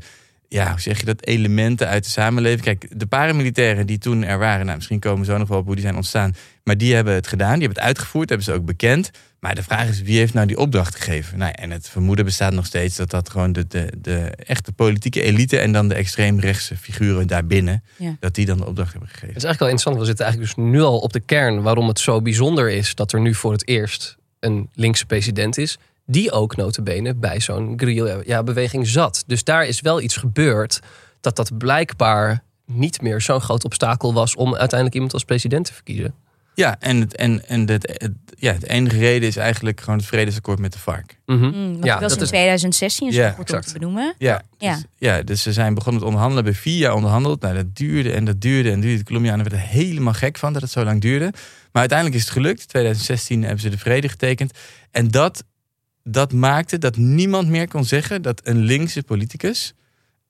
Ja, 0.54 0.70
hoe 0.70 0.80
zeg 0.80 0.98
je 0.98 1.04
dat? 1.04 1.26
Elementen 1.26 1.88
uit 1.88 2.04
de 2.04 2.10
samenleving. 2.10 2.62
Kijk, 2.62 2.86
de 3.00 3.06
paramilitairen 3.06 3.86
die 3.86 3.98
toen 3.98 4.24
er 4.24 4.38
waren... 4.38 4.64
Nou, 4.64 4.76
misschien 4.76 4.98
komen 5.00 5.26
zo 5.26 5.38
nog 5.38 5.48
wel 5.48 5.58
op 5.58 5.64
hoe 5.64 5.74
die 5.74 5.84
zijn 5.84 5.96
ontstaan. 5.96 6.34
Maar 6.64 6.76
die 6.76 6.94
hebben 6.94 7.14
het 7.14 7.26
gedaan. 7.26 7.52
Die 7.52 7.62
hebben 7.66 7.78
het 7.78 7.86
uitgevoerd. 7.86 8.28
Hebben 8.28 8.46
ze 8.46 8.52
ook 8.52 8.64
bekend. 8.64 9.10
Maar 9.40 9.54
de 9.54 9.62
vraag 9.62 9.88
is, 9.88 10.02
wie 10.02 10.18
heeft 10.18 10.34
nou 10.34 10.46
die 10.46 10.58
opdracht 10.58 10.94
gegeven? 10.94 11.38
Nou, 11.38 11.52
en 11.54 11.70
het 11.70 11.88
vermoeden 11.88 12.24
bestaat 12.24 12.52
nog 12.52 12.66
steeds 12.66 12.96
dat 12.96 13.10
dat 13.10 13.30
gewoon 13.30 13.52
de, 13.52 13.66
de, 13.66 13.92
de 13.98 14.18
echte 14.36 14.72
politieke 14.72 15.22
elite 15.22 15.58
en 15.58 15.72
dan 15.72 15.88
de 15.88 15.94
extreemrechtse 15.94 16.76
figuren 16.76 17.26
daarbinnen, 17.26 17.82
Ja. 17.96 18.16
dat 18.20 18.34
die 18.34 18.46
dan 18.46 18.58
de 18.58 18.66
opdracht 18.66 18.90
hebben 18.90 19.08
gegeven. 19.08 19.34
Het 19.34 19.36
is 19.36 19.44
eigenlijk 19.44 19.58
wel 19.60 19.68
interessant. 19.68 19.98
We 19.98 20.04
zitten 20.06 20.24
eigenlijk 20.24 20.56
dus 20.56 20.64
nu 20.64 20.80
al 20.80 20.98
op 20.98 21.12
de 21.12 21.20
kern 21.20 21.62
waarom 21.62 21.88
het 21.88 21.98
zo 22.00 22.22
bijzonder 22.22 22.70
is 22.70 22.94
dat 22.94 23.12
er 23.12 23.20
nu 23.20 23.34
voor 23.34 23.52
het 23.52 23.68
eerst 23.68 24.16
een 24.40 24.68
linkse 24.74 25.06
president 25.06 25.58
is. 25.58 25.78
Die 26.06 26.32
ook 26.32 26.56
notabene 26.56 27.14
bij 27.14 27.40
zo'n 27.40 27.72
guerrilla-beweging 27.76 28.86
zat. 28.88 29.24
Dus 29.26 29.44
daar 29.44 29.66
is 29.66 29.80
wel 29.80 30.00
iets 30.00 30.16
gebeurd 30.16 30.80
dat 31.20 31.36
dat 31.36 31.58
blijkbaar 31.58 32.42
niet 32.66 33.00
meer 33.02 33.20
zo'n 33.20 33.40
groot 33.40 33.64
obstakel 33.64 34.14
was 34.14 34.34
om 34.36 34.48
uiteindelijk 34.50 34.94
iemand 34.94 35.12
als 35.12 35.24
president 35.24 35.64
te 35.66 35.74
verkiezen. 35.74 36.14
Ja, 36.54 36.76
en, 36.80 37.00
het, 37.00 37.16
en, 37.16 37.48
en 37.48 37.68
het, 37.68 37.96
het, 38.00 38.12
ja, 38.38 38.52
het 38.52 38.66
enige 38.68 38.98
reden 38.98 39.28
is 39.28 39.36
eigenlijk 39.36 39.80
gewoon 39.80 39.98
het 39.98 40.06
vredesakkoord 40.08 40.58
met 40.58 40.72
de 40.72 40.78
FARC. 40.78 41.16
Mhm. 41.26 41.44
Mm, 41.44 41.76
Ja, 41.84 41.92
dat 41.92 42.00
was 42.02 42.12
in 42.16 42.22
is- 42.22 42.28
2016, 42.28 43.12
zo 43.12 43.20
Ja, 43.20 43.30
kort 43.30 43.52
om 43.52 43.60
te 43.60 43.72
benoemen. 43.72 44.14
Ja, 44.18 44.42
Ja. 44.58 44.74
Dus, 44.74 44.84
ja, 44.98 45.22
dus 45.22 45.42
ze 45.42 45.52
zijn 45.52 45.74
begonnen 45.74 46.00
met 46.00 46.10
onderhandelen, 46.10 46.44
hebben 46.44 46.62
vier 46.62 46.78
jaar 46.78 46.94
onderhandeld. 46.94 47.40
Nou, 47.40 47.54
dat 47.54 47.76
duurde 47.76 48.12
en 48.12 48.24
dat 48.24 48.40
duurde 48.40 48.70
en 48.70 48.80
duurde. 48.80 48.98
De 48.98 49.04
Colombianen 49.04 49.40
werden 49.48 49.62
er 49.62 49.66
helemaal 49.68 50.12
gek 50.12 50.38
van 50.38 50.52
dat 50.52 50.62
het 50.62 50.70
zo 50.70 50.84
lang 50.84 51.00
duurde. 51.00 51.24
Maar 51.72 51.80
uiteindelijk 51.80 52.18
is 52.18 52.24
het 52.24 52.32
gelukt. 52.32 52.60
In 52.60 52.66
2016 52.66 53.42
hebben 53.42 53.60
ze 53.60 53.68
de 53.68 53.78
vrede 53.78 54.08
getekend. 54.08 54.58
En 54.90 55.08
dat, 55.08 55.44
dat 56.04 56.32
maakte 56.32 56.78
dat 56.78 56.96
niemand 56.96 57.48
meer 57.48 57.68
kon 57.68 57.84
zeggen 57.84 58.22
dat 58.22 58.40
een 58.44 58.58
linkse 58.58 59.02
politicus 59.02 59.74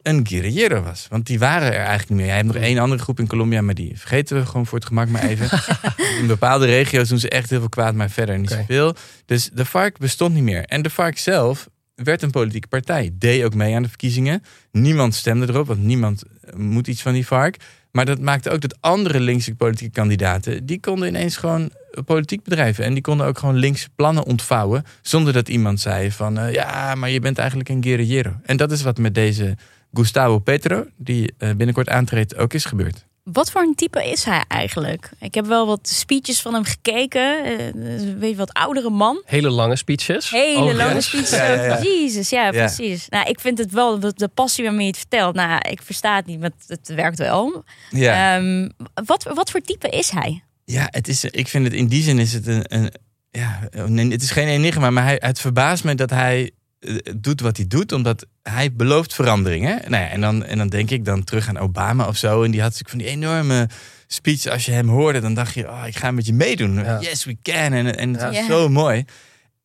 een 0.02 0.26
guerrillero 0.26 0.83
was. 0.83 1.07
Want 1.11 1.26
die 1.26 1.38
waren 1.38 1.69
er 1.69 1.78
eigenlijk 1.78 2.09
niet 2.09 2.19
meer. 2.19 2.26
Jij 2.26 2.37
hebt 2.37 2.47
nog 2.47 2.57
één 2.57 2.78
andere 2.78 3.02
groep 3.02 3.19
in 3.19 3.26
Colombia, 3.26 3.61
maar 3.61 3.75
die 3.75 3.99
vergeten 3.99 4.37
we 4.37 4.47
gewoon 4.47 4.66
voor 4.66 4.78
het 4.78 4.87
gemak 4.87 5.09
maar 5.09 5.23
even. 5.23 5.49
in 6.21 6.26
bepaalde 6.26 6.66
regio's 6.66 7.09
doen 7.09 7.19
ze 7.19 7.28
echt 7.28 7.50
heel 7.50 7.59
veel 7.59 7.69
kwaad, 7.69 7.95
maar 7.95 8.11
verder 8.11 8.38
niet 8.38 8.50
Oké. 8.50 8.61
zoveel. 8.61 8.95
Dus 9.25 9.50
de 9.52 9.64
FARC 9.64 9.99
bestond 9.99 10.35
niet 10.35 10.43
meer. 10.43 10.64
En 10.64 10.83
de 10.83 10.90
FARC 10.90 11.19
zelf 11.19 11.69
werd 11.95 12.23
een 12.23 12.31
politieke 12.31 12.69
partij. 12.69 13.11
Deed 13.12 13.45
ook 13.45 13.54
mee 13.54 13.75
aan 13.75 13.83
de 13.83 13.88
verkiezingen. 13.88 14.43
Niemand 14.71 15.14
stemde 15.14 15.49
erop, 15.49 15.66
want 15.66 15.83
niemand 15.83 16.23
eh, 16.23 16.54
moet 16.54 16.88
iets 16.88 17.02
van 17.02 17.12
die 17.12 17.25
FARC. 17.25 17.57
Maar 17.90 18.04
dat 18.04 18.21
maakte 18.21 18.50
ook 18.50 18.61
dat 18.61 18.76
andere 18.81 19.21
linkse 19.21 19.54
politieke 19.54 19.93
kandidaten... 19.93 20.66
die 20.66 20.81
konden 20.81 21.09
ineens 21.09 21.37
gewoon 21.37 21.71
politiek 22.06 22.42
bedrijven. 22.42 22.84
En 22.84 22.92
die 22.92 23.02
konden 23.02 23.26
ook 23.26 23.38
gewoon 23.38 23.56
linkse 23.56 23.88
plannen 23.96 24.24
ontvouwen... 24.24 24.84
zonder 25.02 25.32
dat 25.32 25.48
iemand 25.48 25.80
zei 25.80 26.10
van... 26.12 26.38
eh, 26.38 26.52
ja, 26.52 26.94
maar 26.94 27.10
je 27.10 27.20
bent 27.20 27.38
eigenlijk 27.38 27.68
een 27.68 27.82
guerrillero. 27.82 28.32
En 28.44 28.56
dat 28.56 28.72
is 28.72 28.82
wat 28.82 28.98
met 28.98 29.14
deze 29.14 29.56
Gustavo 29.92 30.38
Petro... 30.38 30.86
die 30.96 31.34
eh, 31.38 31.48
binnenkort 31.50 31.88
aantreedt, 31.88 32.36
ook 32.36 32.52
is 32.54 32.64
gebeurd. 32.64 33.04
Wat 33.32 33.50
voor 33.50 33.60
een 33.62 33.74
type 33.74 34.10
is 34.10 34.24
hij 34.24 34.44
eigenlijk? 34.48 35.10
Ik 35.20 35.34
heb 35.34 35.46
wel 35.46 35.66
wat 35.66 35.88
speeches 35.88 36.40
van 36.40 36.54
hem 36.54 36.64
gekeken. 36.64 37.44
Eh, 37.44 37.66
een 37.66 38.16
beetje 38.18 38.36
wat 38.36 38.52
oudere 38.52 38.90
man. 38.90 39.22
Hele 39.24 39.50
lange 39.50 39.76
speeches. 39.76 40.30
Hele 40.30 40.56
overigens. 40.58 40.78
lange 40.86 41.00
speeches. 41.00 41.30
Ja, 41.30 41.46
ja, 41.52 41.62
ja. 41.64 41.82
Jezus, 41.82 42.30
ja, 42.30 42.44
Ja. 42.44 42.50
precies. 42.50 43.08
Nou, 43.08 43.28
ik 43.28 43.40
vind 43.40 43.58
het 43.58 43.72
wel, 43.72 43.98
de, 44.00 44.12
de 44.16 44.28
passie 44.28 44.64
waarmee 44.64 44.82
je 44.84 44.90
het 44.90 44.98
vertelt. 44.98 45.34
Nou, 45.34 45.60
ik 45.70 45.82
versta 45.82 46.16
het 46.16 46.26
niet, 46.26 46.40
maar 46.40 46.50
het, 46.58 46.78
het 46.78 46.96
werkt 46.96 47.18
wel. 47.18 47.64
Ja. 47.90 48.36
Ehm, 48.36 48.68
wat, 49.04 49.22
wat 49.34 49.50
voor 49.50 49.60
type 49.60 49.88
is 49.88 50.11
hij? 50.11 50.42
Ja, 50.64 50.87
het 50.90 51.09
is, 51.09 51.24
ik 51.24 51.48
vind 51.48 51.64
het 51.64 51.74
in 51.74 51.87
die 51.87 52.03
zin 52.03 52.18
is 52.18 52.33
het 52.33 52.46
een. 52.46 52.64
een 52.68 52.92
ja, 53.31 53.68
nee, 53.87 54.11
het 54.11 54.22
is 54.22 54.31
geen 54.31 54.48
enigma, 54.48 54.90
maar 54.90 55.05
hij, 55.05 55.16
het 55.18 55.40
verbaast 55.40 55.85
me 55.85 55.94
dat 55.94 56.11
hij 56.11 56.50
eh, 56.81 56.96
doet 57.16 57.40
wat 57.40 57.57
hij 57.57 57.66
doet, 57.66 57.92
omdat 57.92 58.27
hij 58.42 58.72
belooft 58.72 59.14
verandering. 59.14 59.64
Hè? 59.64 59.74
Nou 59.88 60.03
ja, 60.03 60.09
en, 60.09 60.20
dan, 60.20 60.44
en 60.44 60.59
dan 60.59 60.68
denk 60.68 60.90
ik 60.90 61.05
dan 61.05 61.24
terug 61.24 61.48
aan 61.48 61.59
Obama 61.59 62.07
of 62.09 62.16
zo. 62.16 62.42
En 62.42 62.50
die 62.50 62.61
had 62.61 62.70
natuurlijk 62.70 62.88
van 62.88 62.98
die 62.98 63.09
enorme 63.09 63.68
speech. 64.07 64.46
Als 64.46 64.64
je 64.64 64.72
hem 64.72 64.88
hoorde, 64.88 65.20
dan 65.20 65.35
dacht 65.35 65.55
je, 65.55 65.68
oh, 65.68 65.83
ik 65.87 65.96
ga 65.96 66.11
met 66.11 66.27
je 66.27 66.33
meedoen. 66.33 66.74
Ja. 66.74 67.00
Yes, 67.00 67.24
we 67.24 67.37
can. 67.42 67.72
En, 67.72 67.96
en 67.96 68.12
het 68.12 68.20
Ja. 68.20 68.27
was 68.40 68.46
zo 68.46 68.68
mooi. 68.68 69.05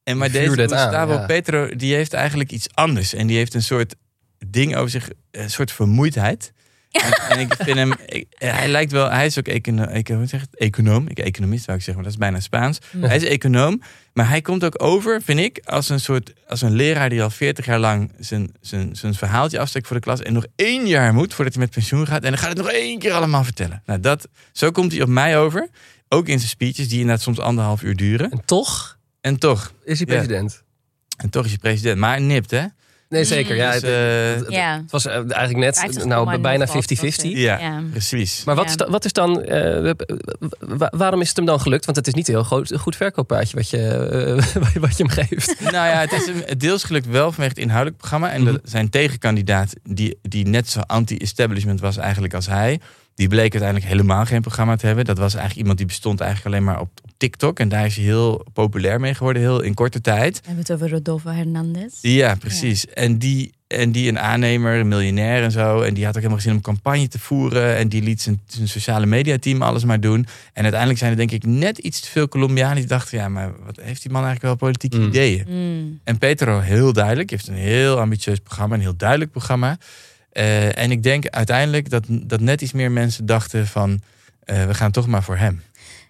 En 0.03 0.17
maar 0.17 0.31
deze 0.31 0.49
aan, 0.49 0.69
Gustavo 0.69 1.13
ja. 1.13 1.25
Petro, 1.25 1.75
die 1.75 1.93
heeft 1.95 2.13
eigenlijk 2.13 2.51
iets 2.51 2.67
anders. 2.73 3.13
En 3.13 3.27
die 3.27 3.37
heeft 3.37 3.53
een 3.53 3.63
soort 3.63 3.95
ding 4.47 4.75
over 4.75 4.89
zich, 4.89 5.09
een 5.31 5.49
soort 5.49 5.71
vermoeidheid. 5.71 6.53
En, 6.91 7.11
en 7.29 7.39
ik 7.39 7.53
vind 7.59 7.77
hem, 7.77 7.93
ik- 8.05 8.27
hij 8.37 8.67
lijkt 8.67 8.91
wel, 8.91 9.09
hij 9.11 9.25
is 9.25 9.37
ook 9.39 9.47
econo, 9.47 9.83
eco, 9.83 10.15
hoe 10.15 10.25
zeg 10.25 10.41
het? 10.41 10.55
econoom. 10.57 11.07
Ik 11.07 11.19
economist 11.19 11.63
zou 11.63 11.77
ik 11.77 11.83
zeggen, 11.83 12.03
maar 12.03 12.11
dat 12.13 12.21
is 12.21 12.27
bijna 12.27 12.39
Spaans. 12.39 12.79
Hij 13.07 13.15
is 13.15 13.23
econoom, 13.23 13.81
maar 14.13 14.29
hij 14.29 14.41
komt 14.41 14.63
ook 14.63 14.83
over, 14.83 15.21
vind 15.21 15.39
ik, 15.39 15.61
als 15.65 15.89
een 15.89 15.99
soort, 15.99 16.33
als 16.47 16.61
een 16.61 16.71
leraar 16.75 17.09
die 17.09 17.23
al 17.23 17.29
40 17.29 17.65
jaar 17.65 17.79
lang 17.79 18.11
zijn, 18.19 18.51
zijn, 18.61 18.95
zijn 18.95 19.13
verhaaltje 19.13 19.59
afsteekt 19.59 19.87
voor 19.87 19.95
de 19.95 20.01
klas 20.01 20.21
en 20.21 20.33
nog 20.33 20.45
één 20.55 20.87
jaar 20.87 21.13
moet 21.13 21.33
voordat 21.33 21.53
hij 21.53 21.63
met 21.63 21.71
pensioen 21.73 22.07
gaat. 22.07 22.23
En 22.23 22.29
dan 22.29 22.39
gaat 22.39 22.49
het 22.49 22.57
nog 22.57 22.69
één 22.69 22.99
keer 22.99 23.11
allemaal 23.13 23.43
vertellen. 23.43 23.81
Nou, 23.85 23.99
dat, 23.99 24.27
zo 24.51 24.71
komt 24.71 24.91
hij 24.91 25.01
op 25.01 25.07
mij 25.09 25.37
over. 25.39 25.69
Ook 26.07 26.27
in 26.27 26.37
zijn 26.37 26.49
speeches, 26.49 26.87
die 26.89 26.99
inderdaad 26.99 27.23
soms 27.23 27.39
anderhalf 27.39 27.81
uur 27.81 27.95
duren. 27.95 28.31
En 28.31 28.41
toch 28.45 28.97
En 29.21 29.37
toch, 29.39 29.73
is 29.83 29.99
hij 29.99 30.07
Ja. 30.07 30.13
president. 30.15 30.63
en 31.17 31.29
toch 31.29 31.43
is 31.43 31.49
hij 31.49 31.59
president. 31.59 31.97
Maar 31.97 32.21
nipt, 32.21 32.51
hè? 32.51 32.65
Nee, 33.09 33.23
zeker. 33.23 33.55
Ja, 33.55 33.71
Dus, 33.71 33.81
het, 33.81 33.83
eh, 33.91 33.91
het- 34.35 34.39
het- 34.45 34.51
Ja. 34.53 34.77
het 34.81 34.91
was 34.91 35.05
eh, 35.05 35.13
eigenlijk 35.15 35.57
net 35.57 35.79
50 35.79 36.05
nou, 36.05 36.25
bijna 36.39 36.57
nog 36.65 36.73
wat 36.73 36.85
50-50. 36.85 37.23
was 37.23 37.31
het. 37.31 37.41
Ja, 37.41 37.59
Ja. 37.59 37.81
precies. 37.91 38.43
Maar 38.43 38.55
wat, 38.55 38.63
Ja. 38.63 38.69
is 38.69 38.77
dan, 38.77 38.89
wat 38.91 39.05
is 39.05 39.13
dan 39.13 39.43
eh, 39.43 39.91
wa- 40.59 40.91
waarom 40.95 41.21
is 41.21 41.27
het 41.27 41.37
hem 41.37 41.45
dan 41.45 41.61
gelukt? 41.61 41.85
Want 41.85 41.97
het 41.97 42.07
is 42.07 42.13
niet 42.13 42.27
een 42.27 42.33
heel 42.33 42.43
groot, 42.43 42.73
goed 42.79 42.95
verkooppraatje 42.95 43.55
wat 43.57 43.69
je, 43.69 43.87
eh, 43.87 44.81
wat 44.83 44.97
je 44.97 45.03
hem 45.03 45.09
geeft. 45.27 45.59
Nou 45.71 45.73
ja, 45.87 45.99
het 45.99 46.11
is 46.11 46.25
hem 46.25 46.57
deels 46.57 46.83
gelukt 46.83 47.07
wel 47.07 47.31
vanwege 47.31 47.49
het 47.53 47.57
inhoudelijk 47.63 47.97
programma. 47.97 48.31
En 48.31 48.43
de, 48.43 48.51
Mhm. 48.51 48.59
zijn 48.63 48.89
tegenkandidaat, 48.89 49.73
die, 49.83 50.19
die 50.21 50.47
net 50.47 50.69
zo 50.69 50.79
anti-establishment 50.79 51.79
was 51.79 51.97
eigenlijk 51.97 52.33
als 52.33 52.47
hij... 52.47 52.79
die 53.19 53.27
bleek 53.27 53.51
uiteindelijk 53.51 53.91
helemaal 53.91 54.25
geen 54.25 54.41
programma 54.41 54.75
te 54.75 54.85
hebben. 54.85 55.05
Dat 55.05 55.17
was 55.17 55.33
eigenlijk 55.33 55.59
iemand 55.59 55.77
die 55.77 55.87
bestond 55.87 56.19
eigenlijk 56.21 56.55
alleen 56.55 56.65
maar 56.65 56.79
op, 56.79 56.89
op 57.03 57.09
TikTok. 57.17 57.59
En 57.59 57.69
daar 57.69 57.85
is 57.85 57.95
hij 57.95 58.05
heel 58.05 58.45
populair 58.53 58.99
mee 58.99 59.13
geworden, 59.13 59.41
heel 59.41 59.61
in 59.61 59.73
korte 59.73 60.01
tijd. 60.01 60.35
We 60.35 60.41
hebben 60.45 60.63
het 60.63 60.71
over 60.71 60.89
Rodolfo 60.89 61.29
Hernandez. 61.29 61.93
Ja, 62.01 62.35
precies. 62.35 62.87
En, 62.87 63.17
die, 63.17 63.51
en 63.67 63.91
die 63.91 64.09
een 64.09 64.19
aannemer, 64.19 64.79
een 64.79 64.87
miljonair 64.87 65.43
en 65.43 65.51
zo. 65.51 65.81
En 65.81 65.93
die 65.93 66.03
had 66.03 66.09
ook 66.13 66.21
helemaal 66.21 66.37
gezin 66.37 66.51
om 66.51 66.57
een 66.57 66.63
campagne 66.63 67.07
te 67.07 67.19
voeren. 67.19 67.75
En 67.75 67.87
die 67.87 68.01
liet 68.01 68.21
zijn, 68.21 68.41
zijn 68.47 68.67
sociale 68.67 69.05
mediateam 69.05 69.61
alles 69.61 69.83
maar 69.83 69.99
doen. 69.99 70.27
En 70.53 70.61
uiteindelijk 70.61 70.99
zijn 70.99 71.11
er 71.11 71.17
denk 71.17 71.31
ik 71.31 71.45
net 71.45 71.77
iets 71.77 71.99
te 71.99 72.07
veel 72.07 72.27
Colombianen 72.27 72.75
die 72.75 72.85
dachten... 72.85 73.17
ja, 73.17 73.29
maar 73.29 73.51
wat 73.65 73.79
heeft 73.81 74.01
die 74.01 74.11
man 74.11 74.23
eigenlijk 74.23 74.59
wel 74.59 74.69
politieke 74.69 74.97
Mm. 74.97 75.07
ideeën? 75.07 75.45
Mm. 75.47 75.99
En 76.03 76.17
Petro 76.17 76.59
heel 76.59 76.93
duidelijk, 76.93 77.29
heeft 77.29 77.47
een 77.47 77.53
heel 77.53 77.99
ambitieus 77.99 78.39
programma, 78.39 78.75
een 78.75 78.81
heel 78.81 78.97
duidelijk 78.97 79.31
programma. 79.31 79.77
Eh, 80.39 80.77
en 80.77 80.91
ik 80.91 81.03
denk 81.03 81.27
uiteindelijk 81.27 81.89
dat, 81.89 82.03
dat 82.07 82.39
net 82.39 82.61
iets 82.61 82.71
meer 82.71 82.91
mensen 82.91 83.25
dachten 83.25 83.67
van 83.67 84.01
eh, 84.39 84.65
we 84.65 84.73
gaan 84.73 84.91
toch 84.91 85.07
maar 85.07 85.23
voor 85.23 85.37
hem. 85.37 85.61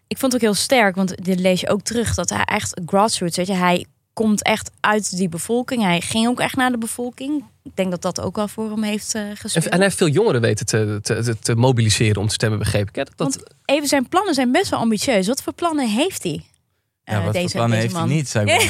Ik 0.07 0.17
vond 0.17 0.33
het 0.33 0.41
ook 0.41 0.47
heel 0.47 0.61
sterk, 0.61 0.95
want 0.95 1.25
dit 1.25 1.39
lees 1.39 1.61
je 1.61 1.69
ook 1.69 1.81
terug 1.81 2.13
dat 2.13 2.29
hij 2.29 2.43
echt 2.43 2.81
grassroots, 2.85 3.37
weet 3.37 3.47
je, 3.47 3.53
hij 3.53 3.85
komt 4.13 4.43
echt 4.43 4.71
uit 4.79 5.17
die 5.17 5.29
bevolking. 5.29 5.83
Hij 5.83 6.01
ging 6.01 6.27
ook 6.27 6.39
echt 6.39 6.55
naar 6.55 6.71
de 6.71 6.77
bevolking. 6.77 7.43
Ik 7.63 7.75
denk 7.75 7.91
dat 7.91 8.01
dat 8.01 8.21
ook 8.21 8.35
wel 8.35 8.47
voor 8.47 8.69
hem 8.69 8.83
heeft 8.83 9.15
eh 9.15 9.21
En, 9.29 9.37
gespeeld. 9.37 9.65
en 9.65 9.71
hij 9.71 9.83
heeft 9.83 9.97
veel 9.97 10.07
jongeren 10.07 10.41
weten 10.41 10.65
te, 10.65 10.99
te, 11.01 11.35
te, 11.39 11.55
mobiliseren 11.55 12.21
om 12.21 12.27
te 12.27 12.33
stemmen, 12.33 12.59
begreep 12.59 12.89
ik. 12.89 12.95
Hè? 12.95 13.03
Dat, 13.03 13.13
Want 13.15 13.43
even 13.65 13.87
zijn 13.87 14.07
plannen 14.09 14.33
zijn 14.33 14.51
best 14.51 14.69
wel 14.69 14.79
ambitieus. 14.79 15.27
Wat 15.27 15.43
voor 15.43 15.53
plannen 15.53 15.89
heeft 15.89 16.23
hij? 16.23 16.43
Ja, 17.03 17.13
Eh, 17.17 17.23
wat 17.23 17.33
deze, 17.33 17.47
voor 17.49 17.55
plannen 17.57 17.79
deze 17.79 17.81
heeft 17.81 17.99
man. 17.99 18.07
hij 18.07 18.17
niet, 18.17 18.29
zou 18.29 18.45
ik 18.45 18.61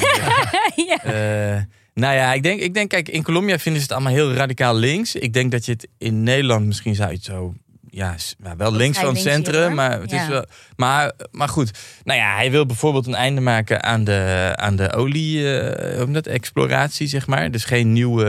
ja. 1.03 1.67
Nou 1.99 2.15
ja, 2.15 2.33
ik 2.33 2.43
denk, 2.43 2.61
ik 2.61 2.73
denk, 2.73 2.89
kijk, 2.89 3.09
in 3.09 3.23
Colombia 3.23 3.59
vinden 3.59 3.81
ze 3.81 3.87
het 3.87 3.97
allemaal 3.97 4.13
heel 4.13 4.33
radicaal 4.33 4.75
links. 4.75 5.15
Ik 5.15 5.33
denk 5.33 5.51
dat 5.51 5.65
je 5.65 5.71
het 5.71 5.87
in 5.97 6.23
Nederland 6.23 6.65
misschien 6.65 6.95
zou 6.95 7.09
je 7.09 7.15
het 7.15 7.25
zo. 7.25 7.53
Ja, 7.91 8.15
nou, 8.37 8.57
wel 8.57 8.73
links 8.73 8.99
van 8.99 9.07
het 9.07 9.17
centrum, 9.21 9.73
maar 9.73 10.01
het 10.01 10.11
Ja. 10.11 10.21
is 10.21 10.27
wel. 10.27 10.45
Maar, 10.75 11.11
maar 11.31 11.49
goed, 11.49 11.71
nou 12.03 12.19
ja, 12.19 12.35
hij 12.35 12.51
wil 12.51 12.65
bijvoorbeeld 12.65 13.07
een 13.07 13.15
einde 13.15 13.41
maken 13.41 13.83
aan 13.83 14.03
de, 14.03 14.51
aan 14.55 14.75
de 14.75 14.93
olie, 14.93 15.59
eh, 15.59 16.87
zeg 16.89 17.27
maar. 17.27 17.51
Dus 17.51 17.63
geen 17.63 17.93
nieuwe 17.93 18.25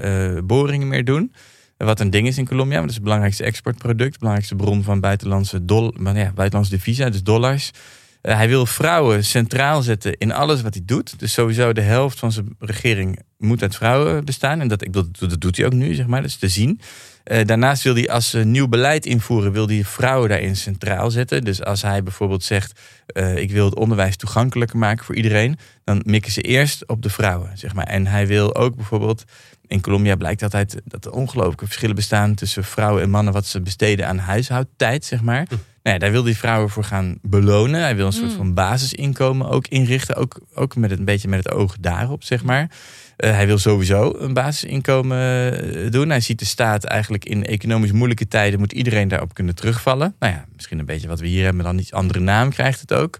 eh, 0.00 0.42
boringen 0.44 0.88
meer 0.88 1.04
doen. 1.04 1.34
Wat 1.76 2.00
een 2.00 2.10
ding 2.10 2.26
is 2.26 2.38
in 2.38 2.46
Colombia, 2.46 2.72
want 2.74 2.80
dat 2.80 2.90
is 2.90 2.94
het 2.94 3.04
belangrijkste 3.04 3.44
exportproduct, 3.44 4.18
belangrijkste 4.18 4.56
bron 4.56 4.82
van 4.82 5.00
buitenlandse, 5.00 5.64
dol, 5.64 5.94
maar 5.96 6.16
ja, 6.16 6.32
buitenlandse 6.34 6.76
devisa, 6.76 7.10
dus 7.10 7.22
dollars. 7.22 7.70
Eh, 8.20 8.34
hij 8.34 8.48
wil 8.48 8.66
vrouwen 8.66 9.24
centraal 9.24 9.82
zetten 9.82 10.18
in 10.18 10.32
alles 10.32 10.62
wat 10.62 10.74
hij 10.74 10.82
doet. 10.84 11.18
Dus 11.18 11.32
sowieso 11.32 11.72
de 11.72 11.80
helft 11.80 12.18
van 12.18 12.32
zijn 12.32 12.54
regering 12.58 13.22
moet 13.40 13.62
uit 13.62 13.76
vrouwen 13.76 14.24
bestaan. 14.24 14.60
En 14.60 14.68
dat, 14.68 14.82
ik 14.82 14.92
dat 14.92 15.40
doet 15.40 15.56
hij 15.56 15.66
ook 15.66 15.72
nu, 15.72 15.94
zeg 15.94 16.06
maar. 16.06 16.20
Dat 16.20 16.30
is 16.30 16.36
te 16.36 16.48
zien. 16.48 16.80
Eh, 17.24 17.44
daarnaast 17.44 17.82
wil 17.82 17.94
hij 17.94 18.08
als 18.08 18.34
uh, 18.34 18.44
nieuw 18.44 18.68
beleid 18.68 19.06
invoeren, 19.06 19.52
wil 19.52 19.68
hij 19.68 19.84
vrouwen 19.84 20.28
daarin 20.28 20.56
centraal 20.56 21.10
zetten. 21.10 21.44
Dus 21.44 21.64
als 21.64 21.82
hij 21.82 22.02
bijvoorbeeld 22.02 22.42
zegt, 22.42 22.80
uh, 23.12 23.36
ik 23.36 23.50
wil 23.50 23.64
het 23.64 23.74
onderwijs 23.74 24.16
toegankelijker 24.16 24.78
maken 24.78 25.04
voor 25.04 25.14
iedereen, 25.14 25.58
dan 25.84 26.02
mikken 26.04 26.32
ze 26.32 26.40
eerst 26.40 26.88
op 26.88 27.02
de 27.02 27.10
vrouwen, 27.10 27.58
zeg 27.58 27.74
maar. 27.74 27.86
En 27.86 28.06
hij 28.06 28.26
wil 28.26 28.54
ook 28.54 28.76
bijvoorbeeld, 28.76 29.24
in 29.66 29.80
Colombia 29.80 30.16
blijkt 30.16 30.42
altijd 30.42 30.80
dat 30.84 31.04
er 31.04 31.12
ongelooflijke 31.12 31.66
verschillen 31.66 31.94
bestaan 31.94 32.34
tussen 32.34 32.64
vrouwen 32.64 33.02
en 33.02 33.10
mannen 33.10 33.32
wat 33.32 33.46
ze 33.46 33.60
besteden 33.60 34.06
aan 34.06 34.18
huishoudtijd, 34.18 35.04
zeg 35.04 35.22
maar. 35.22 35.46
Hm. 35.48 35.54
Nou 35.82 35.96
ja, 35.96 35.98
daar 35.98 36.10
wil 36.10 36.24
hij 36.24 36.34
vrouwen 36.34 36.70
voor 36.70 36.84
gaan 36.84 37.18
belonen. 37.22 37.80
Hij 37.80 37.96
wil 37.96 38.06
een 38.06 38.12
soort 38.12 38.32
van 38.32 38.54
basisinkomen 38.54 39.48
ook 39.48 39.66
inrichten, 39.66 40.16
ook, 40.16 40.40
ook 40.54 40.76
met 40.76 40.90
het, 40.90 40.98
een 40.98 41.04
beetje 41.04 41.28
met 41.28 41.44
het 41.44 41.52
oog 41.52 41.76
daarop, 41.80 42.24
zeg 42.24 42.44
maar. 42.44 42.70
Uh, 43.24 43.30
hij 43.30 43.46
wil 43.46 43.58
sowieso 43.58 44.14
een 44.18 44.32
basisinkomen 44.32 45.90
doen. 45.90 46.08
Hij 46.08 46.20
ziet 46.20 46.38
de 46.38 46.44
staat 46.44 46.84
eigenlijk 46.84 47.24
in 47.24 47.44
economisch 47.44 47.92
moeilijke 47.92 48.28
tijden 48.28 48.58
moet 48.58 48.72
iedereen 48.72 49.08
daarop 49.08 49.34
kunnen 49.34 49.54
terugvallen. 49.54 50.14
Nou 50.18 50.32
ja, 50.32 50.44
misschien 50.54 50.78
een 50.78 50.86
beetje 50.86 51.08
wat 51.08 51.20
we 51.20 51.26
hier 51.26 51.44
hebben, 51.44 51.64
dan 51.64 51.78
iets 51.78 51.92
andere 51.92 52.20
naam 52.20 52.50
krijgt 52.50 52.80
het 52.80 52.92
ook. 52.92 53.18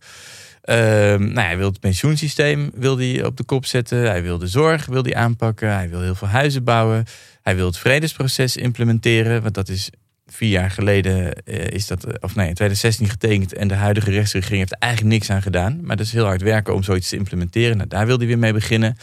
Uh, 0.65 0.77
nou, 1.17 1.41
hij 1.41 1.57
wil 1.57 1.69
het 1.69 1.81
pensioensysteem 1.81 2.71
wil 2.75 2.99
hij 2.99 3.25
op 3.25 3.37
de 3.37 3.45
kop 3.45 3.67
zetten. 3.67 3.99
Hij 3.99 4.23
wil 4.23 4.39
de 4.39 4.47
zorg 4.47 4.87
wil 4.87 5.03
hij 5.03 5.15
aanpakken. 5.15 5.75
Hij 5.75 5.89
wil 5.89 6.01
heel 6.01 6.15
veel 6.15 6.29
huizen 6.29 6.65
bouwen. 6.65 7.05
Hij 7.43 7.57
wil 7.57 7.67
het 7.67 7.79
vredesproces 7.79 8.57
implementeren. 8.57 9.43
Want 9.43 9.55
dat 9.55 9.69
is 9.69 9.91
vier 10.27 10.49
jaar 10.49 10.71
geleden 10.71 11.33
uh, 11.45 11.67
is 11.67 11.87
dat, 11.87 12.05
of 12.21 12.35
nee, 12.35 12.49
in 12.49 12.55
2016 12.55 13.09
getekend. 13.09 13.53
En 13.53 13.69
de 13.69 13.75
huidige 13.75 14.11
rechtsregering 14.11 14.59
heeft 14.59 14.73
er 14.73 14.79
eigenlijk 14.79 15.13
niks 15.13 15.31
aan 15.31 15.43
gedaan. 15.43 15.81
Maar 15.83 15.97
dat 15.97 16.07
is 16.07 16.13
heel 16.13 16.25
hard 16.25 16.43
werken 16.43 16.75
om 16.75 16.83
zoiets 16.83 17.09
te 17.09 17.17
implementeren. 17.17 17.77
Nou, 17.77 17.89
daar 17.89 18.07
wil 18.07 18.19
hij 18.19 18.27
weer 18.27 18.39
mee 18.39 18.53
beginnen. 18.53 18.97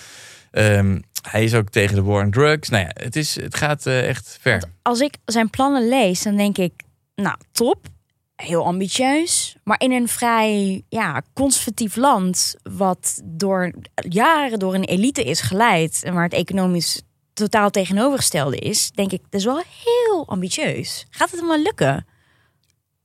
Um, 0.57 1.03
hij 1.29 1.43
is 1.43 1.53
ook 1.53 1.69
tegen 1.69 1.95
de 1.95 2.03
war 2.03 2.23
on 2.23 2.31
drugs. 2.31 2.69
Nou 2.69 2.83
ja, 2.83 2.91
het, 2.93 3.15
is, 3.15 3.35
het 3.35 3.55
gaat 3.55 3.85
uh, 3.85 4.07
echt 4.07 4.37
ver. 4.41 4.63
Als 4.81 4.99
ik 4.99 5.17
zijn 5.25 5.49
plannen 5.49 5.87
lees, 5.87 6.23
dan 6.23 6.35
denk 6.37 6.57
ik, 6.57 6.73
nou 7.15 7.37
top, 7.51 7.87
heel 8.35 8.65
ambitieus, 8.65 9.55
maar 9.63 9.79
in 9.79 9.91
een 9.91 10.07
vrij 10.07 10.83
ja, 10.89 11.21
conservatief 11.33 11.95
land, 11.95 12.55
wat 12.63 13.21
door 13.23 13.71
jaren 14.09 14.59
door 14.59 14.73
een 14.73 14.83
elite 14.83 15.23
is 15.23 15.41
geleid 15.41 16.01
en 16.03 16.13
waar 16.13 16.23
het 16.23 16.33
economisch 16.33 17.01
totaal 17.33 17.69
tegenovergestelde 17.69 18.57
is, 18.57 18.91
denk 18.91 19.11
ik, 19.11 19.21
dat 19.29 19.39
is 19.39 19.45
wel 19.45 19.63
heel 19.83 20.27
ambitieus. 20.27 21.05
Gaat 21.09 21.31
het 21.31 21.39
hem 21.39 21.49
wel 21.49 21.61
lukken? 21.61 22.05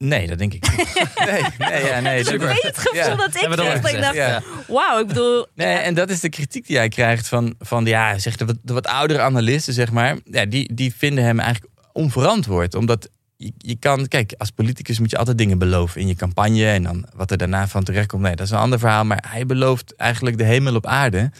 Nee, 0.04 0.26
dat 0.26 0.38
denk 0.38 0.54
ik 0.54 0.76
niet. 0.76 0.94
nee, 1.30 1.42
nee, 1.58 1.84
ja, 1.84 2.00
nee. 2.00 2.18
Ik 2.18 2.40
weet 2.40 2.62
het 2.62 2.78
gevoel 2.78 2.94
ja. 2.94 3.14
dat 3.14 3.26
ik 3.26 3.32
kreeg. 3.32 3.56
dat 3.56 3.90
ik 3.90 4.00
dacht, 4.00 4.14
Ja. 4.14 4.42
wauw, 4.68 5.00
ik 5.00 5.06
bedoel... 5.06 5.46
Nee, 5.54 5.74
en 5.74 5.94
dat 5.94 6.10
is 6.10 6.20
de 6.20 6.28
kritiek 6.28 6.66
die 6.66 6.76
hij 6.76 6.88
krijgt 6.88 7.28
van, 7.28 7.54
van 7.58 7.84
ja, 7.84 8.18
zeg, 8.18 8.36
de, 8.36 8.44
wat, 8.44 8.56
de 8.62 8.72
wat 8.72 8.86
oudere 8.86 9.20
analisten, 9.20 9.72
zeg 9.72 9.90
maar. 9.90 10.16
Ja, 10.24 10.46
die, 10.46 10.74
die 10.74 10.94
vinden 10.96 11.24
hem 11.24 11.40
eigenlijk 11.40 11.72
onverantwoord. 11.92 12.74
Omdat 12.74 13.08
je, 13.36 13.52
je 13.58 13.76
kan, 13.76 14.08
kijk, 14.08 14.34
als 14.38 14.50
politicus 14.50 14.98
moet 14.98 15.10
je 15.10 15.18
altijd 15.18 15.38
dingen 15.38 15.58
beloven 15.58 16.00
in 16.00 16.08
je 16.08 16.14
campagne. 16.14 16.66
En 16.66 16.82
dan 16.82 17.06
wat 17.14 17.30
er 17.30 17.38
daarna 17.38 17.68
van 17.68 17.84
terecht 17.84 18.06
komt, 18.06 18.22
nee, 18.22 18.36
dat 18.36 18.46
is 18.46 18.52
een 18.52 18.58
ander 18.58 18.78
verhaal. 18.78 19.04
Maar 19.04 19.24
hij 19.28 19.46
belooft 19.46 19.96
eigenlijk 19.96 20.38
de 20.38 20.44
hemel 20.44 20.74
op 20.74 20.86
aarde. 20.86 21.30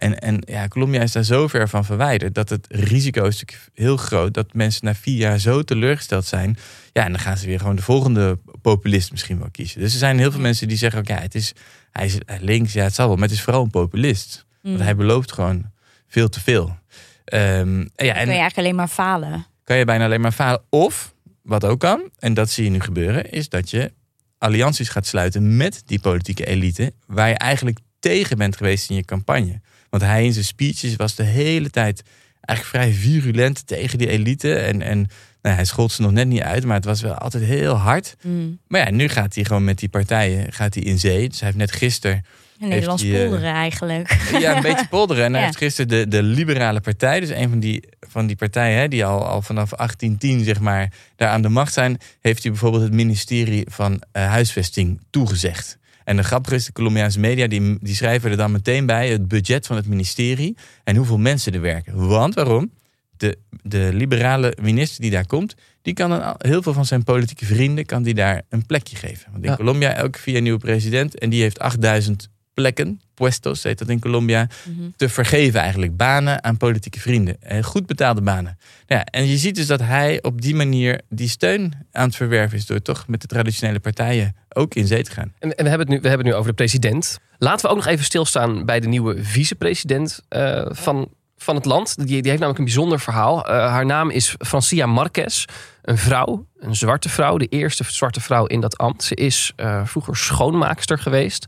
En, 0.00 0.18
en 0.18 0.42
ja, 0.46 0.68
Colombia 0.68 1.02
is 1.02 1.12
daar 1.12 1.24
zo 1.24 1.48
ver 1.48 1.68
van 1.68 1.84
verwijderd 1.84 2.34
dat 2.34 2.48
het 2.48 2.66
risico 2.68 3.24
is 3.24 3.40
natuurlijk 3.40 3.70
heel 3.74 3.96
groot 3.96 4.34
dat 4.34 4.54
mensen 4.54 4.84
na 4.84 4.94
vier 4.94 5.16
jaar 5.16 5.38
zo 5.38 5.62
teleurgesteld 5.62 6.24
zijn. 6.24 6.56
Ja, 6.92 7.04
en 7.04 7.10
dan 7.10 7.20
gaan 7.20 7.36
ze 7.36 7.46
weer 7.46 7.58
gewoon 7.58 7.76
de 7.76 7.82
volgende 7.82 8.38
populist 8.62 9.10
misschien 9.10 9.38
wel 9.38 9.50
kiezen. 9.50 9.80
Dus 9.80 9.92
er 9.92 9.98
zijn 9.98 10.18
heel 10.18 10.30
veel 10.30 10.40
mensen 10.40 10.68
die 10.68 10.76
zeggen: 10.76 11.02
ja, 11.04 11.16
het 11.16 11.34
is, 11.34 11.52
hij 11.90 12.06
is 12.06 12.18
links, 12.40 12.72
ja, 12.72 12.82
het 12.82 12.94
zal 12.94 13.06
wel, 13.06 13.16
maar 13.16 13.28
het 13.28 13.36
is 13.36 13.42
vooral 13.42 13.62
een 13.62 13.70
populist. 13.70 14.46
Want 14.62 14.80
hij 14.80 14.96
belooft 14.96 15.32
gewoon 15.32 15.70
veel 16.08 16.28
te 16.28 16.40
veel. 16.40 16.78
En 17.24 17.90
ja, 17.96 18.14
en 18.14 18.14
kun 18.14 18.14
je 18.14 18.14
eigenlijk 18.14 18.56
alleen 18.56 18.74
maar 18.74 18.88
falen. 18.88 19.46
kan 19.64 19.76
je 19.76 19.84
bijna 19.84 20.04
alleen 20.04 20.20
maar 20.20 20.32
falen. 20.32 20.62
Of, 20.68 21.14
wat 21.42 21.64
ook 21.64 21.80
kan, 21.80 22.10
en 22.18 22.34
dat 22.34 22.50
zie 22.50 22.64
je 22.64 22.70
nu 22.70 22.80
gebeuren, 22.80 23.30
is 23.30 23.48
dat 23.48 23.70
je 23.70 23.92
allianties 24.38 24.88
gaat 24.88 25.06
sluiten 25.06 25.56
met 25.56 25.82
die 25.86 26.00
politieke 26.00 26.46
elite, 26.46 26.92
waar 27.06 27.28
je 27.28 27.34
eigenlijk 27.34 27.78
tegen 27.98 28.38
bent 28.38 28.56
geweest 28.56 28.90
in 28.90 28.96
je 28.96 29.04
campagne. 29.04 29.60
Want 29.90 30.02
hij 30.02 30.24
in 30.24 30.32
zijn 30.32 30.44
speeches 30.44 30.96
was 30.96 31.14
de 31.14 31.22
hele 31.22 31.70
tijd 31.70 32.02
eigenlijk 32.40 32.84
vrij 32.84 32.92
virulent 33.00 33.66
tegen 33.66 33.98
die 33.98 34.08
elite. 34.08 34.54
En, 34.54 34.82
en 34.82 35.06
nou, 35.42 35.54
hij 35.56 35.64
schold 35.64 35.92
ze 35.92 36.02
nog 36.02 36.10
net 36.12 36.26
niet 36.28 36.40
uit, 36.40 36.64
maar 36.64 36.76
het 36.76 36.84
was 36.84 37.00
wel 37.00 37.14
altijd 37.14 37.44
heel 37.44 37.74
hard. 37.74 38.16
Mm. 38.22 38.58
Maar 38.68 38.80
ja, 38.80 38.90
nu 38.90 39.08
gaat 39.08 39.34
hij 39.34 39.44
gewoon 39.44 39.64
met 39.64 39.78
die 39.78 39.88
partijen 39.88 40.52
gaat 40.52 40.74
hij 40.74 40.82
in 40.82 40.98
zee. 40.98 41.28
Dus 41.28 41.38
hij 41.38 41.46
heeft 41.48 41.60
net 41.60 41.72
gisteren 41.72 42.24
Een 42.60 42.68
Nederlands 42.68 43.02
hij, 43.02 43.12
eh, 43.14 43.20
polderen 43.20 43.52
eigenlijk. 43.54 44.20
ja, 44.38 44.56
een 44.56 44.62
beetje 44.62 44.88
polderen. 44.96 45.24
En 45.24 45.30
hij 45.30 45.40
Ja. 45.40 45.46
heeft 45.46 45.58
gisteren 45.58 45.88
de, 45.88 46.08
de 46.08 46.22
Liberale 46.22 46.80
Partij, 46.80 47.20
dus 47.20 47.28
een 47.28 47.48
van 47.48 47.60
die, 47.60 47.82
van 48.00 48.26
die 48.26 48.36
partijen 48.36 48.78
hè, 48.78 48.88
die 48.88 49.04
al, 49.04 49.26
al 49.26 49.42
vanaf 49.42 49.70
1810 49.70 50.44
zeg 50.44 50.60
maar, 50.60 50.92
daar 51.16 51.28
aan 51.28 51.42
de 51.42 51.48
macht 51.48 51.72
zijn, 51.72 51.98
heeft 52.20 52.42
hij 52.42 52.50
bijvoorbeeld 52.52 52.82
het 52.82 52.92
ministerie 52.92 53.64
van 53.68 54.02
eh, 54.12 54.26
Huisvesting 54.26 55.00
toegezegd. 55.10 55.78
En 56.10 56.16
de 56.16 56.22
grappige 56.22 56.54
is, 56.54 56.64
de 56.64 56.72
Colombiaanse 56.72 57.20
media 57.20 57.46
die, 57.46 57.78
die 57.80 57.94
schrijven 57.94 58.30
er 58.30 58.36
dan 58.36 58.52
meteen 58.52 58.86
bij 58.86 59.10
het 59.10 59.28
budget 59.28 59.66
van 59.66 59.76
het 59.76 59.86
ministerie 59.86 60.56
en 60.84 60.96
hoeveel 60.96 61.18
mensen 61.18 61.52
er 61.52 61.60
werken. 61.60 62.08
Want 62.08 62.34
waarom? 62.34 62.72
De, 63.16 63.38
de 63.62 63.90
liberale 63.92 64.56
minister 64.62 65.00
die 65.00 65.10
daar 65.10 65.26
komt, 65.26 65.54
die 65.82 65.94
kan 65.94 66.34
heel 66.38 66.62
veel 66.62 66.72
van 66.72 66.86
zijn 66.86 67.04
politieke 67.04 67.44
vrienden 67.44 67.86
kan 67.86 68.02
die 68.02 68.14
daar 68.14 68.42
een 68.48 68.66
plekje 68.66 68.96
geven. 68.96 69.30
Want 69.32 69.44
in 69.44 69.50
Ja. 69.50 69.56
Colombia 69.56 69.94
elke 69.94 70.18
vier 70.18 70.40
nieuwe 70.42 70.58
president 70.58 71.18
en 71.18 71.30
die 71.30 71.42
heeft 71.42 71.58
8000 71.58 72.28
plekken, 72.54 73.00
puestos 73.14 73.62
heet 73.62 73.78
dat 73.78 73.88
in 73.88 74.00
Colombia, 74.00 74.48
Mhm. 74.64 74.88
te 74.96 75.08
vergeven 75.08 75.60
eigenlijk. 75.60 75.96
Banen 75.96 76.44
aan 76.44 76.56
politieke 76.56 77.00
vrienden. 77.00 77.36
En 77.42 77.64
goed 77.64 77.86
betaalde 77.86 78.22
banen. 78.22 78.58
Nou 78.86 79.00
ja, 79.00 79.04
en 79.04 79.26
je 79.26 79.36
ziet 79.36 79.54
dus 79.54 79.66
dat 79.66 79.80
hij 79.80 80.22
op 80.22 80.40
die 80.40 80.54
manier 80.54 81.00
die 81.08 81.28
steun 81.28 81.72
aan 81.92 82.06
het 82.06 82.16
verwerven 82.16 82.58
is... 82.58 82.66
door 82.66 82.82
toch 82.82 83.08
met 83.08 83.20
de 83.20 83.26
traditionele 83.26 83.80
partijen 83.80 84.36
ook 84.48 84.74
in 84.74 84.86
zee 84.86 85.02
te 85.02 85.10
gaan. 85.10 85.32
En, 85.38 85.54
en 85.54 85.64
we, 85.64 85.68
hebben 85.68 85.86
het 85.86 85.96
nu, 85.96 86.00
we 86.02 86.08
hebben 86.08 86.26
het 86.26 86.34
nu 86.34 86.40
over 86.40 86.50
de 86.50 86.56
president. 86.62 87.18
Laten 87.38 87.64
we 87.66 87.70
ook 87.70 87.76
nog 87.76 87.86
even 87.86 88.04
stilstaan 88.04 88.64
bij 88.64 88.80
de 88.80 88.88
nieuwe 88.88 89.24
vicepresident 89.24 90.20
eh, 90.28 90.66
van, 90.68 91.08
van 91.36 91.54
het 91.54 91.64
land. 91.64 91.96
Die, 91.96 92.06
die 92.06 92.16
heeft 92.16 92.32
namelijk 92.32 92.58
een 92.58 92.64
bijzonder 92.64 93.00
verhaal. 93.00 93.46
Eh, 93.46 93.52
haar 93.54 93.86
naam 93.86 94.10
is 94.10 94.34
Francia 94.38 94.86
Marquez. 94.86 95.44
Een 95.82 95.98
vrouw, 95.98 96.46
een 96.58 96.76
zwarte 96.76 97.08
vrouw. 97.08 97.36
De 97.36 97.46
eerste 97.46 97.84
zwarte 97.86 98.20
vrouw 98.20 98.46
in 98.46 98.60
dat 98.60 98.78
ambt. 98.78 99.02
Ze 99.02 99.14
is 99.14 99.52
eh, 99.56 99.80
vroeger 99.84 100.16
schoonmaakster 100.16 100.98
geweest. 100.98 101.46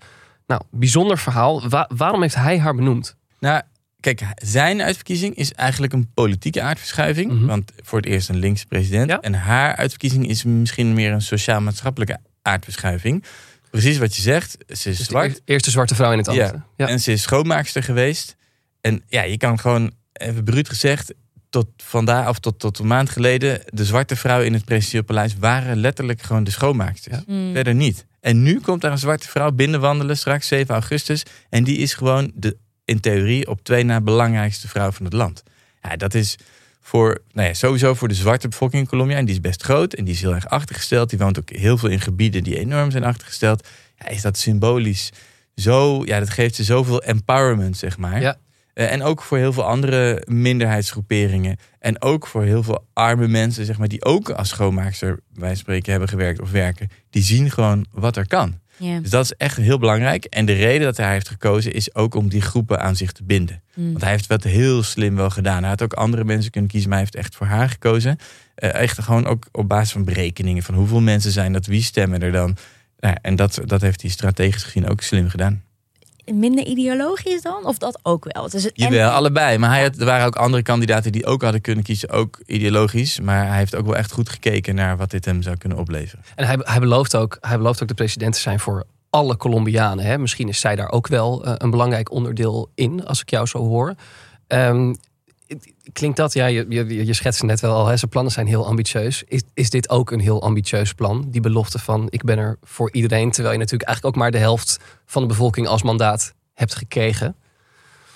Nou, 0.52 0.64
bijzonder 0.70 1.18
verhaal. 1.18 1.68
Wa- 1.68 1.90
waarom 1.96 2.22
heeft 2.22 2.34
hij 2.34 2.58
haar 2.58 2.74
benoemd? 2.74 3.16
Nou, 3.40 3.62
kijk, 4.00 4.22
zijn 4.34 4.82
uitverkiezing 4.82 5.34
is 5.34 5.52
eigenlijk 5.52 5.92
een 5.92 6.10
politieke 6.14 6.62
aardverschuiving. 6.62 7.32
Mhm. 7.32 7.46
Want 7.46 7.72
voor 7.82 7.98
het 7.98 8.06
eerst 8.08 8.28
een 8.28 8.36
linkse 8.38 8.66
president. 8.66 9.10
Ja. 9.10 9.20
En 9.20 9.34
haar 9.34 9.76
uitverkiezing 9.76 10.28
is 10.28 10.44
misschien 10.44 10.92
meer 10.92 11.12
een 11.12 11.22
sociaal-maatschappelijke 11.22 12.18
aardverschuiving. 12.42 13.24
Precies 13.70 13.98
wat 13.98 14.16
je 14.16 14.22
zegt. 14.22 14.50
Ze 14.66 14.72
is 14.72 14.82
Dus 14.82 14.96
de 14.98 15.02
zwart. 15.04 15.30
eer- 15.30 15.40
eerste 15.44 15.70
zwarte 15.70 15.94
vrouw 15.94 16.12
in 16.12 16.18
het 16.18 16.28
ambt. 16.28 16.40
Ja. 16.40 16.66
Ja. 16.76 16.88
En 16.88 17.00
ze 17.00 17.12
is 17.12 17.22
schoonmaakster 17.22 17.82
geweest. 17.82 18.36
En 18.80 19.02
ja, 19.08 19.22
je 19.22 19.36
kan 19.36 19.58
gewoon, 19.58 19.92
even 20.12 20.44
bruut 20.44 20.68
gezegd, 20.68 21.14
tot 21.50 21.66
vandaag 21.76 22.28
of 22.28 22.38
tot, 22.38 22.58
tot 22.58 22.78
een 22.78 22.86
maand 22.86 23.10
geleden, 23.10 23.60
de 23.66 23.84
zwarte 23.84 24.16
vrouwen 24.16 24.46
in 24.46 24.52
het 24.52 24.64
presidentieel 24.64 25.02
paleis 25.04 25.36
waren 25.36 25.76
letterlijk 25.76 26.22
gewoon 26.22 26.44
de 26.44 26.50
schoonmaaksters. 26.50 27.16
Ja. 27.26 27.34
Mm. 27.34 27.52
Verder 27.54 27.74
niet. 27.74 28.06
En 28.22 28.42
nu 28.42 28.60
komt 28.60 28.80
daar 28.80 28.92
een 28.92 28.98
zwarte 28.98 29.28
vrouw 29.28 29.50
binnenwandelen 29.50 30.16
straks 30.16 30.46
7 30.46 30.74
augustus. 30.74 31.22
En 31.48 31.64
die 31.64 31.78
is 31.78 31.94
gewoon 31.94 32.30
de, 32.34 32.56
in 32.84 33.00
theorie 33.00 33.48
op 33.48 33.64
twee 33.64 33.84
na 33.84 34.00
belangrijkste 34.00 34.68
vrouw 34.68 34.90
van 34.90 35.04
het 35.04 35.14
land. 35.14 35.42
Ja, 35.82 35.96
dat 35.96 36.14
is 36.14 36.38
voor, 36.80 37.22
nou 37.32 37.48
ja, 37.48 37.54
sowieso 37.54 37.94
voor 37.94 38.08
de 38.08 38.14
zwarte 38.14 38.48
bevolking 38.48 38.82
in 38.82 38.88
Colombia. 38.88 39.16
En 39.16 39.24
die 39.24 39.34
is 39.34 39.40
best 39.40 39.62
groot 39.62 39.92
en 39.92 40.04
die 40.04 40.14
is 40.14 40.20
heel 40.20 40.34
erg 40.34 40.48
achtergesteld. 40.48 41.10
Die 41.10 41.18
woont 41.18 41.38
ook 41.38 41.50
heel 41.50 41.78
veel 41.78 41.88
in 41.88 42.00
gebieden 42.00 42.42
die 42.42 42.58
enorm 42.58 42.90
zijn 42.90 43.04
achtergesteld. 43.04 43.68
Ja, 43.98 44.06
is 44.06 44.22
dat 44.22 44.38
symbolisch 44.38 45.10
zo, 45.54 46.04
ja, 46.04 46.18
dat 46.18 46.30
geeft 46.30 46.54
ze 46.54 46.64
zoveel 46.64 47.02
empowerment, 47.02 47.76
zeg 47.76 47.98
maar. 47.98 48.20
Ja. 48.20 48.36
Eh, 48.74 48.92
en 48.92 49.02
ook 49.02 49.22
voor 49.22 49.38
heel 49.38 49.52
veel 49.52 49.64
andere 49.64 50.22
minderheidsgroeperingen. 50.26 51.56
En 51.78 52.02
ook 52.02 52.26
voor 52.26 52.42
heel 52.44 52.62
veel 52.62 52.86
arme 52.92 53.28
mensen, 53.28 53.64
zeg 53.64 53.78
maar, 53.78 53.88
die 53.88 54.04
ook 54.04 54.30
als 54.30 54.48
schoonmaakster, 54.48 55.20
wij 55.34 55.54
spreken, 55.54 55.90
hebben 55.90 56.08
gewerkt 56.08 56.40
of 56.40 56.50
werken. 56.50 56.88
Die 57.10 57.22
zien 57.22 57.50
gewoon 57.50 57.86
wat 57.90 58.16
er 58.16 58.26
kan. 58.26 58.60
Dus 59.00 59.10
dat 59.10 59.24
is 59.24 59.32
echt 59.32 59.56
heel 59.56 59.78
belangrijk. 59.78 60.24
En 60.24 60.44
de 60.46 60.52
reden 60.52 60.86
dat 60.86 60.96
hij 60.96 61.12
heeft 61.12 61.28
gekozen 61.28 61.72
is 61.72 61.94
ook 61.94 62.14
om 62.14 62.28
die 62.28 62.40
groepen 62.40 62.80
aan 62.80 62.96
zich 62.96 63.12
te 63.12 63.24
binden. 63.24 63.62
Mm. 63.74 63.90
Want 63.90 64.02
hij 64.02 64.10
heeft 64.10 64.28
het 64.28 64.44
heel 64.44 64.82
slim 64.82 65.16
wel 65.16 65.30
gedaan. 65.30 65.60
Hij 65.60 65.68
had 65.68 65.82
ook 65.82 65.92
andere 65.92 66.24
mensen 66.24 66.50
kunnen 66.50 66.70
kiezen, 66.70 66.88
maar 66.88 66.98
hij 66.98 67.08
heeft 67.12 67.24
echt 67.26 67.36
voor 67.36 67.46
haar 67.46 67.68
gekozen. 67.68 68.16
Eh, 68.54 68.74
echt 68.74 69.02
gewoon 69.02 69.26
ook 69.26 69.46
op 69.52 69.68
basis 69.68 69.92
van 69.92 70.04
berekeningen 70.04 70.62
van 70.62 70.74
hoeveel 70.74 71.00
mensen 71.00 71.30
zijn 71.30 71.52
dat, 71.52 71.66
wie 71.66 71.82
stemmen 71.82 72.22
er 72.22 72.32
dan. 72.32 72.56
Nou, 72.98 73.16
en 73.22 73.36
dat, 73.36 73.60
dat 73.64 73.80
heeft 73.80 74.02
hij 74.02 74.10
strategisch 74.10 74.62
gezien 74.62 74.88
ook 74.88 75.00
slim 75.00 75.28
gedaan. 75.28 75.62
Minder 76.24 76.64
ideologisch 76.64 77.42
dan? 77.42 77.64
Of 77.64 77.78
dat 77.78 77.98
ook 78.02 78.32
wel? 78.32 78.44
Het 78.44 78.54
is 78.54 78.64
het, 78.64 78.72
Jawel, 78.74 79.10
allebei. 79.10 79.58
Maar 79.58 79.70
hij 79.70 79.82
had, 79.82 79.96
er 79.96 80.04
waren 80.04 80.26
ook 80.26 80.36
andere 80.36 80.62
kandidaten 80.62 81.12
die 81.12 81.26
ook 81.26 81.42
hadden 81.42 81.60
kunnen 81.60 81.84
kiezen, 81.84 82.08
ook 82.08 82.40
ideologisch. 82.46 83.20
Maar 83.20 83.46
hij 83.46 83.58
heeft 83.58 83.74
ook 83.74 83.86
wel 83.86 83.96
echt 83.96 84.12
goed 84.12 84.28
gekeken 84.28 84.74
naar 84.74 84.96
wat 84.96 85.10
dit 85.10 85.24
hem 85.24 85.42
zou 85.42 85.56
kunnen 85.56 85.78
opleveren. 85.78 86.24
En 86.34 86.46
hij, 86.46 86.58
hij, 86.60 86.80
belooft 86.80 87.16
ook, 87.16 87.38
hij 87.40 87.56
belooft 87.56 87.82
ook 87.82 87.88
de 87.88 87.94
president 87.94 88.34
te 88.34 88.40
zijn 88.40 88.60
voor 88.60 88.84
alle 89.10 89.36
Colombianen. 89.36 90.04
Hè? 90.04 90.18
Misschien 90.18 90.48
is 90.48 90.60
zij 90.60 90.76
daar 90.76 90.90
ook 90.90 91.06
wel 91.06 91.44
eh, 91.44 91.54
een 91.56 91.70
belangrijk 91.70 92.10
onderdeel 92.10 92.70
in, 92.74 93.06
als 93.06 93.20
ik 93.20 93.30
jou 93.30 93.46
zo 93.46 93.58
hoor. 93.58 93.94
Ehm, 94.46 94.94
klinkt 95.92 96.16
dat, 96.16 96.32
ja, 96.32 96.46
je, 96.46 96.66
je, 96.68 97.06
je 97.06 97.12
schetst 97.14 97.42
net 97.42 97.60
wel 97.60 97.74
al, 97.74 97.86
hè, 97.86 97.96
zijn 97.96 98.10
plannen 98.10 98.32
zijn 98.32 98.46
heel 98.46 98.66
ambitieus. 98.66 99.22
Is, 99.28 99.42
is 99.54 99.70
dit 99.70 99.88
ook 99.90 100.10
een 100.10 100.20
heel 100.20 100.42
ambitieus 100.42 100.92
plan? 100.94 101.26
Die 101.30 101.40
belofte 101.40 101.78
van 101.78 102.06
ik 102.10 102.24
ben 102.24 102.38
er 102.38 102.58
voor 102.62 102.92
iedereen, 102.92 103.30
terwijl 103.30 103.52
je 103.54 103.58
natuurlijk 103.60 103.88
eigenlijk 103.88 104.16
ook 104.16 104.22
maar 104.22 104.30
de 104.32 104.38
helft 104.38 104.78
van 105.06 105.22
de 105.22 105.28
bevolking 105.28 105.66
als 105.66 105.82
mandaat 105.82 106.34
hebt 106.54 106.74
gekregen. 106.74 107.36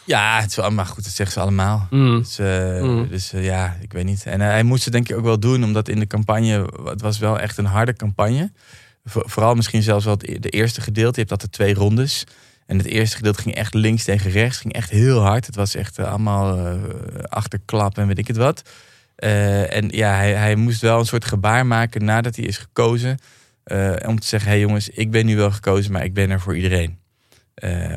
Ja, 0.05 0.40
het 0.40 0.51
is 0.51 0.57
wel, 0.57 0.70
maar 0.70 0.87
goed, 0.87 1.05
dat 1.05 1.12
zeggen 1.12 1.35
ze 1.35 1.40
allemaal. 1.40 1.87
Mm. 1.90 2.18
Dus, 2.18 2.38
eh, 2.38 2.83
Mm. 2.83 3.09
dus 3.09 3.33
eh, 3.33 3.44
ja, 3.44 3.77
ik 3.81 3.92
weet 3.92 4.05
niet. 4.05 4.25
En 4.27 4.40
eh, 4.40 4.46
hij 4.46 4.62
moest 4.62 4.85
het 4.85 4.92
denk 4.92 5.09
ik 5.09 5.16
ook 5.16 5.25
wel 5.25 5.40
doen, 5.40 5.64
omdat 5.64 5.88
in 5.88 5.99
de 5.99 6.07
campagne, 6.07 6.70
het 6.85 7.01
was 7.01 7.18
wel 7.18 7.40
echt 7.40 7.59
een 7.59 7.64
harde 7.64 7.92
campagne. 7.94 8.53
Vo- 9.05 9.22
vooral 9.25 9.55
misschien 9.55 9.83
zelfs 9.83 10.05
wel 10.05 10.16
e- 10.20 10.38
de 10.38 10.49
eerste 10.49 10.81
gedeelte. 10.81 11.12
Je 11.14 11.18
hebt 11.20 11.31
altijd 11.31 11.53
twee 11.53 11.75
rondes. 11.75 12.25
En 12.66 12.79
het 12.79 12.87
eerste 12.87 13.16
gedeelte 13.16 13.42
ging 13.42 13.55
echt 13.55 13.74
links 13.74 14.05
tegen 14.05 14.31
rechts. 14.31 14.59
Ging 14.59 14.72
echt 14.72 14.90
heel 14.90 15.20
hard. 15.20 15.46
Het 15.46 15.55
was 15.55 15.74
echt 15.74 15.98
eh, 15.98 16.09
allemaal 16.09 16.59
eh, 16.59 16.74
achterklap 17.29 17.98
en 17.98 18.07
weet 18.07 18.18
ik 18.18 18.26
het 18.26 18.37
wat. 18.37 18.62
Eh, 19.16 19.74
en 19.76 19.88
ja, 19.88 20.14
hij, 20.14 20.35
hij 20.35 20.57
moest 20.57 20.81
wel 20.81 20.98
een 20.98 21.07
soort 21.07 21.24
gebaar 21.24 21.66
maken 21.66 22.05
nadat 22.05 22.37
hij 22.37 22.44
is 22.44 22.59
gekozen. 22.59 23.18
om 24.07 24.20
te 24.20 24.26
zeggen, 24.26 24.50
hé 24.50 24.57
hey 24.57 24.66
jongens, 24.66 24.88
ik 24.88 25.11
ben 25.11 25.26
nu 25.26 25.37
wel 25.37 25.50
gekozen, 25.50 25.92
maar 25.92 26.05
ik 26.05 26.14
ben 26.14 26.31
er 26.31 26.40
voor 26.40 26.57
iedereen. 26.57 26.98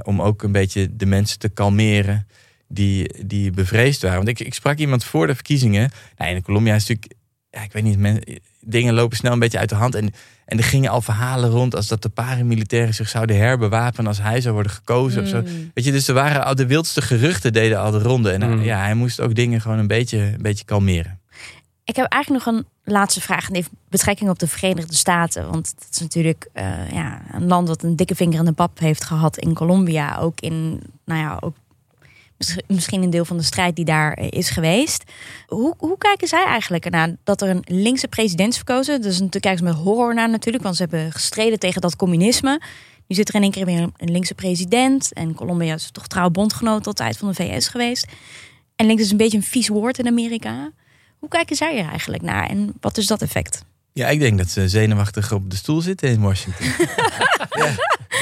Om 0.04 0.22
ook 0.22 0.44
een 0.44 0.52
beetje 0.52 0.96
de 0.96 1.06
mensen 1.06 1.40
te 1.40 1.50
kalmeren 1.50 2.28
die, 2.68 3.26
die 3.26 3.52
bevreesd 3.52 4.02
waren. 4.02 4.18
Want 4.18 4.30
ik, 4.30 4.40
ik 4.40 4.54
sprak 4.54 4.78
iemand 4.78 5.04
voor 5.04 5.28
de 5.28 5.36
verkiezingen. 5.36 5.92
Nou, 6.18 6.36
in 6.36 6.42
Colombia 6.42 6.76
is 6.76 6.88
natuurlijk, 6.88 7.14
ja, 7.50 7.62
ik 7.62 7.72
weet 7.72 7.84
niet, 7.84 8.40
dingen 8.62 8.94
lopen 8.94 9.18
snel 9.18 9.32
een 9.34 9.40
beetje 9.40 9.60
uit 9.60 9.70
de 9.70 9.76
hand. 9.76 9.96
En, 9.96 10.14
en 10.50 10.58
er 10.58 10.64
gingen 10.64 10.92
al 10.92 11.02
verhalen 11.02 11.50
rond 11.50 11.76
als 11.76 11.88
dat 11.88 12.02
de 12.02 12.10
paramilitairen 12.10 12.94
zich 12.94 13.10
zouden 13.10 13.38
herbewapenen 13.38 14.08
als 14.08 14.22
hij 14.22 14.42
zou 14.42 14.54
worden 14.54 14.72
gekozen 14.72 15.22
of 15.22 15.28
zo. 15.28 15.42
Mm. 15.42 15.72
Weet 15.74 15.86
je, 15.86 15.92
dus 15.92 16.08
er 16.08 16.14
waren 16.14 16.46
al 16.46 16.56
de 16.56 16.66
wildste 16.66 17.02
geruchten 17.02 17.54
deden 17.54 17.80
al 17.80 17.92
de 17.92 18.00
ronde. 18.00 18.32
En 18.32 18.42
eh, 18.42 18.48
Mm. 18.50 18.62
ja, 18.62 18.80
hij 18.80 18.94
moest 18.94 19.20
ook 19.20 19.36
dingen 19.36 19.62
gewoon 19.62 19.78
een 19.78 19.88
beetje, 19.88 20.18
een 20.18 20.42
beetje 20.42 20.66
kalmeren. 20.66 21.20
Ik 21.84 21.96
heb 21.96 22.06
eigenlijk 22.06 22.46
nog 22.46 22.56
een 22.56 22.66
laatste 22.84 23.22
vraag. 23.22 23.48
En 23.48 23.56
heeft 23.56 23.70
betrekking 23.90 24.30
op 24.30 24.40
de 24.40 24.48
Verenigde 24.48 24.96
Staten. 24.96 25.50
Want 25.50 25.74
dat 25.80 25.88
is 25.92 26.00
natuurlijk 26.00 26.48
eh, 26.54 26.92
ja, 26.92 27.22
een 27.32 27.48
land 27.48 27.68
dat 27.68 27.84
een 27.84 27.96
dikke 27.96 28.16
vinger 28.16 28.40
in 28.40 28.46
de 28.46 28.52
pap 28.52 28.80
heeft 28.80 29.04
gehad 29.04 29.38
in 29.38 29.54
Colombia. 29.54 30.18
Ook 30.18 30.40
in, 30.40 30.82
nou 31.06 31.20
ja, 31.20 31.38
ook 31.40 31.56
misschien 32.68 33.04
een 33.04 33.10
deel 33.10 33.26
van 33.26 33.38
de 33.38 33.44
strijd 33.44 33.76
die 33.76 33.86
daar 33.86 34.14
eh, 34.14 34.28
is 34.30 34.50
geweest. 34.50 35.04
Hoe, 35.48 35.74
hoe 35.78 35.98
kijken 35.98 36.28
zij 36.28 36.46
eigenlijk 36.46 36.86
ernaar 36.86 37.16
dat 37.24 37.42
er 37.42 37.50
een 37.50 37.64
linkse 37.66 38.08
president 38.08 38.50
is 38.50 38.56
verkozen? 38.56 39.02
Dus 39.02 39.14
natuurlijk 39.14 39.44
kijken 39.44 39.60
ze 39.60 39.74
met 39.74 39.84
horror 39.84 40.14
naar 40.14 40.30
natuurlijk. 40.30 40.64
Want 40.64 40.76
ze 40.76 40.82
hebben 40.82 41.12
gestreden 41.12 41.60
tegen 41.60 41.82
dat 41.82 41.96
communisme. 41.96 42.62
Nu 43.08 43.16
zit 43.16 43.30
er 43.30 43.36
in 43.36 43.42
één 43.42 43.52
keer 43.52 43.66
weer 43.66 43.90
een, 43.98 44.12
linkse 44.12 44.34
president. 44.34 45.14
En 45.14 45.34
Colombia 45.34 45.74
is 45.74 45.90
toch 45.92 46.08
trouw 46.08 46.30
bondgenoot 46.30 46.88
altijd 46.88 47.18
van 47.18 47.28
de 47.28 47.34
VS 47.34 47.68
geweest. 47.68 48.06
En 48.76 48.86
links 48.86 49.02
is 49.02 49.12
een 49.12 49.18
beetje 49.18 49.38
een 49.38 49.44
vies 49.44 49.68
woord 49.68 50.00
in 50.00 50.08
Amerika. 50.08 50.72
Hoe 51.20 51.30
kijken 51.30 51.56
zij 51.56 51.78
er 51.78 51.90
eigenlijk 51.90 52.22
naar 52.22 52.50
en 52.50 52.74
wat 52.80 52.98
is 52.98 53.08
dat 53.08 53.22
effect? 53.22 53.64
Ja, 54.00 54.08
ik 54.08 54.20
denk 54.20 54.38
dat 54.38 54.50
ze 54.50 54.70
zenuwachtig 54.70 55.32
op 55.32 55.50
de 55.50 55.56
stoel 55.56 55.82
zitten 55.82 56.10
in 56.10 56.22
Washington. 56.22 56.66
ja, 57.62 57.76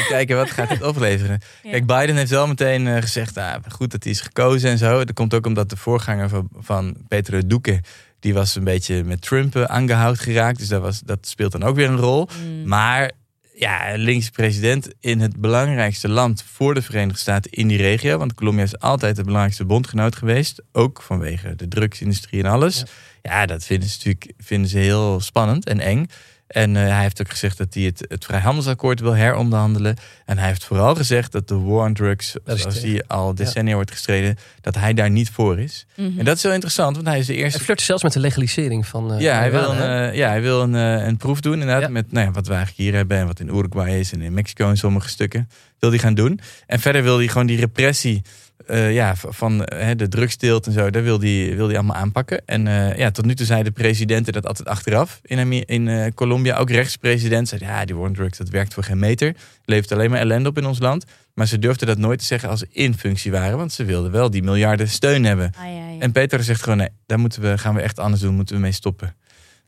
kijken 0.07 0.35
wat 0.35 0.51
gaat 0.51 0.69
dit 0.69 0.83
opleveren. 0.83 1.39
Ja. 1.63 1.71
Kijk, 1.71 1.85
Biden 1.85 2.15
heeft 2.15 2.29
wel 2.29 2.47
meteen 2.47 2.87
eh, 2.87 3.01
gezegd, 3.01 3.37
ah, 3.37 3.55
goed 3.69 3.91
dat 3.91 4.03
hij 4.03 4.11
is 4.11 4.21
gekozen 4.21 4.69
en 4.69 4.77
zo. 4.77 4.97
Dat 4.97 5.13
komt 5.13 5.33
ook 5.33 5.45
omdat 5.45 5.69
de 5.69 5.75
voorganger 5.75 6.29
van, 6.29 6.49
van 6.59 6.97
Petro 7.07 7.39
Duque, 7.47 7.81
die 8.19 8.33
was 8.33 8.55
een 8.55 8.63
beetje 8.63 9.03
met 9.03 9.21
Trump 9.21 9.55
eh, 9.55 9.63
aangehouden 9.63 10.21
geraakt. 10.21 10.57
Dus 10.57 10.67
dat, 10.67 10.81
was, 10.81 10.99
dat 10.99 11.27
speelt 11.27 11.51
dan 11.51 11.63
ook 11.63 11.75
weer 11.75 11.89
een 11.89 11.97
rol. 11.97 12.27
Maar 12.65 13.11
ja, 13.59 13.93
linkse 13.95 14.31
president 14.31 14.93
in 14.99 15.19
het 15.19 15.37
belangrijkste 15.37 16.09
land 16.09 16.43
voor 16.43 16.73
de 16.73 16.81
Verenigde 16.81 17.19
Staten 17.19 17.51
in 17.51 17.67
die 17.67 17.77
regio. 17.77 18.17
Want 18.17 18.33
Colombia 18.33 18.63
is 18.63 18.79
altijd 18.79 19.15
de 19.15 19.23
belangrijkste 19.23 19.65
bondgenoot 19.65 20.15
geweest. 20.15 20.61
Ook 20.71 21.01
vanwege 21.01 21.55
de 21.55 21.67
drugsindustrie 21.67 22.43
en 22.43 22.49
alles. 22.49 22.83
Ja, 23.21 23.45
dat 23.45 23.63
vinden 23.63 23.89
ze 23.89 23.97
natuurlijk 23.97 24.33
vinden 24.37 24.69
ze 24.69 24.77
heel 24.77 25.19
spannend 25.19 25.67
en 25.67 25.79
eng. 25.79 26.07
En 26.47 26.75
eh, 26.75 26.87
hij 26.87 27.01
heeft 27.01 27.21
ook 27.21 27.29
gezegd 27.29 27.57
dat 27.57 27.73
hij 27.73 27.83
het, 27.83 28.05
het 28.09 28.25
vrijhandelsakkoord 28.25 28.99
wil 28.99 29.15
heronderhandelen. 29.15 29.95
En 30.25 30.37
hij 30.37 30.47
heeft 30.47 30.63
vooral 30.65 30.95
gezegd 30.95 31.31
dat 31.31 31.47
de 31.47 31.55
war 31.59 31.85
on 31.85 31.93
drugs, 31.93 32.35
zoals 32.45 32.81
die 32.81 33.03
al 33.07 33.35
decennia 33.35 33.73
wordt 33.73 33.91
gestreden, 33.91 34.37
dat 34.61 34.75
hij 34.75 34.93
daar 34.93 35.09
niet 35.09 35.29
voor 35.29 35.59
is. 35.59 35.85
Mhm. 35.95 36.19
En 36.19 36.25
dat 36.25 36.35
is 36.37 36.43
heel 36.43 36.51
interessant, 36.51 36.95
want 36.95 37.07
hij 37.07 37.19
is 37.19 37.25
de 37.25 37.33
Hij 37.33 37.41
eerste 37.43 37.59
flirt 37.63 37.81
zelfs 37.81 38.03
met 38.03 38.13
de 38.13 38.19
legalisering 38.19 38.87
van. 38.87 39.13
eh, 39.13 39.19
ja, 39.19 39.37
hij 39.37 39.51
wil, 39.51 39.71
een, 39.71 40.09
eh, 40.09 40.15
ja, 40.15 40.29
hij 40.29 40.41
wil 40.41 40.61
een, 40.61 40.73
een 40.73 41.17
proef 41.17 41.39
doen 41.41 41.53
inderdaad. 41.53 41.81
Ja. 41.81 41.89
Met 41.89 42.11
nou 42.11 42.25
ja, 42.25 42.31
wat 42.31 42.47
we 42.47 42.53
eigenlijk 42.53 42.81
hier 42.83 42.93
hebben 42.95 43.17
en 43.17 43.27
wat 43.27 43.39
in 43.39 43.47
Uruguay 43.55 43.99
is 43.99 44.11
en 44.11 44.21
in 44.21 44.33
Mexico 44.33 44.69
en 44.69 44.77
sommige 44.77 45.09
stukken. 45.09 45.49
Wil 45.79 45.89
hij 45.89 45.99
gaan 45.99 46.13
doen. 46.13 46.39
En 46.65 46.79
verder 46.79 47.03
wil 47.03 47.17
hij 47.17 47.27
gewoon 47.27 47.47
die 47.47 47.59
repressie 47.59 48.21
eh, 48.67 48.93
ja, 48.93 49.15
van 49.15 49.57
de 49.95 50.07
drugsteelt 50.09 50.65
en 50.65 50.71
zo. 50.71 50.89
Daar 50.89 51.03
wil 51.03 51.19
hij, 51.19 51.53
wil 51.55 51.67
hij 51.67 51.75
allemaal 51.75 51.95
aanpakken. 51.95 52.41
En 52.45 52.67
eh, 52.67 52.97
ja, 52.97 53.11
tot 53.11 53.25
nu 53.25 53.35
toe 53.35 53.45
zeiden 53.45 53.73
presidenten 53.73 54.33
dat 54.33 54.45
altijd 54.47 54.67
achteraf. 54.67 55.19
In, 55.23 55.65
in 55.65 55.87
eh, 55.87 56.11
Colombia 56.13 56.57
ook 56.57 56.69
rechtspresident 56.69 57.47
zei 57.47 57.61
ja, 57.63 57.85
die 57.85 57.95
war 57.95 58.07
on 58.07 58.13
drugs 58.13 58.37
dat 58.37 58.49
werkt 58.49 58.73
voor 58.73 58.83
geen 58.83 58.99
meter. 58.99 59.35
Levert 59.65 59.91
alleen 59.91 60.09
maar 60.09 60.19
ellende 60.19 60.49
op 60.49 60.57
in 60.57 60.65
ons 60.65 60.79
land. 60.79 61.05
Maar 61.33 61.47
ze 61.47 61.59
durfden 61.59 61.87
dat 61.87 61.97
nooit 61.97 62.19
te 62.19 62.25
zeggen 62.25 62.49
als 62.49 62.59
ze 62.59 62.67
in 62.71 62.97
functie 62.97 63.31
waren. 63.31 63.57
Want 63.57 63.71
ze 63.71 63.85
wilden 63.85 64.11
wel 64.11 64.29
die 64.29 64.43
miljarden 64.43 64.89
steun 64.89 65.23
hebben. 65.23 65.51
Ah, 65.57 65.65
ja, 65.65 65.89
ja. 65.89 65.99
En 65.99 66.11
Peter 66.11 66.43
zegt 66.43 66.63
gewoon, 66.63 66.77
nee, 66.77 66.89
daar 67.05 67.19
moeten 67.19 67.41
we, 67.41 67.57
gaan 67.57 67.75
we 67.75 67.81
echt 67.81 67.99
anders 67.99 68.21
doen, 68.21 68.35
moeten 68.35 68.55
we 68.55 68.61
mee 68.61 68.71
stoppen. 68.71 69.15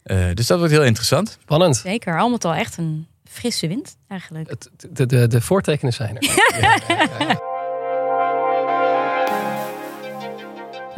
Eh, 0.04 0.26
dus 0.34 0.48
dat 0.48 0.58
wordt 0.58 0.74
heel 0.74 0.84
interessant. 0.84 1.38
Spannend. 1.42 1.78
Zeker, 1.78 2.20
al 2.20 2.30
met 2.30 2.46
al 2.46 2.54
echt 2.54 2.78
een 2.78 3.08
frisse 3.24 3.68
wind 3.68 3.98
eigenlijk. 4.08 4.50
Het, 4.50 4.70
de, 4.90 5.06
de, 5.06 5.28
de 5.28 5.42
voortekenen 5.42 5.94
zijn 5.94 6.18
er. 6.18 7.40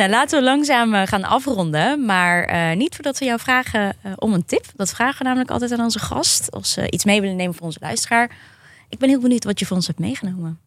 Nou, 0.02 0.14
laten 0.14 0.40
we 0.40 0.46
langzaam 0.46 0.94
eh, 0.94 1.08
gaan 1.08 1.24
afronden. 1.24 2.06
Maar 2.06 2.44
eh, 2.44 2.76
niet 2.76 2.96
voordat 2.96 3.18
we 3.18 3.26
jou 3.26 3.40
vragen 3.40 3.94
eh, 4.02 4.12
om 4.16 4.34
een 4.34 4.46
tip. 4.46 4.66
Dat 4.76 4.90
vragen 4.90 5.18
we 5.18 5.24
namelijk 5.24 5.52
altijd 5.52 5.72
aan 5.72 5.84
onze 5.84 6.00
gast. 6.00 6.52
Als 6.52 6.72
ze 6.72 6.92
iets 6.92 7.06
mee 7.06 7.22
willen 7.22 7.36
nemen 7.36 7.54
voor 7.54 7.66
onze 7.66 7.80
luisteraar. 7.82 8.32
Ik 8.90 8.98
ben 8.98 9.10
heel 9.10 9.20
benieuwd 9.20 9.44
wat 9.44 9.60
je 9.60 9.66
voor 9.66 9.76
ons 9.76 9.88
hebt 9.88 10.00
meegenomen. 10.00 10.60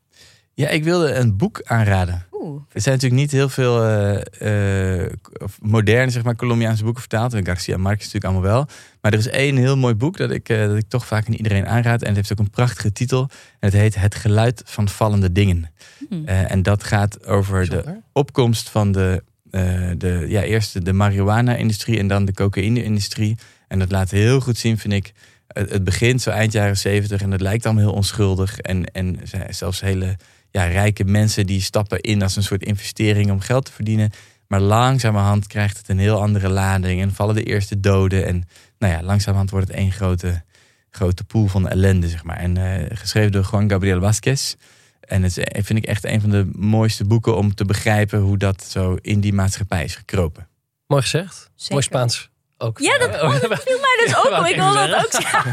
Ja, 0.54 0.68
ik 0.68 0.84
wilde 0.84 1.12
een 1.14 1.36
boek 1.36 1.60
aanraden. 1.64 2.26
Oeh, 2.32 2.62
Er 2.72 2.80
zijn 2.80 2.94
natuurlijk 2.94 3.20
niet 3.20 3.30
heel 3.30 3.48
veel 3.48 3.82
eh, 3.84 5.02
eh, 5.04 5.12
moderne, 5.60 6.10
zeg 6.10 6.22
maar, 6.22 6.36
Colombiaanse 6.36 6.82
boeken 6.84 7.00
vertaald. 7.00 7.34
En 7.34 7.46
Garcia 7.46 7.76
Marquez 7.76 8.04
natuurlijk 8.12 8.24
allemaal 8.24 8.50
wel. 8.52 8.66
Maar 9.00 9.12
er 9.12 9.18
is 9.18 9.28
één 9.28 9.56
heel 9.56 9.76
mooi 9.76 9.94
boek 9.94 10.16
dat 10.16 10.30
ik, 10.30 10.48
eh, 10.48 10.66
dat 10.66 10.76
ik 10.76 10.88
toch 10.88 11.06
vaak 11.06 11.26
aan 11.26 11.32
iedereen 11.34 11.66
aanraad. 11.66 12.00
En 12.02 12.06
het 12.06 12.16
heeft 12.16 12.32
ook 12.32 12.38
een 12.38 12.50
prachtige 12.50 12.92
titel. 12.92 13.20
En 13.60 13.68
het 13.68 13.72
heet 13.72 13.94
Het 13.94 14.14
geluid 14.14 14.62
van 14.64 14.88
vallende 14.88 15.32
dingen. 15.32 15.70
Hmm. 16.08 16.22
Eh, 16.26 16.50
en 16.50 16.62
dat 16.62 16.84
gaat 16.84 17.26
over 17.26 17.68
de 17.68 18.00
opkomst 18.12 18.68
van 18.68 18.92
de, 18.92 19.22
eh, 19.50 19.90
de 19.98 20.24
ja, 20.28 20.42
eerst 20.42 20.84
de 20.84 20.92
marihuana-industrie 20.92 21.98
en 21.98 22.06
dan 22.08 22.24
de 22.24 22.32
cocaïne-industrie. 22.32 23.36
En 23.68 23.78
dat 23.78 23.90
laat 23.90 24.10
heel 24.10 24.40
goed 24.40 24.56
zien, 24.58 24.78
vind 24.78 24.92
ik. 24.92 25.12
Het, 25.46 25.84
begint 25.84 26.22
zo 26.22 26.30
eind 26.30 26.52
jaren 26.52 26.76
zeventig 26.76 27.22
en 27.22 27.30
het 27.30 27.40
lijkt 27.40 27.66
allemaal 27.66 27.84
heel 27.84 27.92
onschuldig. 27.94 28.58
En, 28.58 28.84
en 28.84 29.20
ze- 29.24 29.46
zelfs 29.50 29.80
hele 29.80 30.16
ja, 30.54 30.64
rijke 30.64 31.04
mensen 31.04 31.46
die 31.46 31.60
stappen 31.60 32.00
in 32.00 32.22
als 32.22 32.36
een 32.36 32.42
soort 32.42 32.62
investering 32.62 33.30
om 33.30 33.40
geld 33.40 33.64
te 33.64 33.72
verdienen. 33.72 34.10
Maar 34.46 34.60
langzamerhand 34.60 35.46
krijgt 35.46 35.76
het 35.76 35.88
een 35.88 35.98
heel 35.98 36.20
andere 36.20 36.48
lading 36.48 37.00
en 37.00 37.14
vallen 37.14 37.34
de 37.34 37.42
eerste 37.42 37.80
doden. 37.80 38.26
En 38.26 38.48
nou 38.78 38.92
ja, 38.92 39.02
langzamerhand 39.02 39.50
wordt 39.50 39.68
het 39.68 39.76
één 39.76 39.92
grote, 39.92 40.42
grote 40.90 41.24
pool 41.24 41.46
van 41.46 41.68
ellende, 41.68 42.08
zeg 42.08 42.24
maar. 42.24 42.36
En 42.36 42.56
eh, 42.56 42.96
geschreven 42.96 43.32
door 43.32 43.48
Juan 43.50 43.70
Gabriel 43.70 44.00
Vasquez. 44.00 44.54
En 45.00 45.22
het 45.22 45.36
is, 45.36 45.44
eh, 45.44 45.62
vind 45.64 45.78
ik 45.78 45.86
echt 45.86 46.04
een 46.04 46.20
van 46.20 46.30
de 46.30 46.50
mooiste 46.56 47.04
boeken 47.04 47.36
om 47.36 47.54
te 47.54 47.64
begrijpen 47.64 48.20
hoe 48.20 48.38
dat 48.38 48.64
zo 48.64 48.96
in 49.00 49.20
die 49.20 49.32
maatschappij 49.32 49.84
is 49.84 49.96
gekropen. 49.96 50.48
Mooi 50.86 51.02
gezegd. 51.02 51.50
Zeker. 51.54 51.72
Mooi 51.72 51.82
Spaans. 51.82 52.30
Ook. 52.64 52.78
Ja, 52.78 52.98
dat- 52.98 53.22
oh, 53.22 53.30
dat 53.40 53.62
viel 53.62 53.78
mij 53.80 54.04
dus 54.06 54.16
ook 54.16 54.38
op. 54.38 54.46
ik 54.46 54.56
dat 54.56 54.94
ook 55.04 55.22
zeggen. 55.22 55.52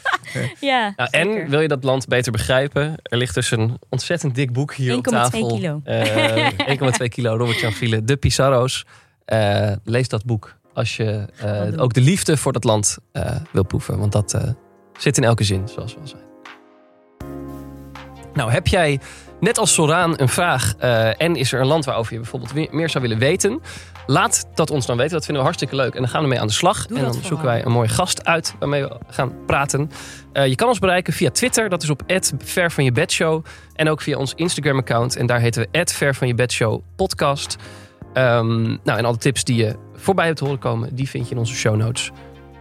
ja, 0.68 0.92
Nou, 0.96 1.08
en 1.10 1.48
wil 1.50 1.60
je 1.60 1.68
dat 1.68 1.84
land 1.84 2.06
beter 2.06 2.32
begrijpen? 2.32 2.94
Er 3.02 3.18
ligt 3.18 3.34
dus 3.34 3.50
een 3.50 3.78
ontzettend 3.88 4.34
dik 4.34 4.52
boek 4.52 4.74
hier 4.74 4.96
op 4.96 5.06
1,2 5.06 5.10
tafel. 5.12 5.46
kilo. 5.46 5.80
Eh, 5.84 6.48
1,2 7.02 7.08
kilo 7.08 7.36
Robert 7.36 7.58
Jan 7.60 7.72
Viele, 7.72 8.04
De 8.04 8.16
Pizarro's. 8.16 8.84
Eh, 9.24 9.72
lees 9.84 10.08
dat 10.08 10.24
boek 10.24 10.54
als 10.74 10.96
je 10.96 11.26
eh, 11.36 11.82
ook 11.82 11.92
de 11.94 12.00
liefde 12.00 12.36
voor 12.36 12.52
dat 12.52 12.64
land 12.64 12.98
wil 13.52 13.64
proeven. 13.64 13.98
Want 13.98 14.12
dat 14.12 14.38
zit 14.98 15.16
in 15.16 15.24
elke 15.24 15.44
zin, 15.44 15.68
zoals 15.68 15.94
we 15.94 16.00
al 16.00 16.06
zeiden. 16.06 16.27
Nou, 18.38 18.50
heb 18.50 18.66
jij 18.66 19.00
net 19.40 19.58
als 19.58 19.74
Soraan 19.74 20.20
een 20.20 20.28
vraag 20.28 20.74
eh, 20.78 21.20
en 21.20 21.36
is 21.36 21.52
er 21.52 21.60
een 21.60 21.66
land 21.66 21.84
waarover 21.84 22.12
je 22.12 22.18
bijvoorbeeld 22.18 22.72
meer 22.72 22.90
zou 22.90 23.02
willen 23.02 23.18
weten? 23.18 23.60
Laat 24.06 24.48
dat 24.54 24.70
ons 24.70 24.86
dan 24.86 24.96
weten. 24.96 25.12
Dat 25.12 25.24
vinden 25.24 25.42
we 25.42 25.48
hartstikke 25.48 25.76
leuk. 25.76 25.94
En 25.94 26.00
dan 26.00 26.08
gaan 26.08 26.22
we 26.22 26.28
mee 26.28 26.40
aan 26.40 26.46
de 26.46 26.52
slag. 26.52 26.86
Doe 26.86 26.98
en 26.98 27.04
dan 27.04 27.14
zoeken 27.22 27.46
wij 27.46 27.64
een 27.64 27.72
mooie 27.72 27.88
gast 27.88 28.24
uit 28.24 28.54
waarmee 28.58 28.82
we 28.82 28.98
gaan 29.08 29.32
praten. 29.46 29.90
Eh, 30.32 30.46
je 30.46 30.54
kan 30.54 30.68
ons 30.68 30.78
bereiken 30.78 31.12
via 31.12 31.30
Twitter. 31.30 31.68
Dat 31.68 31.82
is 31.82 31.90
op 31.90 32.02
Ver 32.38 32.70
van 32.70 32.84
je 32.84 32.92
bedshow. 32.92 33.44
En 33.74 33.88
ook 33.88 34.00
via 34.00 34.16
ons 34.16 34.34
Instagram-account. 34.34 35.16
En 35.16 35.26
daar 35.26 35.40
heten 35.40 35.66
we 35.72 35.84
Ver 35.84 36.14
van 36.14 36.26
je 36.26 36.34
bedshow 36.34 36.82
podcast. 36.96 37.56
Ehm, 38.12 38.62
nou, 38.62 38.98
en 38.98 39.04
alle 39.04 39.16
tips 39.18 39.44
die 39.44 39.56
je 39.56 39.76
voorbij 39.94 40.26
hebt 40.26 40.40
horen 40.40 40.58
komen, 40.58 40.94
die 40.94 41.08
vind 41.08 41.28
je 41.28 41.34
in 41.34 41.40
onze 41.40 41.54
show 41.54 41.76
notes. 41.76 42.10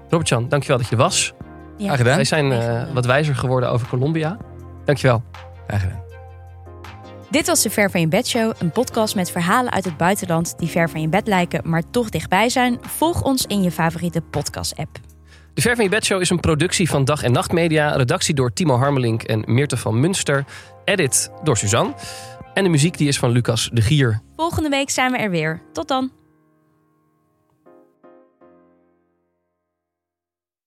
Robert-Jan, 0.09 0.49
dankjewel 0.49 0.77
dat 0.77 0.87
je 0.87 0.95
er 0.95 1.01
was. 1.01 1.33
Ja. 1.77 1.85
Graag 1.85 1.97
gedaan. 1.97 2.15
Wij 2.15 2.23
zijn 2.23 2.51
eh, 2.51 2.93
wat 2.93 3.05
wijzer 3.05 3.35
geworden 3.35 3.71
over 3.71 3.87
Colombia. 3.87 4.37
Dankjewel. 4.85 5.23
Graag 5.67 5.81
gedaan. 5.81 6.05
Dit 7.29 7.47
was 7.47 7.61
de 7.61 7.69
Ver 7.69 7.91
van 7.91 8.01
je 8.01 8.07
bed 8.07 8.27
show, 8.27 8.53
een 8.59 8.71
podcast 8.71 9.15
met 9.15 9.31
verhalen 9.31 9.71
uit 9.71 9.85
het 9.85 9.97
buitenland 9.97 10.53
die 10.57 10.69
ver 10.69 10.89
van 10.89 11.01
je 11.01 11.07
bed 11.09 11.27
lijken, 11.27 11.69
maar 11.69 11.83
toch 11.91 12.09
dichtbij 12.09 12.49
zijn. 12.49 12.77
Volg 12.81 13.23
ons 13.23 13.45
in 13.45 13.61
je 13.63 13.71
favoriete 13.71 14.21
podcast-app. 14.21 14.99
De 15.53 15.61
Ver 15.61 15.75
van 15.75 15.83
je 15.83 15.89
bed 15.89 16.05
show 16.05 16.21
is 16.21 16.29
een 16.29 16.39
productie 16.39 16.89
van 16.89 17.05
Dag 17.05 17.23
en 17.23 17.31
Nacht 17.31 17.51
Media. 17.51 17.95
Redactie 17.95 18.35
door 18.35 18.53
Timo 18.53 18.77
Harmelink 18.77 19.23
en 19.23 19.43
Meerte 19.45 19.77
van 19.77 19.99
Munster. 19.99 20.45
Edit 20.85 21.31
door 21.43 21.57
Suzanne. 21.57 21.93
En 22.53 22.63
de 22.63 22.69
muziek 22.69 22.97
die 22.97 23.07
is 23.07 23.19
van 23.19 23.29
Lucas 23.29 23.69
de 23.73 23.81
Gier. 23.81 24.21
Volgende 24.35 24.69
week 24.69 24.89
zijn 24.89 25.11
we 25.11 25.17
er 25.17 25.29
weer. 25.29 25.61
Tot 25.73 25.87
dan. 25.87 26.11